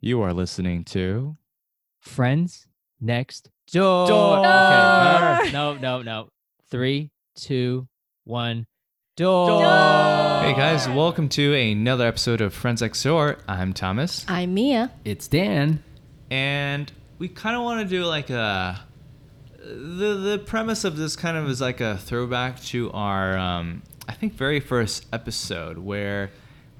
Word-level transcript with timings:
You 0.00 0.22
are 0.22 0.32
listening 0.32 0.84
to. 0.84 1.36
Friends 2.00 2.68
next 3.00 3.50
door. 3.72 4.06
Door. 4.08 4.38
Okay. 4.40 5.50
Door. 5.50 5.52
no, 5.52 5.74
no, 5.74 6.02
no. 6.02 6.28
Three, 6.70 7.10
two, 7.34 7.88
one. 8.24 8.66
Door. 9.16 9.62
Hey 10.42 10.52
guys, 10.54 10.86
welcome 10.88 11.28
to 11.30 11.54
another 11.54 12.06
episode 12.06 12.40
of 12.42 12.52
Friends 12.52 12.82
Next 12.82 13.02
Door. 13.02 13.38
I'm 13.48 13.72
Thomas, 13.72 14.26
I'm 14.28 14.52
Mia. 14.52 14.92
It's 15.06 15.26
Dan. 15.26 15.82
and 16.30 16.92
we 17.18 17.28
kind 17.28 17.56
of 17.56 17.62
want 17.62 17.80
to 17.80 17.88
do 17.88 18.04
like 18.04 18.28
a. 18.30 18.80
The 19.58 20.14
the 20.14 20.42
premise 20.44 20.84
of 20.84 20.96
this 20.96 21.16
kind 21.16 21.36
of 21.36 21.48
is 21.48 21.60
like 21.60 21.80
a 21.80 21.96
throwback 21.96 22.60
to 22.64 22.92
our 22.92 23.36
um, 23.38 23.82
I 24.08 24.12
think 24.12 24.34
very 24.34 24.60
first 24.60 25.06
episode 25.12 25.78
where 25.78 26.30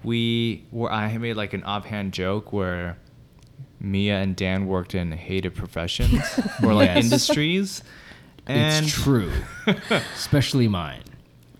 we 0.05 0.67
where 0.71 0.93
I 0.93 1.17
made 1.19 1.35
like 1.35 1.53
an 1.55 1.64
offhand 1.64 2.12
joke 2.12 2.53
where 2.53 2.98
Mia 3.81 4.17
and 4.17 4.35
Dan 4.37 4.66
worked 4.66 4.95
in 4.95 5.12
hated 5.12 5.55
professions 5.55 6.23
or 6.62 6.73
like 6.75 6.89
Yes. 6.95 7.05
industries. 7.05 7.83
And 8.48 8.87
it's 8.87 8.95
true, 8.95 9.33
especially 9.91 10.69
mine. 10.69 11.03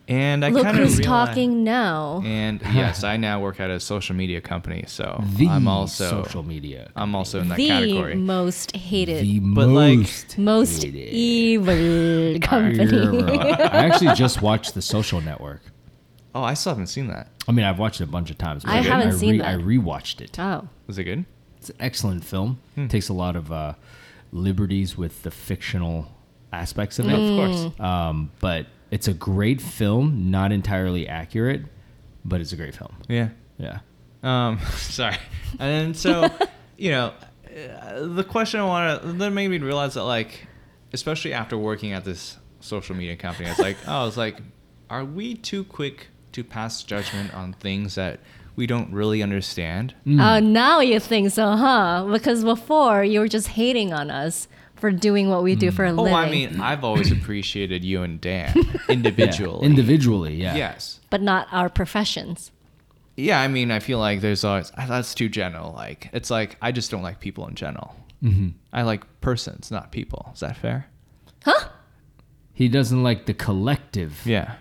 and 0.09 0.45
I 0.45 0.51
Look 0.51 0.62
kind 0.62 0.79
of 0.79 0.84
who's 0.88 1.01
talking 1.01 1.65
now. 1.65 2.23
And 2.24 2.60
yes, 2.62 3.02
I 3.02 3.16
now 3.16 3.41
work 3.41 3.59
at 3.59 3.71
a 3.71 3.80
social 3.80 4.15
media 4.15 4.41
company, 4.41 4.84
so 4.87 5.21
The 5.34 5.48
I'm 5.48 5.66
also 5.66 6.23
social 6.23 6.45
media. 6.45 6.93
I'm 6.95 7.16
also 7.16 7.41
in 7.41 7.48
that 7.48 7.57
the 7.57 7.66
category. 7.66 8.15
most 8.15 8.77
hated, 8.77 9.24
the 9.24 9.41
But, 9.41 9.66
like, 9.66 9.98
most 9.98 10.38
most 10.38 10.85
hated. 10.85 11.12
evil 11.12 12.38
company. 12.41 13.29
I 13.59 13.87
actually 13.87 14.15
just 14.15 14.41
watched 14.43 14.74
The 14.74 14.83
Social 14.83 15.21
Network. 15.21 15.62
oh, 16.37 16.43
I 16.45 16.55
still 16.55 16.71
haven't 16.71 16.87
seen 16.87 17.09
that. 17.09 17.30
I 17.48 17.52
mean, 17.52 17.65
I've 17.65 17.79
watched 17.80 18.01
it 18.01 18.05
a 18.05 18.12
bunch 18.12 18.30
of 18.30 18.38
times. 18.38 18.62
but 18.65 18.73
I 18.73 18.77
haven't 18.83 19.15
seen 19.19 19.33
re- 19.33 19.38
that. 19.38 19.48
I 19.48 19.55
rewatched 19.57 20.21
it. 20.21 20.38
oh, 20.38 20.69
Was 20.87 20.98
it 20.98 21.05
good? 21.05 21.24
It's 21.66 21.77
an 21.77 21.84
excellent 21.84 22.25
film. 22.25 22.61
Hmm. 22.77 22.87
Takes 22.87 23.09
a 23.09 23.12
lot 23.12 23.34
of 23.34 23.51
uh, 23.51 23.74
liberties 24.30 24.97
with 24.97 25.24
the 25.24 25.32
fictional 25.32 26.07
aspects 26.52 27.01
of 27.01 27.09
it. 27.09 27.18
Of 27.18 27.37
course. 27.37 27.80
Um, 27.80 28.30
but 28.38 28.66
it's 28.93 29.09
a 29.09 29.13
great 29.13 29.60
film, 29.60 30.30
not 30.30 30.52
entirely 30.52 31.09
accurate, 31.09 31.63
but 32.24 32.40
it's 32.40 32.52
a 32.52 32.57
great 32.57 32.77
film. 32.77 32.95
Yeah. 33.09 33.30
Yeah. 33.59 33.80
Um, 34.23 34.60
sorry. 34.77 35.16
And 35.59 35.59
then 35.59 35.95
so, 35.95 36.30
you 36.77 36.93
know, 36.93 37.13
uh, 37.49 38.07
the 38.07 38.23
question 38.23 38.60
I 38.60 38.65
want 38.65 39.02
to 39.02 39.12
that 39.15 39.30
made 39.30 39.49
me 39.49 39.59
realize 39.59 39.95
that 39.95 40.05
like, 40.05 40.46
especially 40.93 41.33
after 41.33 41.59
working 41.59 41.93
at 41.93 42.05
this 42.05 42.37
social 42.60 42.95
media 42.95 43.16
company, 43.16 43.49
it's 43.49 43.59
like, 43.59 43.77
oh, 43.88 44.07
it's 44.07 44.16
like, 44.16 44.38
are 44.88 45.05
we 45.05 45.35
too 45.35 45.65
quick 45.65 46.07
to 46.30 46.45
pass 46.45 46.85
judgment 46.85 47.35
on 47.35 47.55
things 47.55 47.96
that 47.96 48.21
we 48.57 48.66
don't 48.66 48.90
really 48.93 49.23
understand? 49.23 49.95
Uh, 50.07 50.40
now 50.40 50.80
you 50.80 50.99
think 50.99 51.30
so, 51.30 51.51
huh? 51.57 52.07
Because 52.10 52.43
before 52.43 53.04
you 53.04 53.21
were 53.21 53.29
just 53.29 53.49
hating 53.49 53.93
on 53.93 54.10
us 54.10 54.49
for 54.74 54.90
doing 54.90 55.29
what 55.30 55.43
we 55.43 55.54
do 55.54 55.71
for 55.71 55.85
a 55.85 55.90
Oh, 55.93 55.95
living. 56.02 56.12
Oh, 56.15 56.16
I 56.16 56.30
mean, 56.30 56.60
I've 56.60 56.84
always 56.84 57.12
appreciated 57.18 57.84
you 57.84 58.02
and 58.02 58.21
Dan 58.21 58.54
individually. 58.88 59.60
Yeah. 59.62 59.66
Individually, 59.71 60.34
yeah. 60.34 60.57
Yes. 60.57 61.01
but 61.10 61.23
not 61.23 61.46
our 61.52 61.68
professions. 61.68 62.51
Yeah, 63.16 63.40
I 63.40 63.49
mean, 63.49 63.71
I 63.71 63.79
feel 63.79 63.99
like 63.99 64.21
there's 64.21 64.44
always 64.44 64.71
that's 64.77 65.15
too 65.15 65.31
general. 65.31 65.72
Like, 65.72 66.10
it's 66.12 66.31
like 66.31 66.56
I 66.60 66.71
just 66.72 66.91
don't 66.91 67.03
like 67.03 67.19
people 67.21 67.47
in 67.49 67.54
general. 67.54 67.94
Mm-hmm. 68.22 68.49
I 68.75 68.82
like 68.82 69.04
persons, 69.22 69.71
not 69.71 69.91
people. 69.93 70.31
Is 70.34 70.41
that 70.41 70.56
fair? 70.59 70.87
Huh? 71.44 71.69
He 72.53 72.69
doesn't 72.69 73.03
like 73.03 73.25
the 73.27 73.32
collective, 73.34 74.21
Yeah. 74.27 74.56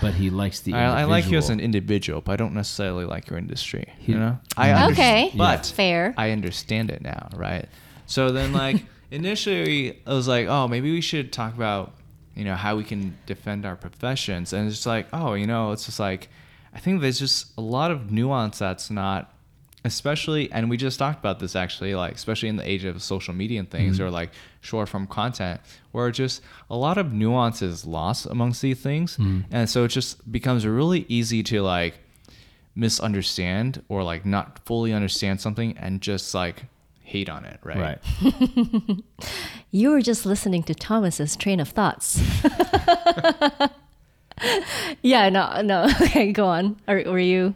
But 0.00 0.14
he 0.14 0.30
likes 0.30 0.60
the 0.60 0.74
I, 0.74 1.02
I 1.02 1.04
like 1.04 1.30
you 1.30 1.38
as 1.38 1.50
an 1.50 1.60
individual. 1.60 1.64
individual, 1.64 2.20
but 2.22 2.32
I 2.32 2.36
don't 2.36 2.54
necessarily 2.54 3.04
like 3.04 3.28
your 3.28 3.38
industry. 3.38 3.92
He- 3.98 4.12
you 4.12 4.18
know, 4.18 4.38
I 4.56 4.68
mm-hmm. 4.68 4.78
underst- 4.78 4.92
Okay, 4.92 5.32
but 5.36 5.66
fair. 5.66 6.14
I 6.16 6.30
understand 6.30 6.90
it 6.90 7.02
now, 7.02 7.28
right? 7.34 7.68
So 8.06 8.30
then, 8.30 8.52
like 8.52 8.84
initially, 9.10 10.00
I 10.06 10.12
was 10.12 10.28
like, 10.28 10.48
oh, 10.48 10.68
maybe 10.68 10.92
we 10.92 11.00
should 11.00 11.32
talk 11.32 11.54
about, 11.54 11.94
you 12.34 12.44
know, 12.44 12.54
how 12.54 12.76
we 12.76 12.84
can 12.84 13.16
defend 13.26 13.66
our 13.66 13.76
professions, 13.76 14.52
and 14.52 14.66
it's 14.66 14.76
just 14.76 14.86
like, 14.86 15.08
oh, 15.12 15.34
you 15.34 15.46
know, 15.46 15.72
it's 15.72 15.86
just 15.86 16.00
like, 16.00 16.28
I 16.74 16.78
think 16.78 17.00
there's 17.00 17.18
just 17.18 17.52
a 17.58 17.60
lot 17.60 17.90
of 17.90 18.10
nuance 18.10 18.58
that's 18.58 18.90
not, 18.90 19.32
especially, 19.88 20.50
and 20.52 20.70
we 20.70 20.76
just 20.76 20.98
talked 20.98 21.18
about 21.18 21.40
this 21.40 21.56
actually, 21.56 21.94
like 21.94 22.14
especially 22.14 22.48
in 22.48 22.56
the 22.56 22.68
age 22.68 22.84
of 22.84 23.02
social 23.02 23.34
media 23.34 23.58
and 23.58 23.70
things, 23.70 23.96
mm-hmm. 23.96 24.06
or 24.06 24.10
like 24.10 24.30
short 24.60 24.88
form 24.88 25.06
content, 25.06 25.60
where 25.90 26.10
just 26.12 26.40
a 26.70 26.76
lot 26.76 26.96
of 26.96 27.12
nuance 27.12 27.60
is 27.60 27.84
lost 27.84 28.26
amongst 28.26 28.62
these 28.62 28.80
things, 28.80 29.16
mm-hmm. 29.16 29.40
and 29.50 29.68
so 29.68 29.84
it 29.84 29.88
just 29.88 30.30
becomes 30.30 30.64
really 30.66 31.04
easy 31.08 31.42
to 31.42 31.62
like 31.62 31.98
misunderstand 32.76 33.82
or 33.88 34.04
like 34.04 34.24
not 34.24 34.64
fully 34.64 34.92
understand 34.92 35.40
something 35.40 35.76
and 35.78 36.00
just 36.00 36.32
like 36.32 36.66
hate 37.02 37.28
on 37.28 37.44
it, 37.44 37.58
right? 37.64 37.98
Right. 38.22 39.02
You 39.70 39.90
were 39.90 40.00
just 40.00 40.24
listening 40.24 40.62
to 40.64 40.74
Thomas's 40.74 41.36
train 41.36 41.60
of 41.60 41.68
thoughts. 41.68 42.22
yeah, 45.02 45.28
no, 45.28 45.60
no. 45.60 45.88
Okay, 46.02 46.32
go 46.32 46.46
on. 46.46 46.80
Are, 46.88 47.02
were 47.04 47.18
you 47.18 47.54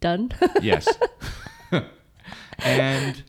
done? 0.00 0.32
Yes. 0.62 0.88
And 2.64 3.22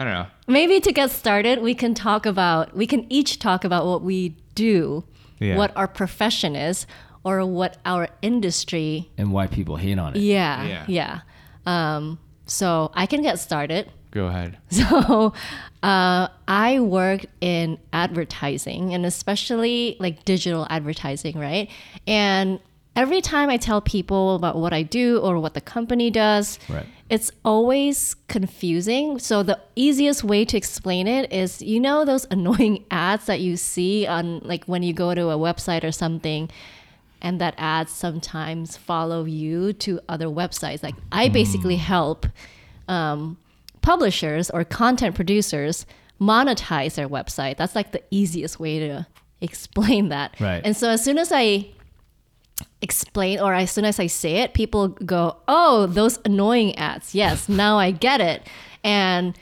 I 0.00 0.04
don't 0.04 0.12
know. 0.12 0.26
Maybe 0.46 0.80
to 0.80 0.92
get 0.92 1.10
started, 1.10 1.62
we 1.62 1.74
can 1.74 1.94
talk 1.94 2.26
about, 2.26 2.76
we 2.76 2.86
can 2.86 3.06
each 3.12 3.38
talk 3.38 3.64
about 3.64 3.86
what 3.86 4.02
we 4.02 4.36
do, 4.54 5.04
Yeah. 5.40 5.56
what 5.56 5.74
our 5.76 5.88
profession 5.88 6.54
is, 6.56 6.86
or 7.24 7.44
what 7.46 7.78
our 7.84 8.08
industry. 8.22 9.10
and 9.18 9.32
why 9.32 9.46
people 9.46 9.76
hate 9.76 9.98
on 9.98 10.14
it. 10.14 10.20
Yeah, 10.20 10.62
Yeah. 10.64 10.84
yeah. 10.86 11.20
Um, 11.66 12.18
so 12.46 12.90
I 12.94 13.06
can 13.06 13.22
get 13.22 13.38
started. 13.40 13.90
Go 14.10 14.26
ahead. 14.26 14.58
So 14.70 15.32
uh, 15.82 16.28
I 16.48 16.80
work 16.80 17.26
in 17.40 17.78
advertising 17.92 18.94
and 18.94 19.04
especially 19.06 19.96
like 20.00 20.24
digital 20.24 20.66
advertising, 20.70 21.38
right? 21.38 21.68
And 22.06 22.60
every 22.96 23.20
time 23.20 23.50
I 23.50 23.56
tell 23.58 23.80
people 23.80 24.34
about 24.34 24.56
what 24.56 24.72
I 24.72 24.82
do 24.82 25.18
or 25.18 25.38
what 25.38 25.54
the 25.54 25.60
company 25.60 26.10
does, 26.10 26.58
Right. 26.68 26.86
it's 27.10 27.30
always 27.44 28.16
confusing. 28.28 29.18
So 29.18 29.42
the 29.42 29.60
easiest 29.76 30.24
way 30.24 30.44
to 30.46 30.56
explain 30.56 31.06
it 31.06 31.32
is 31.32 31.62
you 31.62 31.78
know 31.78 32.04
those 32.04 32.26
annoying 32.30 32.84
ads 32.90 33.26
that 33.26 33.40
you 33.40 33.56
see 33.56 34.06
on 34.06 34.40
like 34.40 34.64
when 34.64 34.82
you 34.82 34.92
go 34.92 35.14
to 35.14 35.28
a 35.30 35.36
website 35.36 35.84
or 35.84 35.92
something 35.92 36.48
and 37.22 37.40
that 37.40 37.54
ads 37.58 37.92
sometimes 37.92 38.76
follow 38.76 39.24
you 39.24 39.72
to 39.74 40.00
other 40.08 40.26
websites. 40.26 40.82
Like 40.82 40.94
I 41.12 41.28
basically 41.28 41.76
help 41.76 42.26
um, 42.88 43.36
publishers 43.82 44.50
or 44.50 44.64
content 44.64 45.14
producers 45.14 45.86
monetize 46.20 46.94
their 46.94 47.08
website. 47.08 47.56
That's 47.56 47.74
like 47.74 47.92
the 47.92 48.02
easiest 48.10 48.58
way 48.60 48.78
to 48.80 49.06
explain 49.40 50.08
that. 50.10 50.34
Right. 50.40 50.62
And 50.64 50.76
so 50.76 50.88
as 50.90 51.02
soon 51.04 51.18
as 51.18 51.30
I 51.32 51.66
explain 52.82 53.40
or 53.40 53.54
as 53.54 53.70
soon 53.70 53.84
as 53.84 53.98
I 53.98 54.06
say 54.06 54.38
it, 54.38 54.54
people 54.54 54.88
go, 54.88 55.36
"Oh, 55.48 55.86
those 55.86 56.18
annoying 56.24 56.76
ads." 56.76 57.14
Yes, 57.14 57.48
now 57.64 57.78
I 57.78 57.90
get 57.90 58.20
it. 58.20 58.46
And 58.84 59.36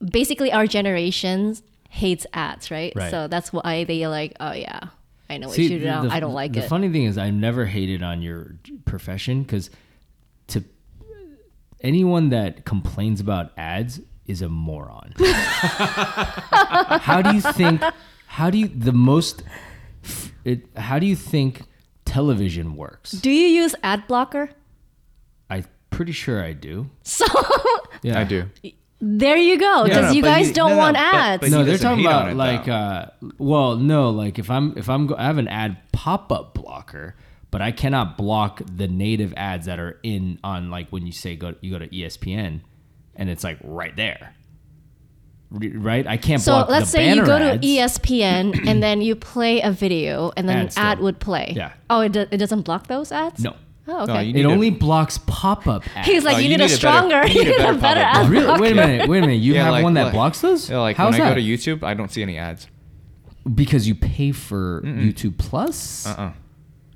basically 0.00 0.52
our 0.52 0.66
generation 0.66 1.56
hates 1.88 2.26
ads, 2.32 2.70
right? 2.70 2.92
Right. 2.94 3.10
So 3.10 3.28
that's 3.28 3.52
why 3.52 3.84
they 3.84 4.06
like, 4.06 4.36
"Oh 4.40 4.52
yeah, 4.52 4.80
I 5.28 5.38
know 5.38 5.48
what 5.48 5.58
you 5.58 5.68
do 5.68 5.84
now. 5.84 6.08
I 6.10 6.20
don't 6.20 6.34
like 6.34 6.52
the 6.52 6.60
it." 6.60 6.62
The 6.62 6.68
funny 6.68 6.90
thing 6.90 7.04
is, 7.04 7.18
I 7.18 7.30
never 7.30 7.66
hated 7.66 8.02
on 8.02 8.22
your 8.22 8.54
profession 8.84 9.42
because 9.42 9.70
to 10.48 10.64
anyone 11.80 12.30
that 12.30 12.64
complains 12.64 13.20
about 13.20 13.52
ads 13.56 14.00
is 14.26 14.42
a 14.42 14.48
moron. 14.48 15.14
how 15.18 17.22
do 17.22 17.34
you 17.34 17.40
think? 17.40 17.82
How 18.26 18.50
do 18.50 18.58
you 18.58 18.68
the 18.68 18.92
most? 18.92 19.42
It, 20.44 20.66
how 20.76 20.98
do 20.98 21.06
you 21.06 21.16
think 21.16 21.62
television 22.10 22.76
works? 22.76 23.12
do 23.12 23.30
you 23.30 23.46
use 23.62 23.74
ad 23.82 24.06
blocker? 24.08 24.50
I'm 25.48 25.64
pretty 25.90 26.12
sure 26.12 26.42
I 26.42 26.52
do. 26.52 26.90
So 27.02 27.24
Yeah, 28.02 28.20
I 28.20 28.24
do. 28.24 28.48
there 29.00 29.36
you 29.36 29.58
go. 29.58 29.84
Yeah, 29.84 29.88
Because 29.88 30.04
no, 30.06 30.12
you 30.12 30.22
guys 30.22 30.48
you- 30.48 30.54
don't 30.54 30.70
no, 30.70 30.76
no, 30.76 30.80
want 30.80 30.96
but- 30.96 31.14
ads. 31.14 31.40
but 31.40 31.48
he 31.48 31.54
no, 31.54 31.64
they're 31.64 31.78
talking 31.78 32.04
about 32.06 32.28
it, 32.30 32.34
like, 32.36 32.66
uh, 32.68 33.06
well, 33.38 33.76
no, 33.76 34.10
like 34.10 34.38
if 34.38 34.50
I'm 34.50 34.76
if 34.76 34.88
I'm 34.88 35.06
go- 35.06 35.16
I 35.18 35.24
have 35.24 35.38
an 35.38 35.48
ad 35.48 35.76
pop 35.92 36.32
up 36.32 36.54
blocker, 36.54 37.14
but 37.50 37.60
I 37.60 37.72
cannot 37.72 38.16
block 38.16 38.62
the 38.64 38.88
native 38.88 39.34
ads 39.36 39.66
that 39.66 39.78
are 39.78 39.98
in 40.02 40.38
on 40.44 40.70
like 40.70 40.88
when 40.90 41.04
you 41.06 41.12
say 41.12 41.36
go 41.36 41.54
you 41.60 41.70
go 41.72 41.78
to 41.78 41.88
ESPN, 41.88 42.60
and 43.16 43.28
it's 43.28 43.44
like 43.44 43.58
right 43.62 43.94
there, 43.96 44.20
Re- 44.20 44.39
right? 45.50 46.06
I 46.06 46.16
can't 46.16 46.40
So 46.40 46.52
block. 46.52 46.68
let's 46.68 46.86
the 46.92 46.98
say 46.98 47.14
you 47.14 47.24
go 47.26 47.38
to 47.38 47.52
ads. 47.54 47.66
E 47.66 47.78
ESPN 47.78 48.66
and 48.68 48.82
then 48.82 49.00
you 49.00 49.16
play 49.16 49.60
a 49.60 49.70
video 49.72 50.32
and 50.36 50.48
then 50.48 50.56
Ad 50.58 50.64
an 50.64 50.70
still. 50.70 50.84
ad 50.84 50.98
would 51.00 51.18
play. 51.20 51.52
Yeah. 51.56 51.72
Oh, 51.88 52.00
it, 52.00 52.12
do- 52.12 52.26
it 52.30 52.36
doesn't 52.36 52.62
block 52.62 52.86
those 52.86 53.10
ads? 53.12 53.42
No, 53.42 53.56
Oh, 53.88 54.02
okay. 54.04 54.22
you 54.24 54.30
it 54.30 54.32
need 54.34 54.44
a- 54.44 54.48
only 54.48 54.70
blocks 54.70 55.18
pop 55.26 55.66
up 55.66 55.82
ads. 55.96 56.06
He's 56.06 56.22
like, 56.24 56.36
Oh, 56.36 56.38
you, 56.38 56.44
you 56.44 56.48
need, 56.50 56.60
a 56.60 56.66
need 56.66 56.72
a 56.72 56.76
stronger, 56.76 57.26
you 57.26 57.34
you 57.42 57.44
need 57.46 57.54
a 57.54 57.58
better 57.58 57.78
better 57.80 58.00
ad 58.00 58.12
blocker. 58.14 58.30
really? 58.30 58.60
Wait 58.60 58.72
a 58.72 58.74
minute, 58.76 59.08
wait 59.08 59.18
a 59.18 59.20
minute. 59.22 59.34
You 59.40 59.54
Yeah, 59.54 59.64
have 59.64 59.72
like- 59.72 59.82
one 59.84 59.94
that 59.94 60.04
like- 60.04 60.12
blocks 60.12 60.40
those? 60.40 60.70
Yeah, 60.70 60.78
like 60.78 60.96
How's 60.96 61.12
when 61.14 61.22
I 61.22 61.24
that? 61.24 61.30
go 61.30 61.40
to 61.40 61.46
YouTube, 61.46 61.82
I 61.82 61.94
don't 61.94 62.10
see 62.12 62.22
any 62.22 62.38
ads. 62.38 62.68
because 63.54 63.88
you 63.88 63.94
pay 63.96 64.30
for 64.32 64.82
YouTube 64.84 65.36
Plus. 65.38 66.06
Uh 66.06 66.10
uh 66.10 66.32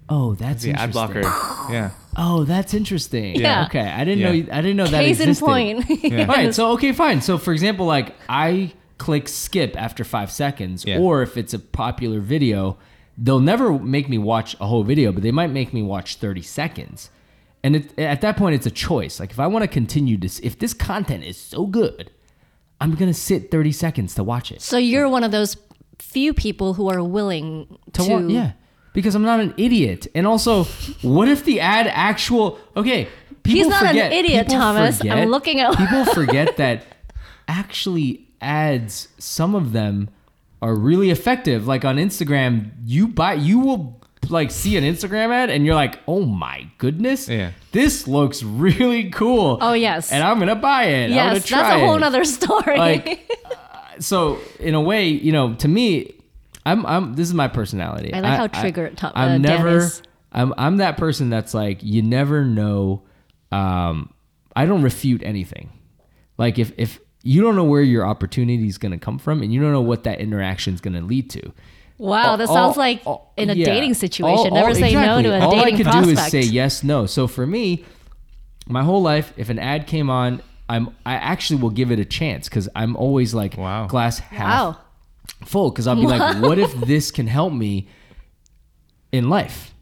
Oh, 0.08 0.34
that's 0.34 0.62
the 0.62 0.72
ad 0.72 0.92
blocker. 0.92 1.22
yeah. 1.22 1.90
Oh, 2.16 2.44
that's 2.44 2.74
interesting. 2.74 3.36
Yeah. 3.40 3.64
Okay, 3.66 3.80
I 3.80 4.04
didn't 4.04 4.18
Yeah. 4.20 4.32
know. 4.32 4.52
I 4.52 4.60
didn't 4.60 4.76
know 4.76 4.86
that 4.86 5.02
Case 5.04 5.20
in 5.20 5.30
existed. 5.30 5.44
point. 5.44 5.84
Yeah. 6.04 6.20
All 6.26 6.34
right, 6.34 6.54
so 6.54 6.72
okay, 6.72 6.92
fine. 6.92 7.20
So 7.22 7.38
for 7.38 7.52
example, 7.52 7.86
like 7.86 8.14
I 8.28 8.72
click 8.98 9.28
skip 9.28 9.74
after 9.80 10.04
five 10.04 10.30
seconds, 10.30 10.84
Yeah. 10.84 10.98
or 10.98 11.22
if 11.22 11.36
it's 11.36 11.54
a 11.54 11.58
popular 11.58 12.20
video, 12.20 12.76
they'll 13.16 13.40
never 13.40 13.72
make 13.78 14.08
me 14.08 14.18
watch 14.18 14.54
a 14.60 14.66
whole 14.66 14.84
video, 14.84 15.10
but 15.10 15.22
they 15.22 15.32
might 15.32 15.50
make 15.50 15.72
me 15.72 15.82
watch 15.82 16.16
thirty 16.16 16.42
seconds. 16.42 17.10
And 17.62 17.76
it, 17.76 17.98
at 17.98 18.20
that 18.20 18.36
point, 18.36 18.54
it's 18.56 18.66
a 18.66 18.70
choice. 18.70 19.18
Like 19.18 19.30
if 19.30 19.40
I 19.40 19.46
want 19.46 19.62
to 19.62 19.68
continue 19.68 20.18
this, 20.18 20.38
if 20.40 20.58
this 20.58 20.74
content 20.74 21.24
is 21.24 21.38
so 21.38 21.64
good, 21.66 22.10
I'm 22.80 22.94
gonna 22.94 23.14
sit 23.14 23.50
thirty 23.50 23.72
seconds 23.72 24.14
to 24.16 24.22
watch 24.22 24.52
it. 24.52 24.60
So 24.60 24.76
you're 24.76 25.08
one 25.08 25.24
of 25.24 25.32
those 25.32 25.56
few 25.98 26.34
people 26.34 26.74
who 26.74 26.88
are 26.90 27.02
willing 27.02 27.78
To 27.94 28.02
to, 28.04 28.10
wa- 28.10 28.18
yeah, 28.28 28.52
because 28.94 29.14
I'm 29.14 29.22
not 29.22 29.40
an 29.40 29.52
idiot. 29.58 30.06
And 30.14 30.26
also, 30.26 30.64
what 31.02 31.28
if 31.28 31.44
the 31.44 31.60
ad 31.60 31.86
actual? 31.88 32.58
Okay, 32.74 33.08
people 33.42 33.58
He's 33.58 33.68
not 33.68 33.82
an 33.82 33.88
forget- 33.88 34.12
idiot, 34.12 34.46
people 34.46 34.60
Thomas. 34.60 35.04
I'm 35.04 35.28
looking 35.28 35.60
at- 35.60 35.76
people 35.76 36.04
forget 36.14 36.56
that 36.56 36.86
actually 37.48 38.26
ads. 38.40 39.08
Some 39.18 39.54
of 39.54 39.72
them 39.72 40.08
are 40.62 40.74
really 40.74 41.10
effective. 41.10 41.66
Like 41.66 41.84
on 41.84 41.96
Instagram, 41.96 42.70
you 42.84 43.06
buy, 43.08 43.34
you 43.34 43.58
will 43.58 44.00
like 44.30 44.50
see 44.50 44.76
an 44.78 44.84
Instagram 44.84 45.28
ad, 45.30 45.50
and 45.50 45.66
you're 45.66 45.74
like, 45.74 45.98
oh 46.08 46.22
my 46.24 46.66
goodness, 46.78 47.28
Yeah. 47.28 47.50
this 47.72 48.08
looks 48.08 48.42
really 48.42 49.10
cool. 49.10 49.58
Oh, 49.60 49.74
yes. 49.74 50.10
and 50.12 50.22
I'm 50.24 50.38
gonna 50.38 50.54
buy 50.56 50.84
it. 50.84 51.04
I'm 51.06 51.10
Yes, 51.12 51.44
try 51.46 51.58
that's 51.62 51.76
a 51.82 51.86
whole 51.86 51.96
it 51.96 52.00
nother 52.00 52.24
story. 52.38 52.78
like 52.78 53.30
uh, 53.44 54.00
so 54.00 54.38
in 54.60 54.74
a 54.74 54.80
way 54.80 55.08
you 55.08 55.30
know 55.30 55.54
to 55.56 55.68
me 55.68 56.14
i'm 56.66 56.84
i'm 56.86 57.14
this 57.14 57.28
is 57.28 57.34
my 57.34 57.48
personality 57.48 58.12
I 58.12 58.20
like 58.20 58.36
how 58.38 58.46
triggered 58.46 58.96
Tom- 58.96 59.12
i'm 59.14 59.28
uh, 59.28 59.32
Dan 59.32 59.42
never 59.42 59.76
is. 59.78 60.02
i'm 60.32 60.52
i'm 60.58 60.76
that 60.78 60.96
person 60.96 61.30
that's 61.30 61.54
like 61.54 61.82
you 61.82 62.02
never 62.02 62.44
know 62.44 63.02
um 63.52 64.12
i 64.56 64.66
don't 64.66 64.82
refute 64.82 65.22
anything 65.24 65.70
like 66.38 66.58
if 66.58 66.72
if 66.78 67.00
you 67.22 67.40
don't 67.42 67.56
know 67.56 67.64
where 67.64 67.82
your 67.82 68.06
opportunity 68.06 68.66
is 68.66 68.76
going 68.78 68.92
to 68.92 68.98
come 68.98 69.18
from 69.18 69.42
and 69.42 69.52
you 69.52 69.60
don't 69.60 69.72
know 69.72 69.80
what 69.80 70.04
that 70.04 70.20
interaction 70.20 70.74
is 70.74 70.80
going 70.80 70.94
to 70.94 71.00
lead 71.00 71.30
to 71.30 71.52
wow, 71.96 72.36
that 72.36 72.48
all- 72.48 72.54
sounds 72.54 72.76
like 72.76 73.00
all- 73.06 73.32
in 73.38 73.48
a 73.50 73.54
yeah. 73.54 73.64
dating 73.64 73.94
situation. 73.94 74.48
All- 74.48 74.54
Never 74.54 74.68
all- 74.68 74.74
say 74.74 74.88
exactly. 74.88 75.22
no 75.22 75.30
to 75.30 75.34
a 75.36 75.40
all 75.46 75.50
dating 75.52 75.74
I 75.74 75.76
could 75.78 75.86
prospect. 75.86 76.04
do 76.06 76.10
is 76.12 76.26
say 76.30 76.40
yes, 76.42 76.82
no. 76.82 77.06
So 77.06 77.26
for 77.26 77.46
me, 77.46 77.84
my 78.66 78.82
whole 78.82 79.00
life, 79.00 79.32
if 79.38 79.48
an 79.48 79.58
ad 79.58 79.86
came 79.86 80.10
on, 80.10 80.42
I'm 80.68 80.88
I 81.06 81.14
actually 81.14 81.62
will 81.62 81.70
give 81.70 81.90
it 81.92 81.98
a 81.98 82.04
chance 82.04 82.48
because 82.48 82.68
I'm 82.74 82.94
always 82.96 83.32
like 83.32 83.56
Wow. 83.56 83.86
glass 83.86 84.18
half 84.18 84.74
Wow. 84.74 84.80
Full 85.44 85.70
because 85.70 85.86
I'll 85.86 85.96
be 85.96 86.06
like, 86.06 86.42
what 86.42 86.58
if 86.58 86.72
this 86.74 87.10
can 87.10 87.26
help 87.26 87.52
me 87.52 87.88
in 89.12 89.28
life? 89.28 89.74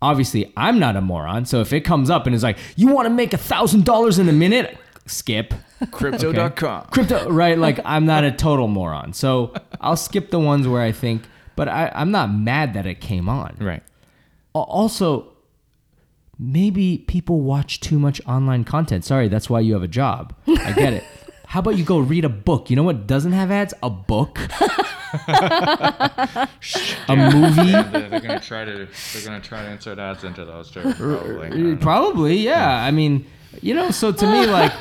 Obviously, 0.00 0.52
I'm 0.56 0.78
not 0.78 0.96
a 0.96 1.00
moron. 1.00 1.44
So 1.44 1.60
if 1.60 1.72
it 1.72 1.82
comes 1.82 2.10
up 2.10 2.26
and 2.26 2.34
is 2.34 2.42
like, 2.42 2.58
you 2.76 2.88
want 2.88 3.06
to 3.06 3.10
make 3.10 3.32
a 3.32 3.38
thousand 3.38 3.84
dollars 3.84 4.18
in 4.18 4.28
a 4.28 4.32
minute, 4.32 4.76
skip. 5.06 5.54
Crypto.com. 5.90 6.86
Crypto, 6.90 7.30
right? 7.30 7.58
Like 7.58 7.80
I'm 7.84 8.06
not 8.06 8.24
a 8.24 8.32
total 8.32 8.68
moron. 8.68 9.12
So 9.12 9.54
I'll 9.80 9.96
skip 9.96 10.30
the 10.30 10.38
ones 10.38 10.66
where 10.66 10.82
I 10.82 10.92
think, 10.92 11.22
but 11.56 11.68
I, 11.68 11.90
I'm 11.94 12.10
not 12.10 12.32
mad 12.32 12.74
that 12.74 12.86
it 12.86 13.00
came 13.00 13.28
on. 13.28 13.56
Right. 13.60 13.82
Also, 14.54 15.32
maybe 16.38 16.98
people 16.98 17.40
watch 17.40 17.80
too 17.80 17.98
much 17.98 18.20
online 18.26 18.64
content. 18.64 19.04
Sorry, 19.04 19.28
that's 19.28 19.48
why 19.48 19.60
you 19.60 19.72
have 19.74 19.82
a 19.82 19.88
job. 19.88 20.34
I 20.46 20.72
get 20.72 20.92
it. 20.94 21.04
How 21.52 21.60
about 21.60 21.76
you 21.76 21.84
go 21.84 21.98
read 21.98 22.24
a 22.24 22.30
book? 22.30 22.70
You 22.70 22.76
know 22.76 22.82
what 22.82 23.06
doesn't 23.06 23.32
have 23.32 23.50
ads? 23.50 23.74
A 23.82 23.90
book. 23.90 24.38
a 25.28 26.48
movie. 27.14 27.72
they're, 27.72 28.08
they're 28.08 28.20
gonna 28.20 28.40
try 28.40 28.64
to 28.64 28.88
they're 29.12 29.22
gonna 29.22 29.38
try 29.38 29.62
to 29.62 29.70
insert 29.70 29.98
ads 29.98 30.24
into 30.24 30.46
those 30.46 30.70
too. 30.70 30.80
Probably. 30.94 31.76
Probably, 31.76 32.36
yeah. 32.36 32.82
I 32.82 32.90
mean, 32.90 33.26
you 33.60 33.74
know, 33.74 33.90
so 33.90 34.12
to 34.12 34.26
me, 34.26 34.46
like, 34.46 34.72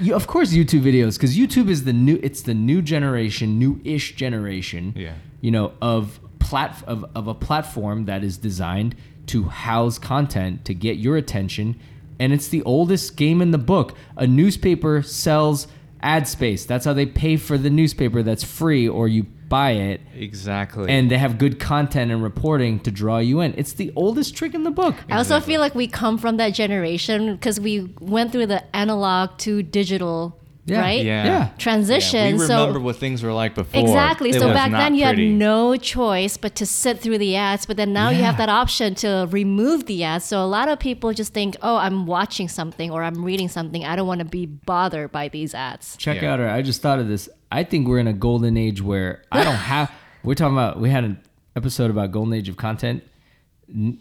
you, 0.00 0.14
of 0.14 0.28
course, 0.28 0.52
YouTube 0.52 0.82
videos, 0.82 1.14
because 1.14 1.36
YouTube 1.36 1.68
is 1.68 1.82
the 1.82 1.92
new, 1.92 2.20
it's 2.22 2.42
the 2.42 2.54
new 2.54 2.80
generation, 2.80 3.58
new-ish 3.58 4.14
generation. 4.14 4.94
Yeah. 4.94 5.14
You 5.40 5.50
know, 5.50 5.72
of 5.82 6.20
plat 6.38 6.80
of, 6.86 7.04
of 7.16 7.26
a 7.26 7.34
platform 7.34 8.04
that 8.04 8.22
is 8.22 8.38
designed 8.38 8.94
to 9.26 9.46
house 9.46 9.98
content 9.98 10.64
to 10.66 10.74
get 10.74 10.98
your 10.98 11.16
attention, 11.16 11.80
and 12.22 12.32
it's 12.32 12.46
the 12.46 12.62
oldest 12.62 13.16
game 13.16 13.42
in 13.42 13.50
the 13.50 13.58
book. 13.58 13.96
A 14.16 14.28
newspaper 14.28 15.02
sells 15.02 15.66
ad 16.00 16.28
space. 16.28 16.64
That's 16.64 16.84
how 16.84 16.92
they 16.92 17.04
pay 17.04 17.36
for 17.36 17.58
the 17.58 17.68
newspaper. 17.68 18.22
That's 18.22 18.44
free, 18.44 18.88
or 18.88 19.08
you 19.08 19.24
buy 19.48 19.72
it 19.72 20.00
Exactly. 20.14 20.88
and 20.88 21.10
they 21.10 21.18
have 21.18 21.36
good 21.36 21.58
content 21.60 22.10
and 22.12 22.22
reporting 22.22 22.78
to 22.80 22.90
draw 22.90 23.18
you 23.18 23.40
in. 23.40 23.52
It's 23.58 23.72
the 23.74 23.92
oldest 23.96 24.34
trick 24.36 24.54
in 24.54 24.62
the 24.62 24.70
book. 24.70 24.94
I 25.10 25.16
also 25.18 25.40
feel 25.40 25.60
like 25.60 25.74
we 25.74 25.88
come 25.88 26.16
from 26.16 26.36
that 26.38 26.54
generation 26.54 27.34
because 27.34 27.60
we 27.60 27.92
went 28.00 28.32
through 28.32 28.46
the 28.46 28.64
analog 28.74 29.36
to 29.38 29.62
digital, 29.62 30.38
Yeah. 30.64 30.80
right? 30.80 31.04
yeah. 31.04 31.24
Yeah. 31.24 31.48
Transition. 31.58 32.36
Yeah, 32.36 32.40
we 32.40 32.46
so 32.46 32.60
remember 32.60 32.78
what 32.80 32.96
things 32.96 33.20
were 33.22 33.32
like 33.32 33.54
before. 33.56 33.80
Exactly. 33.80 34.30
It 34.30 34.34
so 34.34 34.52
back 34.52 34.70
then 34.70 34.94
you 34.94 35.04
pretty. 35.04 35.28
had 35.30 35.38
no 35.38 35.76
choice 35.76 36.36
but 36.36 36.54
to 36.56 36.66
sit 36.66 37.00
through 37.00 37.18
the 37.18 37.34
ads, 37.34 37.66
but 37.66 37.76
then 37.76 37.92
now 37.92 38.10
you 38.10 38.22
have 38.22 38.36
that 38.36 38.48
option 38.48 38.94
to 38.96 39.26
remove 39.30 39.86
the 39.86 40.04
ads. 40.04 40.24
So 40.24 40.40
a 40.40 40.46
lot 40.46 40.68
of 40.68 40.78
people 40.78 41.12
just 41.12 41.34
think, 41.34 41.56
"Oh, 41.62 41.76
I'm 41.76 42.06
watching 42.06 42.48
something 42.48 42.92
or 42.92 43.02
I'm 43.02 43.24
reading 43.24 43.48
something. 43.48 43.84
I 43.84 43.96
don't 43.96 44.06
want 44.06 44.20
to 44.20 44.24
be 44.24 44.46
bothered 44.46 45.10
by 45.10 45.28
these 45.28 45.52
ads." 45.52 45.96
Check 45.96 46.22
Yeah. 46.22 46.32
out 46.34 46.40
our. 46.40 46.48
I 46.48 46.62
just 46.62 46.80
thought 46.80 47.00
of 47.00 47.08
this. 47.08 47.28
I 47.50 47.64
think 47.64 47.88
we're 47.88 47.98
in 47.98 48.06
a 48.06 48.12
golden 48.12 48.56
age 48.56 48.80
where 48.80 49.24
I 49.32 49.42
don't 49.42 49.54
have. 49.72 49.90
We're 50.22 50.34
talking 50.34 50.54
about. 50.56 50.78
We 50.78 50.90
had 50.90 51.02
an 51.02 51.20
episode 51.56 51.90
about 51.90 52.12
golden 52.12 52.34
age 52.34 52.48
of 52.48 52.56
content, 52.56 53.02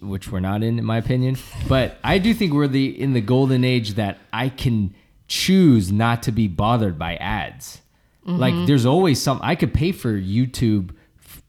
which 0.01 0.31
we're 0.31 0.39
not 0.39 0.61
in, 0.63 0.77
in 0.79 0.85
my 0.85 0.97
opinion. 0.97 1.37
But 1.67 1.97
I 2.03 2.17
do 2.19 2.33
think 2.35 2.53
we're 2.53 2.67
the 2.67 3.01
in 3.01 3.13
the 3.13 3.21
golden 3.21 3.63
age 3.63 3.95
that 3.95 4.19
I 4.31 4.49
can 4.49 4.93
choose 5.31 5.94
not 5.94 6.24
to 6.24 6.31
be 6.31 6.50
bothered 6.50 7.00
by 7.00 7.16
ads. 7.16 7.81
Mm-hmm. 8.28 8.38
Like 8.38 8.68
there's 8.68 8.86
always 8.86 9.22
some. 9.22 9.39
I 9.42 9.56
could 9.56 9.74
pay 9.74 9.94
for 9.94 10.12
YouTube 10.12 10.92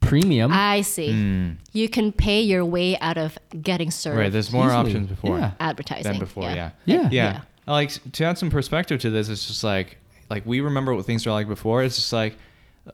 Premium. 0.01 0.53
I 0.53 0.83
see. 0.83 1.57
You 1.73 1.89
can 1.89 2.13
pay 2.13 2.43
your 2.43 2.65
way 2.65 2.97
out 2.99 3.19
of 3.19 3.37
getting 3.61 3.91
served 3.91 4.19
Right. 4.19 4.33
There's 4.33 4.53
more 4.53 4.67
Easily. 4.67 4.79
options 4.79 5.09
before. 5.09 5.39
Yeah. 5.39 5.53
advertising 5.61 6.13
than 6.13 6.19
before. 6.21 6.45
Yeah. 6.45 6.71
Yeah. 6.85 7.03
yeah. 7.03 7.09
Yeah. 7.11 7.41
Like 7.67 8.13
to 8.13 8.25
add 8.25 8.39
some 8.39 8.51
perspective 8.51 9.01
to 9.01 9.11
this, 9.11 9.29
it's 9.29 9.47
just 9.47 9.65
like 9.65 9.99
like 10.31 10.47
we 10.47 10.61
remember 10.61 10.95
what 10.95 11.05
things 11.05 11.27
were 11.27 11.33
like 11.33 11.49
before. 11.49 11.83
It's 11.83 11.97
just 11.97 12.13
like 12.13 12.37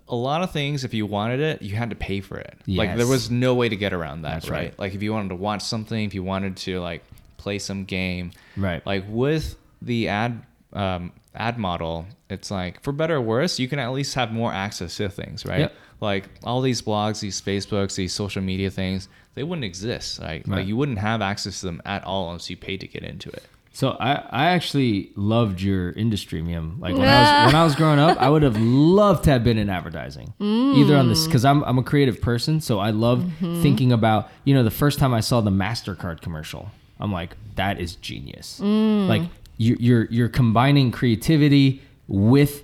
a 0.09 0.17
lot 0.17 0.43
of 0.43 0.53
things. 0.53 0.85
If 0.85 0.93
you 0.95 1.07
wanted 1.07 1.41
it, 1.41 1.63
you 1.63 1.77
had 1.77 1.91
to 1.91 1.97
pay 1.97 2.21
for 2.21 2.39
it. 2.39 2.59
Like 2.67 2.97
there 2.97 3.07
was 3.07 3.31
no 3.31 3.55
way 3.55 3.69
to 3.69 3.77
get 3.77 3.93
around 3.93 4.23
that. 4.23 4.35
That's 4.35 4.49
right? 4.49 4.59
right. 4.59 4.79
Like 4.79 4.95
if 4.95 5.03
you 5.03 5.13
wanted 5.13 5.31
to 5.31 5.37
watch 5.37 5.63
something, 5.63 6.03
if 6.03 6.15
you 6.15 6.23
wanted 6.23 6.57
to 6.59 6.81
like 6.81 7.03
play 7.37 7.59
some 7.59 7.85
game, 7.85 8.33
Right. 8.57 8.85
Like 8.87 9.05
with 9.09 9.57
the 9.81 10.09
ad 10.09 10.43
um, 10.73 11.13
ad 11.35 11.59
model, 11.59 12.07
it's 12.29 12.51
like 12.51 12.83
for 12.83 12.93
better 12.93 13.17
or 13.17 13.21
worse, 13.21 13.59
you 13.59 13.69
can 13.69 13.79
at 13.79 13.93
least 13.93 14.15
have 14.15 14.33
more 14.33 14.53
access 14.53 14.97
to 14.97 15.09
things, 15.09 15.45
right? 15.45 15.61
Yep. 15.61 15.75
Like 16.01 16.25
all 16.45 16.61
these 16.61 16.83
blogs, 16.83 17.21
these 17.21 17.41
Facebooks, 17.41 17.97
these 17.97 18.13
social 18.13 18.43
media 18.43 18.71
things, 18.71 19.09
they 19.35 19.43
wouldn't 19.43 19.65
exist. 19.65 20.21
Right? 20.21 20.47
Right. 20.47 20.59
Like 20.59 20.67
you 20.67 20.77
wouldn't 20.77 20.99
have 20.99 21.23
access 21.23 21.61
to 21.61 21.67
them 21.67 21.83
at 21.85 22.05
all 22.05 22.29
unless 22.29 22.49
you 22.51 22.57
paid 22.57 22.81
to 22.81 22.89
get 22.89 23.03
into 23.03 23.31
it. 23.31 23.45
So 23.73 23.91
I, 24.01 24.15
I 24.31 24.47
actually 24.47 25.13
loved 25.15 25.61
your 25.61 25.93
industry, 25.93 26.43
Miam. 26.43 26.81
Like 26.81 26.95
when 26.95 27.09
I 27.09 27.21
was 27.21 27.47
when 27.47 27.55
I 27.55 27.63
was 27.63 27.77
growing 27.77 28.01
up, 28.01 28.21
I 28.21 28.29
would 28.29 28.43
have 28.43 28.57
loved 28.61 29.25
to 29.25 29.31
have 29.31 29.45
been 29.45 29.57
in 29.57 29.71
advertising, 29.71 30.35
mm. 30.41 30.77
either 30.77 30.97
on 30.97 31.09
this 31.09 31.27
because 31.27 31.45
I'm 31.45 31.63
I'm 31.63 31.79
a 31.79 31.85
creative 31.85 32.21
person, 32.21 32.61
so 32.61 32.81
I 32.81 32.91
love 32.91 33.21
mm-hmm. 33.21 33.63
thinking 33.63 33.93
about 33.93 34.31
you 34.43 34.53
know 34.53 34.65
the 34.65 34.71
first 34.73 34.99
time 34.99 35.15
I 35.15 35.21
saw 35.21 35.41
the 35.41 35.53
Mastercard 35.53 36.23
commercial, 36.23 36.73
I'm 36.99 37.13
like 37.13 37.37
that 37.55 37.81
is 37.81 37.95
genius. 37.95 38.61
Mm. 38.61 39.07
Like 39.07 39.23
you, 39.23 39.29
you're 39.59 40.07
you're 40.11 40.29
combining 40.29 40.91
creativity 40.91 41.83
with 42.07 42.63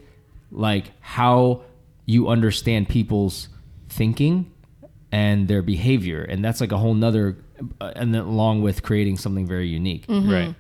like 0.50 0.92
how 1.00 1.62
you 2.06 2.28
understand 2.28 2.88
people's 2.88 3.48
thinking 3.88 4.50
and 5.12 5.48
their 5.48 5.62
behavior, 5.62 6.22
and 6.22 6.44
that's 6.44 6.60
like 6.60 6.72
a 6.72 6.78
whole 6.78 6.94
nother, 6.94 7.36
uh, 7.80 7.92
and 7.96 8.14
then 8.14 8.22
along 8.22 8.62
with 8.62 8.82
creating 8.82 9.16
something 9.16 9.46
very 9.46 9.68
unique. 9.68 10.04
Right. 10.08 10.54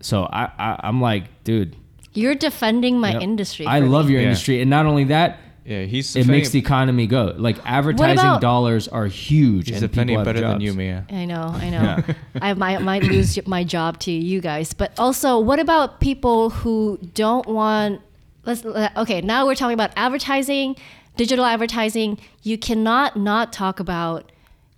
So 0.00 0.24
I, 0.24 0.50
I 0.58 0.80
I'm 0.84 1.00
like, 1.00 1.44
dude, 1.44 1.76
You're 2.12 2.34
defending 2.34 2.98
my 3.00 3.12
yep. 3.12 3.22
industry. 3.22 3.66
I 3.66 3.78
love 3.80 4.06
me. 4.06 4.12
your 4.12 4.20
Yeah. 4.22 4.28
industry, 4.28 4.60
and 4.60 4.68
not 4.70 4.86
only 4.86 5.04
that, 5.04 5.38
Yeah, 5.64 5.84
he's 5.84 6.16
it 6.16 6.26
makes 6.26 6.50
the 6.50 6.58
economy 6.58 7.06
go. 7.06 7.34
Like 7.36 7.58
advertising 7.64 8.18
about- 8.18 8.40
dollars 8.40 8.88
are 8.88 9.06
huge, 9.06 9.68
he's 9.68 9.80
and 9.80 9.90
defending 9.90 10.14
people 10.14 10.26
have 10.26 10.34
better 10.34 10.46
than 10.46 10.60
you, 10.60 10.74
Mia. 10.74 11.06
I 11.10 11.24
know, 11.24 11.52
I 11.54 11.70
know. 11.76 11.98
I 12.40 12.54
might 12.54 12.82
might 12.82 13.04
lose 13.04 13.38
my 13.46 13.62
job 13.62 14.00
to 14.00 14.10
you 14.10 14.40
guys. 14.40 14.74
But 14.74 14.92
also, 14.98 15.38
what 15.38 15.60
about 15.60 16.00
people 16.00 16.50
who 16.50 16.98
don't 17.14 17.46
want? 17.46 18.00
Let's 18.44 18.64
okay. 18.64 19.20
Now 19.20 19.46
we're 19.46 19.54
talking 19.54 19.74
about 19.74 19.92
advertising, 19.94 20.76
digital 21.16 21.44
advertising. 21.44 22.18
You 22.42 22.58
cannot 22.58 23.16
not 23.16 23.52
talk 23.52 23.78
about, 23.78 24.32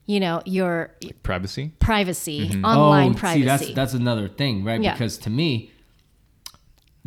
you 0.05 0.21
know, 0.21 0.43
your 0.45 0.91
Privacy. 1.23 1.73
privacy, 1.79 2.51
mm-hmm. 2.51 2.65
online 2.65 3.13
oh, 3.13 3.19
privacy. 3.19 3.41
see, 3.41 3.47
that's 3.47 3.75
that's 3.75 3.95
another 3.95 4.29
thing, 4.29 4.65
right? 4.65 4.83
Yeah. 4.83 4.93
Because 4.93 5.17
to 5.19 5.31
me, 5.31 5.73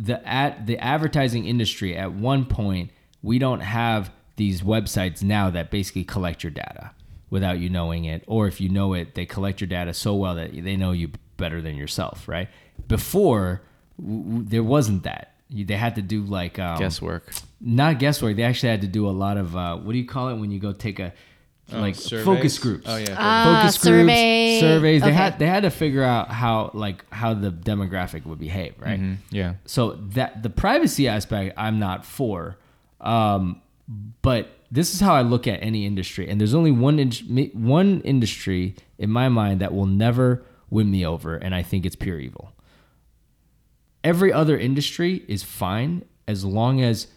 the 0.00 0.26
at 0.28 0.66
the 0.66 0.78
advertising 0.78 1.46
industry 1.46 1.96
at 1.96 2.12
one 2.12 2.44
point 2.44 2.90
we 3.22 3.38
don't 3.38 3.60
have 3.60 4.10
these 4.36 4.62
websites 4.62 5.22
now 5.22 5.50
that 5.50 5.70
basically 5.70 6.04
collect 6.04 6.42
your 6.44 6.50
data. 6.52 6.92
without 7.30 7.58
you 7.58 7.68
knowing 7.68 8.06
it, 8.06 8.24
or 8.26 8.46
if 8.48 8.58
you 8.58 8.70
know 8.70 8.94
it, 8.94 9.14
they 9.14 9.26
collect 9.26 9.60
your 9.60 9.68
data 9.68 9.92
so 9.92 10.14
well 10.14 10.34
that 10.34 10.50
they 10.64 10.76
know 10.76 10.92
you 10.92 11.10
better 11.36 11.60
than 11.60 11.76
yourself, 11.76 12.26
right? 12.26 12.48
Before 12.88 13.60
w- 14.00 14.22
w- 14.24 14.44
there 14.48 14.62
wasn't 14.62 15.02
that. 15.02 15.32
You, 15.50 15.66
they 15.66 15.76
had 15.76 15.94
to 15.96 16.02
do 16.02 16.22
like 16.22 16.58
um, 16.58 16.78
Guesswork. 16.78 17.30
not 17.60 17.98
guesswork. 17.98 18.36
They 18.36 18.44
actually 18.44 18.70
had 18.70 18.80
to 18.80 18.86
do 18.86 19.06
a 19.08 19.12
lot 19.12 19.36
of 19.36 19.54
uh, 19.54 19.76
what 19.76 19.92
do 19.92 19.98
you 19.98 20.06
call 20.06 20.30
it 20.30 20.36
when 20.36 20.50
you 20.50 20.58
go 20.58 20.72
take 20.72 20.98
a 21.00 21.12
like 21.70 21.96
surveys? 21.96 22.24
focus 22.24 22.58
groups. 22.58 22.86
Oh, 22.88 22.96
yeah, 22.96 23.14
Ah, 23.18 23.60
focus 23.60 23.76
survey. 23.78 24.60
groups, 24.60 24.72
surveys. 24.72 25.02
They 25.02 25.08
Okay. 25.08 25.14
had 25.16 25.38
they 25.38 25.46
had 25.46 25.64
to 25.64 25.70
figure 25.70 26.02
out 26.04 26.30
how 26.30 26.70
like 26.72 27.04
how 27.12 27.34
the 27.34 27.50
demographic 27.50 28.24
would 28.24 28.38
behave, 28.38 28.74
right? 28.78 28.98
Mhm, 28.98 29.16
Yeah. 29.30 29.54
So 29.66 29.98
that 30.14 30.42
the 30.42 30.48
privacy 30.50 31.08
aspect, 31.08 31.52
I'm 31.58 31.78
not 31.78 32.06
for. 32.06 32.56
Um, 33.00 33.62
but 34.22 34.50
this 34.70 34.92
is 34.92 35.00
how 35.00 35.14
I 35.14 35.22
look 35.22 35.46
at 35.46 35.62
any 35.62 35.86
industry, 35.86 36.28
and 36.28 36.40
there's 36.40 36.54
only 36.54 36.70
one 36.70 36.98
in, 36.98 37.10
one 37.54 38.00
industry 38.02 38.74
in 38.98 39.10
my 39.10 39.28
mind 39.28 39.60
that 39.60 39.72
will 39.72 39.86
never 39.86 40.44
win 40.70 40.90
me 40.90 41.06
over, 41.06 41.36
and 41.36 41.54
I 41.54 41.62
think 41.62 41.86
it's 41.86 41.96
pure 41.96 42.18
evil. 42.20 42.52
Every 44.04 44.32
other 44.32 44.56
industry 44.58 45.24
is 45.28 45.42
fine 45.42 46.04
as 46.26 46.44
long 46.44 46.80
as 46.82 47.08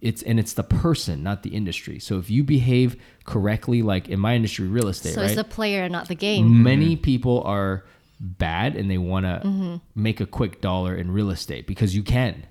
it's 0.00 0.22
and 0.22 0.38
it's 0.38 0.52
the 0.52 0.62
person, 0.62 1.22
not 1.22 1.42
the 1.42 1.50
industry. 1.50 1.98
So 1.98 2.18
if 2.18 2.30
you 2.30 2.44
behave 2.44 2.96
correctly, 3.24 3.82
like 3.82 4.08
in 4.08 4.20
my 4.20 4.34
industry, 4.34 4.66
real 4.68 4.88
estate, 4.88 5.14
So 5.14 5.20
right? 5.20 5.26
it's 5.30 5.36
the 5.36 5.44
player, 5.44 5.84
and 5.84 5.92
not 5.92 6.08
the 6.08 6.14
game. 6.14 6.62
many 6.62 6.96
people 6.96 7.42
are 7.44 7.84
bad 8.20 8.76
and 8.76 8.88
they 8.88 8.98
want 8.98 9.26
to 9.26 9.80
make 9.96 10.20
a 10.20 10.26
quick 10.26 10.60
dollar 10.60 10.94
in 10.94 11.10
real 11.10 11.30
estate 11.30 11.66
because 11.66 11.92
you 11.96 12.04
can 12.04 12.46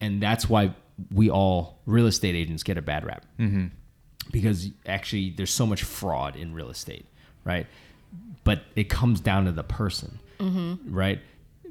and 0.00 0.20
that's 0.20 0.48
why 0.48 0.74
we 1.12 1.30
all 1.30 1.78
real 1.86 2.06
estate 2.06 2.34
agents 2.34 2.62
get 2.62 2.76
a 2.78 2.82
bad 2.82 3.04
rap 3.04 3.24
mm-hmm. 3.38 3.66
because 4.30 4.70
actually 4.86 5.30
there's 5.36 5.52
so 5.52 5.66
much 5.66 5.82
fraud 5.82 6.36
in 6.36 6.52
real 6.54 6.70
estate 6.70 7.06
right 7.44 7.66
but 8.44 8.62
it 8.76 8.88
comes 8.88 9.20
down 9.20 9.44
to 9.44 9.52
the 9.52 9.62
person 9.62 10.18
right 10.88 11.20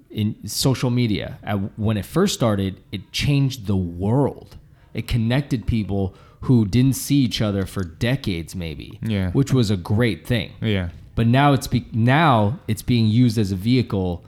in 0.09 0.35
social 0.47 0.89
media 0.89 1.37
when 1.75 1.97
it 1.97 2.05
first 2.05 2.33
started 2.33 2.81
it 2.91 3.11
changed 3.11 3.65
the 3.67 3.75
world 3.75 4.57
it 4.93 5.07
connected 5.07 5.65
people 5.67 6.15
who 6.41 6.65
didn't 6.65 6.95
see 6.95 7.15
each 7.17 7.41
other 7.41 7.65
for 7.65 7.83
decades 7.83 8.55
maybe 8.55 8.99
Yeah. 9.01 9.31
which 9.31 9.51
was 9.53 9.69
a 9.71 9.77
great 9.77 10.25
thing 10.27 10.53
Yeah. 10.61 10.89
but 11.15 11.27
now 11.27 11.53
it's 11.53 11.67
be- 11.67 11.87
now 11.91 12.59
it's 12.67 12.81
being 12.81 13.07
used 13.07 13.37
as 13.37 13.51
a 13.51 13.55
vehicle 13.55 14.23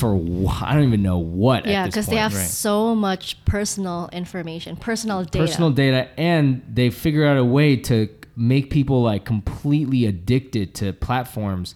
for 0.00 0.16
wh- 0.18 0.62
I 0.62 0.74
don't 0.74 0.84
even 0.84 1.02
know 1.02 1.18
what. 1.18 1.66
Yeah, 1.66 1.86
because 1.86 2.06
they 2.06 2.16
have 2.16 2.34
right. 2.34 2.46
so 2.46 2.94
much 2.94 3.44
personal 3.44 4.08
information, 4.12 4.76
personal 4.76 5.22
data. 5.24 5.38
personal 5.46 5.70
data, 5.70 6.08
and 6.18 6.62
they 6.68 6.90
figure 6.90 7.24
out 7.24 7.36
a 7.36 7.44
way 7.44 7.76
to 7.76 8.08
make 8.36 8.70
people 8.70 9.02
like 9.02 9.24
completely 9.24 10.06
addicted 10.06 10.74
to 10.76 10.92
platforms, 10.94 11.74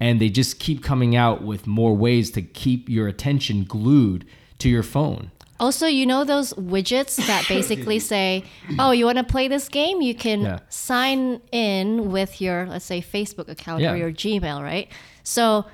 and 0.00 0.20
they 0.20 0.30
just 0.30 0.58
keep 0.58 0.82
coming 0.82 1.14
out 1.14 1.42
with 1.42 1.66
more 1.66 1.94
ways 1.94 2.30
to 2.32 2.42
keep 2.42 2.88
your 2.88 3.06
attention 3.06 3.64
glued 3.64 4.24
to 4.58 4.68
your 4.68 4.82
phone. 4.82 5.30
Also, 5.60 5.86
you 5.88 6.06
know 6.06 6.22
those 6.24 6.52
widgets 6.54 7.16
that 7.26 7.46
basically 7.56 7.98
say, 7.98 8.44
"Oh, 8.78 8.92
you 8.92 9.04
want 9.04 9.18
to 9.18 9.24
play 9.24 9.48
this 9.48 9.68
game? 9.68 10.00
You 10.00 10.14
can 10.14 10.40
Yeah. 10.42 10.58
sign 10.68 11.40
in 11.52 12.12
with 12.12 12.40
your, 12.40 12.66
let's 12.66 12.84
say, 12.84 13.02
Facebook 13.02 13.48
account 13.48 13.82
Yeah. 13.82 13.92
or 13.92 13.96
your 13.96 14.12
Gmail, 14.12 14.62
right?" 14.62 14.88
So, 15.24 15.66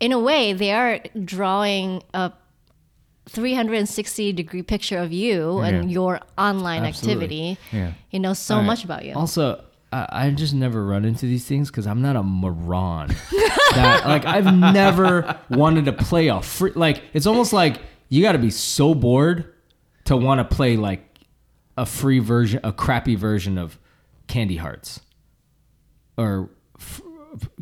in 0.00 0.12
a 0.12 0.18
way, 0.18 0.52
they 0.52 0.72
are 0.72 1.00
drawing 1.24 2.02
a 2.12 2.32
360 3.28 4.32
degree 4.32 4.62
picture 4.62 4.98
of 4.98 5.12
you 5.12 5.60
and 5.60 5.90
your 5.90 6.20
online 6.36 6.84
Absolutely. 6.84 7.24
activity. 7.24 7.58
Yeah. 7.72 7.92
He 8.08 8.18
knows 8.18 8.38
so 8.38 8.56
right. 8.56 8.64
much 8.64 8.84
about 8.84 9.04
you. 9.04 9.14
Also, 9.14 9.64
I, 9.92 10.08
I 10.10 10.30
just 10.30 10.54
never 10.54 10.84
run 10.84 11.04
into 11.04 11.26
these 11.26 11.44
things 11.44 11.70
because 11.70 11.86
I'm 11.86 12.02
not 12.02 12.16
a 12.16 12.22
moron. 12.22 13.08
that 13.74 14.02
like 14.06 14.24
I've 14.26 14.52
never 14.54 15.38
wanted 15.50 15.86
to 15.86 15.92
play 15.92 16.28
a 16.28 16.42
free. 16.42 16.72
Like 16.74 17.02
it's 17.12 17.26
almost 17.26 17.52
like 17.52 17.80
you 18.08 18.22
got 18.22 18.32
to 18.32 18.38
be 18.38 18.50
so 18.50 18.94
bored 18.94 19.52
to 20.04 20.16
want 20.16 20.38
to 20.38 20.54
play 20.54 20.76
like 20.76 21.20
a 21.76 21.86
free 21.86 22.18
version, 22.18 22.60
a 22.62 22.72
crappy 22.72 23.14
version 23.14 23.56
of 23.56 23.78
Candy 24.26 24.56
Hearts 24.56 25.00
or 26.16 26.50
f- 26.78 27.02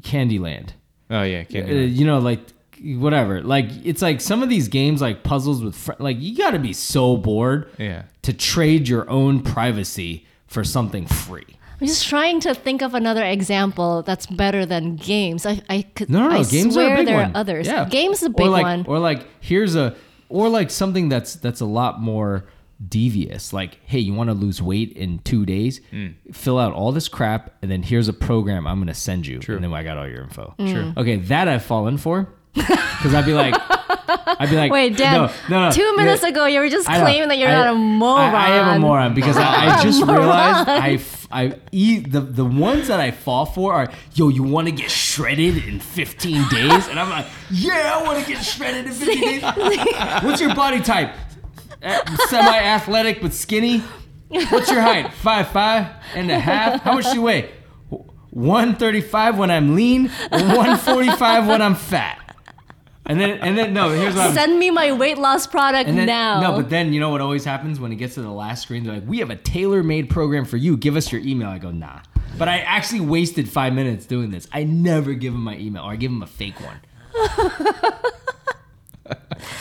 Candyland. 0.01 0.71
Oh 1.13 1.23
yeah. 1.23 1.45
Uh, 1.55 1.59
you 1.59 2.05
know, 2.05 2.19
like 2.19 2.41
whatever. 2.83 3.43
Like 3.43 3.67
it's 3.85 4.03
like 4.03 4.21
some 4.21 4.43
of 4.43 4.49
these 4.49 4.67
games, 4.69 5.01
like 5.01 5.23
puzzles 5.23 5.63
with 5.63 5.77
fr- 5.77 5.93
like 6.01 6.17
you 6.19 6.37
got 6.37 6.51
to 6.53 6.59
be 6.59 6.73
so 6.73 7.17
bored 7.17 7.71
Yeah. 7.79 8.05
to 8.23 8.33
trade 8.33 8.89
your 8.89 9.09
own 9.09 9.41
privacy 9.43 10.27
for 10.47 10.65
something 10.65 11.07
free. 11.07 11.45
I'm 11.81 11.87
just 11.87 12.09
trying 12.09 12.39
to 12.41 12.55
think 12.55 12.81
of 12.81 12.95
another 12.95 13.25
example 13.25 14.03
that's 14.03 14.27
better 14.27 14.65
than 14.65 14.97
games. 14.97 15.45
I, 15.47 15.61
I 15.69 15.83
could. 15.95 16.09
No, 16.11 16.21
no, 16.21 16.29
no 16.31 16.39
I 16.41 16.45
games 16.45 16.75
swear 16.75 16.91
are 16.91 16.95
a 16.95 16.97
big 16.99 17.07
there 17.07 17.17
one. 17.17 17.33
are 17.33 17.37
others. 17.37 17.67
Yeah. 17.67 17.89
Games 17.89 18.19
is 18.19 18.25
a 18.25 18.31
big 18.31 18.47
or 18.47 18.51
like, 18.51 18.63
one. 18.65 18.85
Or 18.87 18.99
like 18.99 19.27
here's 19.41 19.75
a 19.77 19.95
or 20.29 20.49
like 20.49 20.71
something 20.71 21.09
that's 21.09 21.35
that's 21.35 21.61
a 21.61 21.67
lot 21.67 22.01
more 22.01 22.45
devious. 22.89 23.53
Like, 23.53 23.79
hey, 23.85 23.99
you 23.99 24.15
want 24.15 24.29
to 24.31 24.35
lose 24.35 24.61
weight 24.63 24.93
in 24.93 25.19
two 25.21 25.45
days? 25.47 25.81
Mm. 25.93 26.15
Fill 26.33 26.59
out 26.59 26.73
all 26.73 26.93
this 26.93 27.09
crap, 27.09 27.55
and 27.63 27.71
then 27.71 27.83
here's 27.83 28.09
a 28.09 28.13
program 28.13 28.67
I'm 28.67 28.79
gonna 28.79 28.95
send 28.95 29.27
you. 29.27 29.41
And 29.49 29.65
then 29.65 29.73
I 29.73 29.83
got 29.83 29.99
all 29.99 30.09
your 30.09 30.23
info. 30.23 30.55
Mm. 30.59 30.71
Sure. 30.71 30.93
Okay, 31.03 31.17
that 31.17 31.49
I've 31.49 31.63
fallen 31.65 31.99
for. 31.99 32.29
Because 32.55 33.15
I'd 33.15 33.25
be 33.25 33.33
like, 33.33 33.55
I'd 33.59 34.51
be 34.51 34.57
like, 34.57 34.71
Wait, 34.71 34.95
Dan. 34.97 35.13
no, 35.15 35.33
no, 35.49 35.65
no, 35.69 35.71
two 35.73 35.97
minutes 35.97 36.23
yeah. 36.23 36.29
ago, 36.29 36.45
you 36.45 36.61
were 36.61 36.69
just 36.69 36.87
claiming 36.87 37.29
that 37.29 37.39
you're 37.39 37.49
I- 37.49 37.53
not 37.53 37.69
a 37.69 37.75
moron. 37.75 38.35
I, 38.35 38.47
I 38.47 38.51
am 38.57 38.77
a 38.77 38.79
moron 38.79 39.15
because 39.15 39.39
I, 39.39 39.79
I 39.79 39.83
just 39.83 40.03
realized 40.03 40.69
I, 40.69 40.91
f- 40.93 41.27
I 41.31 41.59
e- 41.73 42.01
the 42.01 42.21
the 42.21 42.45
ones 42.45 42.89
that 42.89 43.01
I 43.01 43.11
fall 43.11 43.47
for 43.47 43.73
are 43.73 43.91
yo, 44.15 44.29
you 44.29 44.43
want 44.43 44.69
to 44.69 44.73
get 44.73 44.91
shredded 44.91 45.65
in 45.67 45.81
15 45.81 46.49
days, 46.51 46.89
and 46.89 47.01
I'm 47.01 47.09
like, 47.09 47.25
yeah, 47.51 47.99
I 47.99 48.03
want 48.03 48.23
to 48.23 48.31
get 48.31 48.45
shredded 48.45 48.85
in 48.85 48.93
15 48.93 49.21
days. 49.41 49.43
What's 50.23 50.43
your 50.43 50.55
body 50.55 50.81
type? 50.81 51.15
Uh, 51.83 52.17
Semi 52.29 52.59
athletic 52.59 53.21
but 53.21 53.33
skinny. 53.33 53.83
What's 54.29 54.71
your 54.71 54.81
height? 54.81 55.13
Five 55.13 55.49
five 55.49 55.89
and 56.15 56.31
a 56.31 56.39
half. 56.39 56.81
How 56.83 56.95
much 56.95 57.07
do 57.07 57.15
you 57.15 57.23
weigh? 57.23 57.51
135 58.31 59.37
when 59.37 59.51
I'm 59.51 59.75
lean, 59.75 60.09
145 60.31 61.47
when 61.49 61.61
I'm 61.61 61.75
fat. 61.75 62.19
And 63.05 63.21
then 63.21 63.39
and 63.39 63.59
then 63.59 63.75
no, 63.75 63.91
here's 63.91 64.15
what 64.15 64.29
I'm 64.29 64.35
Send 64.35 64.59
me 64.59 64.71
my 64.71 64.93
weight 64.93 65.19
loss 65.19 65.47
product 65.47 65.91
then, 65.91 66.07
now. 66.07 66.41
No, 66.41 66.57
but 66.57 66.71
then 66.71 66.93
you 66.93 67.01
know 67.01 67.11
what 67.11 67.21
always 67.21 67.45
happens 67.45 67.81
when 67.81 67.93
it 67.93 67.97
gets 67.97 68.15
to 68.15 68.23
the 68.23 68.31
last 68.31 68.63
screen? 68.63 68.85
They're 68.85 68.95
like, 68.95 69.09
"We 69.09 69.19
have 69.19 69.31
a 69.31 69.37
tailor-made 69.37 70.09
program 70.09 70.45
for 70.45 70.57
you. 70.57 70.77
Give 70.77 70.97
us 70.97 71.11
your 71.11 71.21
email." 71.21 71.49
I 71.49 71.59
go, 71.59 71.73
"Nah." 71.73 72.01
But 72.39 72.49
I 72.49 72.61
actually 72.61 73.01
wasted 73.01 73.49
five 73.49 73.75
minutes 73.75 74.07
doing 74.07 74.31
this. 74.31 74.49
I 74.53 74.65
never 74.65 75.15
give 75.15 75.33
them 75.33 75.43
my 75.43 75.57
email, 75.59 75.83
or 75.83 75.91
I 75.91 75.97
give 75.97 76.11
them 76.13 76.23
a 76.23 76.27
fake 76.27 76.55
one. 76.61 76.81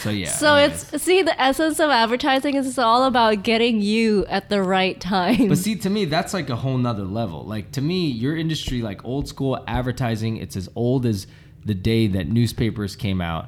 So 0.02 0.10
yeah. 0.10 0.30
so 0.30 0.56
anyways. 0.56 0.94
it's 0.94 1.04
see 1.04 1.22
the 1.22 1.40
essence 1.42 1.80
of 1.80 1.90
advertising 1.90 2.56
is 2.56 2.68
it's 2.68 2.78
all 2.78 3.04
about 3.04 3.44
getting 3.44 3.82
you 3.82 4.26
at 4.28 4.50
the 4.50 4.62
right 4.62 5.00
time. 5.00 5.48
But 5.50 5.58
see, 5.58 5.76
to 5.76 5.90
me, 5.90 6.06
that's 6.06 6.34
like 6.34 6.50
a 6.50 6.56
whole 6.56 6.78
nother 6.78 7.04
level. 7.04 7.44
Like 7.46 7.72
to 7.74 7.82
me, 7.82 8.08
your 8.08 8.36
industry, 8.38 8.82
like 8.82 9.04
old 9.06 9.28
school 9.28 9.64
advertising, 9.68 10.38
it's 10.38 10.56
as 10.56 10.70
old 10.76 11.06
as 11.06 11.28
the 11.66 11.74
day 11.74 12.08
that 12.08 12.28
newspapers 12.28 12.96
came 12.96 13.22
out, 13.22 13.48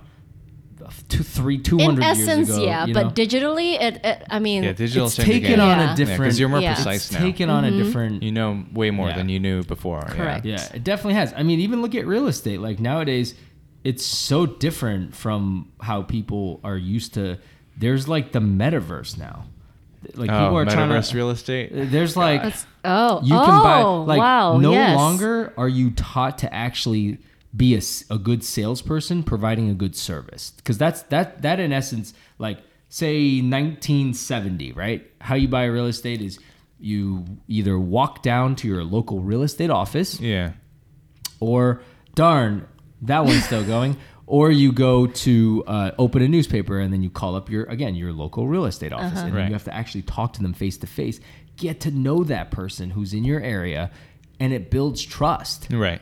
two, 1.09 1.23
three, 1.23 1.57
two 1.57 1.79
in 1.79 1.85
hundred 1.85 2.03
years 2.03 2.19
essence, 2.27 2.49
ago. 2.49 2.63
yeah, 2.63 2.85
you 2.85 2.93
but 2.93 3.15
digitally, 3.15 3.73
it, 3.81 4.03
it 4.03 4.23
I 4.29 4.39
mean, 4.39 4.63
Yeah. 4.63 4.73
Digital 4.73 5.07
it's 5.07 5.15
changed 5.15 5.31
taken 5.31 5.59
on 5.59 5.77
Yeah. 5.79 5.83
a 5.83 5.87
Yeah, 5.87 5.95
different. 5.95 6.39
you're 6.39 6.49
more 6.49 6.59
Yeah. 6.59 6.75
precise 6.75 7.05
it's 7.05 7.13
now. 7.13 7.19
taken 7.19 7.49
on 7.49 7.65
a 7.65 7.69
mm-hmm. 7.69 7.77
different. 7.83 8.23
You 8.23 8.31
know 8.31 8.63
way 8.73 8.91
more 8.91 9.09
Yeah. 9.09 9.17
than 9.17 9.29
you 9.29 9.39
knew 9.39 9.63
before. 9.63 10.03
yeah. 10.07 10.13
Correct. 10.15 10.45
Yeah, 10.45 10.67
it 10.73 10.83
definitely 10.83 11.15
has. 11.15 11.33
I 11.35 11.43
mean, 11.43 11.59
even 11.59 11.81
look 11.81 11.95
at 11.95 12.05
real 12.05 12.27
estate. 12.27 12.59
Like 12.59 12.79
nowadays, 12.79 13.33
it's 13.83 14.05
so 14.05 14.45
different 14.45 15.15
from 15.15 15.71
how 15.81 16.03
people 16.03 16.59
are 16.63 16.77
used 16.77 17.13
to. 17.15 17.37
There's 17.77 18.07
like 18.07 18.31
the 18.31 18.39
metaverse 18.39 19.17
now. 19.17 19.45
Like 20.15 20.29
Oh, 20.29 20.39
people 20.39 20.57
are 20.57 20.65
trying 20.65 20.89
metaverse 20.89 21.11
to. 21.11 21.17
real 21.17 21.29
estate. 21.29 21.69
There's 21.73 22.15
like 22.17 22.41
That's- 22.43 22.65
oh, 22.85 23.21
you 23.23 23.35
oh, 23.35 23.45
can 23.45 23.63
buy 23.63 23.81
oh, 23.81 24.01
like 24.03 24.19
wow, 24.19 24.57
no 24.57 24.71
yes. 24.73 24.95
longer 24.97 25.53
are 25.57 25.69
you 25.69 25.91
taught 25.91 26.37
to 26.39 26.53
actually 26.53 27.19
be 27.55 27.75
a, 27.75 27.81
a 28.09 28.17
good 28.17 28.43
salesperson 28.43 29.23
providing 29.23 29.69
a 29.69 29.73
good 29.73 29.95
service 29.95 30.51
because 30.57 30.77
that's 30.77 31.03
that 31.03 31.41
that 31.43 31.59
in 31.59 31.71
essence 31.71 32.11
like 32.39 32.57
say 32.89 33.41
1970 33.41 34.71
right 34.73 35.09
how 35.21 35.35
you 35.35 35.47
buy 35.47 35.65
real 35.65 35.85
estate 35.85 36.19
is 36.21 36.39
you 36.79 37.23
either 37.47 37.77
walk 37.77 38.23
down 38.23 38.55
to 38.55 38.67
your 38.67 38.83
local 38.83 39.21
real 39.21 39.43
estate 39.43 39.69
office 39.69 40.19
Yeah. 40.19 40.53
or 41.39 41.81
darn 42.15 42.67
that 43.03 43.25
one's 43.25 43.43
still 43.45 43.63
going 43.65 43.95
or 44.25 44.49
you 44.51 44.71
go 44.71 45.05
to 45.07 45.63
uh, 45.67 45.91
open 45.99 46.21
a 46.21 46.27
newspaper 46.27 46.79
and 46.79 46.91
then 46.93 47.03
you 47.03 47.09
call 47.09 47.35
up 47.35 47.49
your 47.49 47.65
again 47.65 47.93
your 47.95 48.11
local 48.13 48.47
real 48.47 48.65
estate 48.65 48.93
office 48.93 49.19
and 49.19 49.35
Right. 49.35 49.47
you 49.47 49.53
have 49.53 49.65
to 49.65 49.73
actually 49.75 50.03
talk 50.03 50.33
to 50.33 50.41
them 50.41 50.53
face 50.53 50.77
to 50.77 50.87
face 50.87 51.19
get 51.57 51.81
to 51.81 51.91
know 51.91 52.23
that 52.23 52.49
person 52.51 52.89
who's 52.91 53.13
in 53.13 53.23
your 53.23 53.39
area 53.41 53.91
and 54.39 54.53
it 54.53 54.71
builds 54.71 55.01
trust 55.03 55.67
Right. 55.71 56.01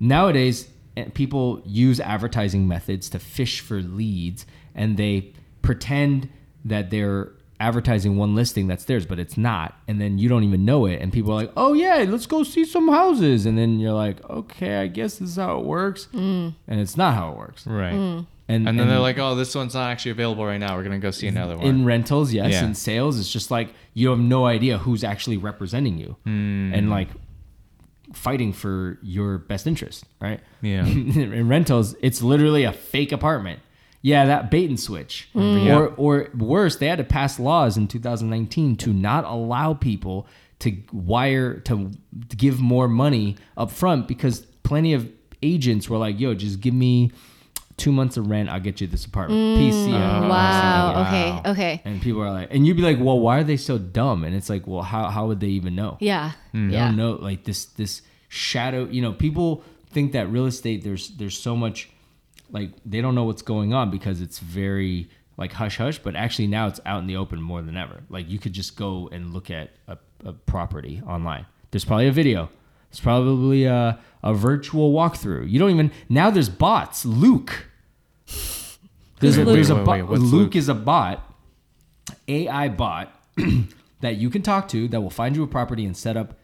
nowadays 0.00 0.68
eh, 0.96 1.06
people 1.14 1.62
use 1.64 2.00
advertising 2.00 2.66
methods 2.66 3.08
to 3.10 3.18
fish 3.18 3.60
for 3.60 3.80
leads 3.80 4.46
and 4.74 4.96
they 4.96 5.32
pretend 5.62 6.28
that 6.64 6.90
they're 6.90 7.32
advertising 7.60 8.16
one 8.16 8.34
listing 8.34 8.66
that's 8.68 8.84
theirs, 8.84 9.04
but 9.06 9.18
it's 9.18 9.36
not, 9.36 9.76
and 9.88 10.00
then 10.00 10.18
you 10.18 10.28
don't 10.28 10.44
even 10.44 10.64
know 10.64 10.86
it, 10.86 11.00
and 11.00 11.12
people 11.12 11.32
are 11.32 11.36
like, 11.36 11.52
"Oh 11.56 11.72
yeah, 11.72 12.04
let's 12.08 12.26
go 12.26 12.42
see 12.44 12.64
some 12.64 12.88
houses," 12.88 13.46
and 13.46 13.58
then 13.58 13.80
you're 13.80 13.92
like, 13.92 14.22
"Okay, 14.30 14.76
I 14.76 14.86
guess 14.86 15.18
this 15.18 15.30
is 15.30 15.36
how 15.36 15.58
it 15.58 15.64
works," 15.64 16.08
and 16.12 16.54
it's 16.68 16.96
not 16.96 17.14
how 17.14 17.32
it 17.32 17.36
works. 17.36 17.66
Right. 17.66 17.92
Mm. 17.94 18.26
And 18.50 18.66
And 18.66 18.78
then 18.80 18.88
they're 18.88 18.98
like, 18.98 19.18
oh, 19.18 19.34
this 19.34 19.54
one's 19.54 19.74
not 19.74 19.90
actually 19.90 20.12
available 20.12 20.46
right 20.46 20.56
now. 20.56 20.74
We're 20.74 20.82
gonna 20.82 20.98
go 20.98 21.10
see 21.10 21.26
another 21.26 21.58
one. 21.58 21.66
in 21.66 21.84
rentals, 21.84 22.32
yes. 22.32 22.52
Yeah. 22.52 22.64
In 22.64 22.74
sales, 22.74 23.20
it's 23.20 23.30
just 23.30 23.50
like 23.50 23.74
you 23.92 24.08
have 24.08 24.18
no 24.18 24.46
idea 24.46 24.78
who's 24.78 25.04
actually 25.04 25.36
representing 25.36 25.98
you, 25.98 26.16
Hmm. 26.24 26.72
and 26.72 26.88
like 26.88 27.08
fighting 28.14 28.52
for 28.54 28.98
your 29.02 29.36
best 29.38 29.66
interest, 29.66 30.04
right? 30.20 30.40
Yeah. 30.62 30.86
in 30.86 31.46
rentals, 31.48 31.94
it's 32.00 32.22
literally 32.22 32.64
a 32.64 32.72
fake 32.72 33.12
apartment. 33.12 33.60
Yeah, 34.00 34.26
that 34.26 34.50
bait 34.50 34.68
and 34.70 34.78
switch. 34.78 35.28
Yeah. 35.34 35.76
Or 35.76 35.88
or 35.96 36.28
worse, 36.36 36.76
they 36.76 36.86
had 36.86 36.98
to 36.98 37.04
pass 37.04 37.38
laws 37.40 37.76
in 37.76 37.88
2019 37.88 38.76
to 38.76 38.92
not 38.92 39.24
allow 39.24 39.74
people 39.74 40.26
to 40.60 40.76
wire 40.92 41.54
to 41.60 41.90
give 42.36 42.60
more 42.60 42.88
money 42.88 43.36
up 43.56 43.70
front 43.70 44.06
because 44.08 44.40
plenty 44.62 44.92
of 44.94 45.10
agents 45.42 45.88
were 45.90 45.98
like, 45.98 46.18
"Yo, 46.20 46.34
just 46.34 46.60
give 46.60 46.74
me 46.74 47.10
2 47.76 47.92
months 47.92 48.16
of 48.16 48.28
rent, 48.28 48.48
I'll 48.48 48.60
get 48.60 48.80
you 48.80 48.86
this 48.86 49.04
apartment." 49.04 49.58
PC. 49.58 49.92
I'm 49.92 50.22
Mm, 50.24 50.28
Wow. 50.28 50.94
wow. 50.94 51.02
Okay. 51.06 51.50
Okay. 51.50 51.82
And 51.84 52.00
people 52.02 52.22
are 52.22 52.30
like, 52.32 52.48
and 52.52 52.66
you'd 52.66 52.76
be 52.76 52.82
like, 52.82 52.98
well, 53.00 53.18
why 53.20 53.38
are 53.38 53.44
they 53.44 53.56
so 53.56 53.78
dumb? 53.78 54.24
And 54.24 54.34
it's 54.34 54.48
like, 54.48 54.66
well, 54.66 54.82
how, 54.82 55.08
how 55.10 55.26
would 55.28 55.38
they 55.40 55.48
even 55.48 55.74
know? 55.76 55.96
Yeah. 56.00 56.32
They 56.52 56.60
Yeah. 56.60 56.86
don't 56.86 56.96
know 56.96 57.12
like 57.20 57.44
this 57.44 57.64
this 57.66 58.02
shadow. 58.28 58.86
You 58.90 59.02
know, 59.02 59.12
people 59.12 59.62
think 59.90 60.12
that 60.12 60.30
real 60.30 60.46
estate 60.46 60.82
there's 60.84 61.08
there's 61.18 61.38
so 61.38 61.56
much 61.56 61.88
like 62.50 62.70
they 62.84 63.00
don't 63.00 63.14
know 63.14 63.24
what's 63.24 63.42
going 63.42 63.72
on 63.74 63.90
because 63.90 64.20
it's 64.20 64.38
very 64.38 65.08
like 65.36 65.52
hush 65.52 65.78
hush. 65.78 65.98
But 65.98 66.16
actually 66.16 66.46
now 66.46 66.66
it's 66.66 66.80
out 66.86 67.00
in 67.00 67.06
the 67.06 67.16
open 67.16 67.40
more 67.40 67.62
than 67.62 67.76
ever. 67.76 68.02
Like 68.08 68.28
you 68.28 68.38
could 68.38 68.52
just 68.52 68.76
go 68.76 69.08
and 69.12 69.32
look 69.32 69.50
at 69.50 69.70
a, 69.86 69.98
a 70.24 70.32
property 70.32 71.02
online. 71.06 71.46
There's 71.70 71.84
probably 71.84 72.08
a 72.08 72.12
video. 72.12 72.48
There's 72.90 73.00
probably 73.00 73.64
a, 73.64 73.98
a 74.22 74.34
virtual 74.34 74.92
walkthrough. 74.92 75.50
You 75.50 75.58
don't 75.58 75.70
even 75.70 75.92
now. 76.08 76.30
There's 76.30 76.48
bots. 76.48 77.04
Luke. 77.04 77.66
There's 79.20 79.36
a, 79.36 79.44
Luke? 79.44 79.54
there's 79.54 79.70
a 79.70 79.74
bot. 79.74 80.08
Luke, 80.08 80.20
Luke? 80.20 80.56
is 80.56 80.68
a 80.68 80.74
bot, 80.74 81.34
AI 82.28 82.68
bot 82.68 83.12
that 84.00 84.16
you 84.16 84.30
can 84.30 84.42
talk 84.42 84.68
to 84.68 84.86
that 84.88 85.00
will 85.00 85.10
find 85.10 85.34
you 85.34 85.42
a 85.42 85.46
property 85.46 85.84
and 85.84 85.96
set 85.96 86.16
up 86.16 86.38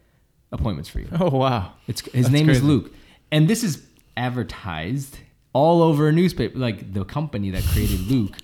appointments 0.51 0.89
for 0.89 1.01
you. 1.01 1.09
oh 1.21 1.31
wow. 1.37 1.73
It's 1.87 2.01
his 2.01 2.25
That's 2.25 2.33
name 2.33 2.51
is. 2.51 2.63
Luke, 2.63 2.93
and 3.31 3.49
this 3.49 3.63
is 3.63 3.83
advertised 4.17 5.19
all 5.55 5.83
over 5.83 6.09
a 6.09 6.13
newspaper. 6.13 6.59
Like 6.59 6.93
the 6.93 7.05
company 7.07 7.49
that 7.51 7.63
created 7.65 8.01
Luke 8.11 8.37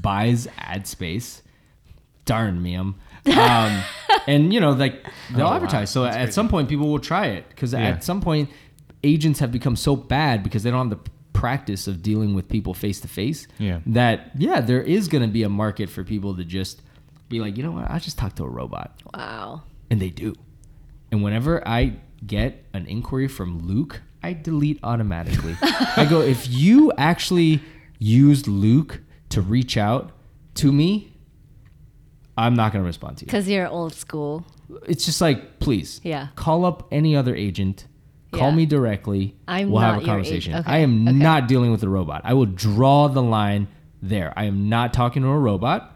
buys 0.00 0.46
ad 0.56 0.86
space. 0.86 1.42
Darn 2.24 2.62
me, 2.62 2.74
'em. 2.76 2.94
Um, 3.26 3.82
and 4.28 4.52
you 4.52 4.60
know, 4.60 4.70
like 4.72 5.02
they'll 5.34 5.46
Oh, 5.46 5.50
wow. 5.50 5.56
advertise. 5.56 5.90
So 5.90 6.02
That's 6.02 6.14
at 6.16 6.20
crazy. 6.20 6.32
some 6.32 6.48
point, 6.48 6.68
people 6.68 6.88
will 6.88 6.98
try 7.00 7.26
it 7.26 7.48
because 7.48 7.72
Yeah. 7.72 7.80
at 7.80 8.04
some 8.04 8.20
point, 8.20 8.50
agents 9.02 9.40
have 9.40 9.50
become 9.50 9.76
so 9.76 9.96
bad 9.96 10.42
because 10.42 10.62
they 10.62 10.70
don't 10.70 10.90
have 10.90 11.02
the 11.04 11.10
practice 11.32 11.86
of 11.86 12.02
dealing 12.02 12.34
with 12.34 12.48
people 12.48 12.74
face 12.74 13.00
to 13.00 13.08
face. 13.08 13.46
Yeah. 13.58 13.80
That 13.86 14.32
yeah, 14.36 14.60
there 14.60 14.82
is 14.82 15.08
going 15.08 15.22
to 15.22 15.28
be 15.28 15.42
a 15.42 15.48
market 15.48 15.88
for 15.88 16.04
people 16.04 16.36
to 16.36 16.44
just 16.44 16.82
be 17.30 17.40
like, 17.40 17.56
you 17.56 17.62
know 17.62 17.72
what, 17.72 17.90
I 17.90 17.98
just 17.98 18.18
talk 18.18 18.34
to 18.36 18.44
a 18.44 18.48
robot 18.48 19.00
Wow. 19.14 19.62
and 19.90 20.00
they 20.00 20.10
do. 20.10 20.34
And 21.10 21.22
whenever 21.22 21.66
I 21.66 21.94
get 22.26 22.64
an 22.74 22.86
inquiry 22.86 23.28
from 23.28 23.66
Luke, 23.66 24.02
I 24.22 24.32
delete 24.32 24.80
automatically. 24.82 25.56
I 25.62 26.06
go, 26.08 26.20
if 26.20 26.48
you 26.48 26.92
actually 26.98 27.60
used 27.98 28.46
Luke 28.48 29.00
to 29.30 29.40
reach 29.40 29.76
out 29.76 30.10
to 30.54 30.72
me, 30.72 31.12
I'm 32.36 32.54
not 32.54 32.72
going 32.72 32.82
to 32.82 32.86
respond 32.86 33.18
to 33.18 33.22
you. 33.24 33.26
Because 33.26 33.48
you're 33.48 33.66
old 33.68 33.94
school. 33.94 34.44
It's 34.86 35.04
just 35.04 35.20
like, 35.20 35.60
please, 35.60 36.00
Yeah. 36.04 36.28
call 36.36 36.64
up 36.64 36.86
any 36.92 37.16
other 37.16 37.34
agent, 37.34 37.86
call 38.32 38.50
Yeah. 38.50 38.56
me 38.56 38.66
directly. 38.66 39.34
I'm 39.46 39.70
we'll 39.70 39.80
have 39.82 39.94
not 39.96 40.02
a 40.02 40.06
conversation. 40.06 40.52
agent. 40.54 40.68
I 40.68 40.78
am 40.78 41.08
okay. 41.08 41.16
not 41.16 41.48
dealing 41.48 41.70
with 41.70 41.82
a 41.82 41.88
robot. 41.88 42.22
I 42.24 42.34
will 42.34 42.46
draw 42.46 43.08
the 43.08 43.22
line 43.22 43.68
there. 44.02 44.32
I 44.36 44.44
am 44.44 44.68
not 44.68 44.92
talking 44.92 45.22
to 45.22 45.28
a 45.28 45.38
robot. 45.38 45.94